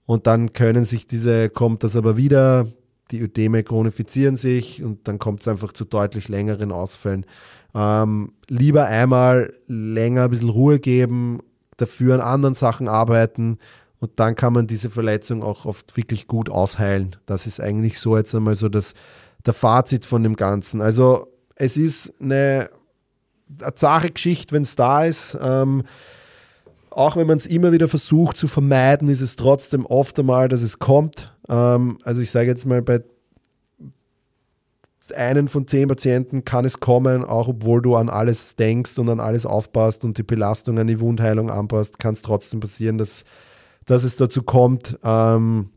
und 0.08 0.26
dann 0.26 0.54
können 0.54 0.86
sich 0.86 1.06
diese, 1.06 1.50
kommt 1.50 1.84
das 1.84 1.94
aber 1.94 2.16
wieder, 2.16 2.66
die 3.10 3.20
Ödeme 3.20 3.62
chronifizieren 3.62 4.36
sich 4.36 4.82
und 4.82 5.06
dann 5.06 5.18
kommt 5.18 5.42
es 5.42 5.48
einfach 5.48 5.74
zu 5.74 5.84
deutlich 5.84 6.30
längeren 6.30 6.72
Ausfällen. 6.72 7.26
Ähm, 7.74 8.32
lieber 8.48 8.86
einmal 8.86 9.52
länger 9.66 10.24
ein 10.24 10.30
bisschen 10.30 10.48
Ruhe 10.48 10.78
geben, 10.78 11.40
dafür 11.76 12.14
an 12.14 12.20
anderen 12.22 12.54
Sachen 12.54 12.88
arbeiten 12.88 13.58
und 14.00 14.12
dann 14.16 14.34
kann 14.34 14.54
man 14.54 14.66
diese 14.66 14.88
Verletzung 14.88 15.42
auch 15.42 15.66
oft 15.66 15.94
wirklich 15.98 16.26
gut 16.26 16.48
ausheilen. 16.48 17.16
Das 17.26 17.46
ist 17.46 17.60
eigentlich 17.60 17.98
so 17.98 18.16
jetzt 18.16 18.34
einmal 18.34 18.56
so 18.56 18.70
das, 18.70 18.94
der 19.44 19.52
Fazit 19.52 20.06
von 20.06 20.22
dem 20.22 20.36
Ganzen. 20.36 20.80
Also 20.80 21.34
es 21.54 21.76
ist 21.76 22.14
eine, 22.18 22.70
eine 23.60 23.74
zahre 23.74 24.08
Geschichte, 24.08 24.54
wenn 24.54 24.62
es 24.62 24.74
da 24.74 25.04
ist. 25.04 25.36
Ähm, 25.38 25.82
auch 26.98 27.16
wenn 27.16 27.28
man 27.28 27.38
es 27.38 27.46
immer 27.46 27.70
wieder 27.70 27.86
versucht 27.86 28.36
zu 28.36 28.48
vermeiden, 28.48 29.08
ist 29.08 29.20
es 29.20 29.36
trotzdem 29.36 29.86
oft 29.86 30.18
einmal, 30.18 30.48
dass 30.48 30.62
es 30.62 30.80
kommt. 30.80 31.32
Ähm, 31.48 31.98
also 32.02 32.20
ich 32.20 32.32
sage 32.32 32.48
jetzt 32.48 32.66
mal, 32.66 32.82
bei 32.82 33.04
einen 35.16 35.46
von 35.46 35.66
zehn 35.68 35.88
Patienten 35.88 36.44
kann 36.44 36.64
es 36.64 36.80
kommen, 36.80 37.24
auch 37.24 37.48
obwohl 37.48 37.80
du 37.80 37.94
an 37.94 38.10
alles 38.10 38.56
denkst 38.56 38.98
und 38.98 39.08
an 39.08 39.20
alles 39.20 39.46
aufpasst 39.46 40.04
und 40.04 40.18
die 40.18 40.24
Belastung 40.24 40.78
an 40.80 40.88
die 40.88 40.98
Wundheilung 40.98 41.50
anpasst, 41.50 42.00
kann 42.00 42.14
es 42.14 42.20
trotzdem 42.22 42.58
passieren, 42.58 42.98
dass, 42.98 43.24
dass 43.86 44.02
es 44.02 44.16
dazu 44.16 44.42
kommt. 44.42 44.98
Ähm, 45.04 45.70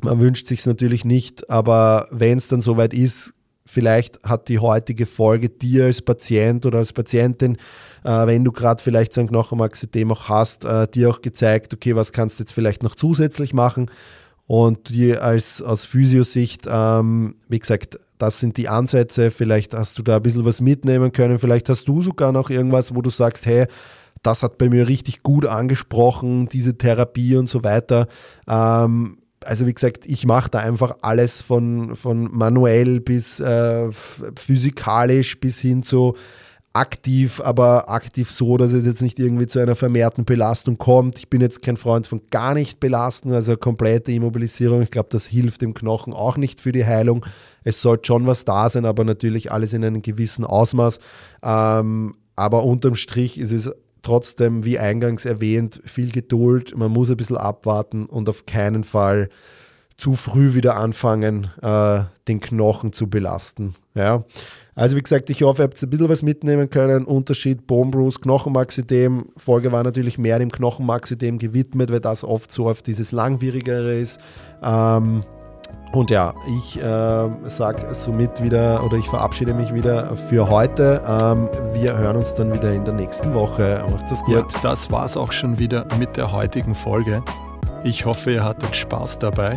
man 0.00 0.20
wünscht 0.20 0.48
sich 0.48 0.60
es 0.60 0.66
natürlich 0.66 1.04
nicht, 1.04 1.48
aber 1.48 2.08
wenn 2.10 2.38
es 2.38 2.48
dann 2.48 2.60
soweit 2.60 2.92
ist, 2.92 3.34
vielleicht 3.64 4.20
hat 4.24 4.48
die 4.48 4.58
heutige 4.58 5.06
Folge 5.06 5.48
dir 5.48 5.84
als 5.84 6.02
Patient 6.02 6.66
oder 6.66 6.78
als 6.78 6.92
Patientin 6.92 7.56
äh, 8.06 8.26
wenn 8.26 8.44
du 8.44 8.52
gerade 8.52 8.82
vielleicht 8.82 9.12
so 9.12 9.20
ein 9.20 9.26
Knochenmarksystem 9.26 10.10
auch 10.12 10.28
hast, 10.28 10.64
äh, 10.64 10.86
dir 10.86 11.10
auch 11.10 11.22
gezeigt, 11.22 11.74
okay, 11.74 11.96
was 11.96 12.12
kannst 12.12 12.38
du 12.38 12.44
jetzt 12.44 12.52
vielleicht 12.52 12.84
noch 12.84 12.94
zusätzlich 12.94 13.52
machen? 13.52 13.90
Und 14.46 14.90
dir 14.90 15.24
als 15.24 15.60
aus 15.60 15.84
Physiosicht, 15.84 16.68
ähm, 16.70 17.34
wie 17.48 17.58
gesagt, 17.58 17.98
das 18.18 18.38
sind 18.38 18.58
die 18.58 18.68
Ansätze, 18.68 19.32
vielleicht 19.32 19.74
hast 19.74 19.98
du 19.98 20.04
da 20.04 20.16
ein 20.16 20.22
bisschen 20.22 20.44
was 20.44 20.60
mitnehmen 20.60 21.10
können, 21.10 21.40
vielleicht 21.40 21.68
hast 21.68 21.88
du 21.88 22.00
sogar 22.00 22.30
noch 22.30 22.48
irgendwas, 22.48 22.94
wo 22.94 23.02
du 23.02 23.10
sagst, 23.10 23.44
hey, 23.44 23.66
das 24.22 24.44
hat 24.44 24.56
bei 24.56 24.68
mir 24.68 24.86
richtig 24.86 25.24
gut 25.24 25.44
angesprochen, 25.44 26.48
diese 26.48 26.78
Therapie 26.78 27.36
und 27.36 27.48
so 27.48 27.64
weiter. 27.64 28.06
Ähm, 28.48 29.18
also 29.44 29.66
wie 29.66 29.74
gesagt, 29.74 30.06
ich 30.06 30.26
mache 30.26 30.50
da 30.50 30.60
einfach 30.60 30.98
alles 31.02 31.42
von, 31.42 31.96
von 31.96 32.30
manuell 32.32 33.00
bis 33.00 33.40
äh, 33.40 33.90
physikalisch 34.36 35.40
bis 35.40 35.58
hin 35.58 35.82
zu 35.82 36.14
aktiv, 36.76 37.40
aber 37.42 37.88
aktiv 37.88 38.30
so, 38.30 38.56
dass 38.56 38.72
es 38.72 38.84
jetzt 38.84 39.00
nicht 39.00 39.18
irgendwie 39.18 39.46
zu 39.46 39.58
einer 39.58 39.76
vermehrten 39.76 40.24
Belastung 40.24 40.76
kommt. 40.76 41.18
Ich 41.18 41.30
bin 41.30 41.40
jetzt 41.40 41.62
kein 41.62 41.76
Freund 41.76 42.06
von 42.06 42.20
gar 42.30 42.54
nicht 42.54 42.80
belasten, 42.80 43.32
also 43.32 43.56
komplette 43.56 44.12
Immobilisierung. 44.12 44.82
Ich 44.82 44.90
glaube, 44.90 45.08
das 45.10 45.26
hilft 45.26 45.62
dem 45.62 45.74
Knochen 45.74 46.12
auch 46.12 46.36
nicht 46.36 46.60
für 46.60 46.72
die 46.72 46.84
Heilung. 46.84 47.24
Es 47.64 47.80
sollte 47.80 48.06
schon 48.06 48.26
was 48.26 48.44
da 48.44 48.68
sein, 48.68 48.84
aber 48.84 49.04
natürlich 49.04 49.50
alles 49.50 49.72
in 49.72 49.84
einem 49.84 50.02
gewissen 50.02 50.44
Ausmaß. 50.44 50.98
Ähm, 51.42 52.14
aber 52.36 52.64
unterm 52.64 52.94
Strich 52.94 53.40
ist 53.40 53.52
es 53.52 53.70
trotzdem, 54.02 54.64
wie 54.64 54.78
eingangs 54.78 55.24
erwähnt, 55.24 55.80
viel 55.84 56.12
Geduld. 56.12 56.76
Man 56.76 56.92
muss 56.92 57.10
ein 57.10 57.16
bisschen 57.16 57.38
abwarten 57.38 58.06
und 58.06 58.28
auf 58.28 58.44
keinen 58.44 58.84
Fall 58.84 59.30
zu 59.96 60.14
früh 60.14 60.54
wieder 60.54 60.76
anfangen, 60.76 61.48
äh, 61.62 62.00
den 62.28 62.40
Knochen 62.40 62.92
zu 62.92 63.08
belasten. 63.08 63.74
Ja. 63.94 64.24
Also 64.74 64.96
wie 64.96 65.02
gesagt, 65.02 65.30
ich 65.30 65.42
hoffe, 65.42 65.62
ihr 65.62 65.64
habt 65.64 65.82
ein 65.82 65.88
bisschen 65.88 66.08
was 66.10 66.22
mitnehmen 66.22 66.68
können. 66.68 67.06
Unterschied 67.06 67.66
Bone 67.66 67.90
Bruce, 67.90 68.20
Knochenmarksystem. 68.20 69.26
Folge 69.36 69.72
war 69.72 69.82
natürlich 69.82 70.18
mehr 70.18 70.38
dem 70.38 70.52
Knochenmarksystem 70.52 71.38
gewidmet, 71.38 71.90
weil 71.90 72.00
das 72.00 72.24
oft 72.24 72.52
so 72.52 72.68
auf 72.68 72.82
dieses 72.82 73.10
langwierigere 73.10 73.94
ist. 73.98 74.20
Ähm, 74.62 75.24
und 75.92 76.10
ja, 76.10 76.34
ich 76.58 76.76
äh, 76.76 77.28
sage 77.48 77.94
somit 77.94 78.42
wieder 78.42 78.84
oder 78.84 78.98
ich 78.98 79.06
verabschiede 79.06 79.54
mich 79.54 79.72
wieder 79.72 80.14
für 80.28 80.50
heute. 80.50 81.02
Ähm, 81.08 81.48
wir 81.72 81.96
hören 81.96 82.16
uns 82.16 82.34
dann 82.34 82.52
wieder 82.52 82.72
in 82.72 82.84
der 82.84 82.92
nächsten 82.92 83.32
Woche. 83.32 83.82
Macht 83.90 84.10
es 84.10 84.20
gut. 84.24 84.34
Ja, 84.34 84.60
das 84.62 84.90
war's 84.90 85.16
auch 85.16 85.32
schon 85.32 85.58
wieder 85.58 85.86
mit 85.98 86.18
der 86.18 86.32
heutigen 86.32 86.74
Folge. 86.74 87.22
Ich 87.82 88.04
hoffe, 88.04 88.32
ihr 88.32 88.44
hattet 88.44 88.76
Spaß 88.76 89.20
dabei. 89.20 89.56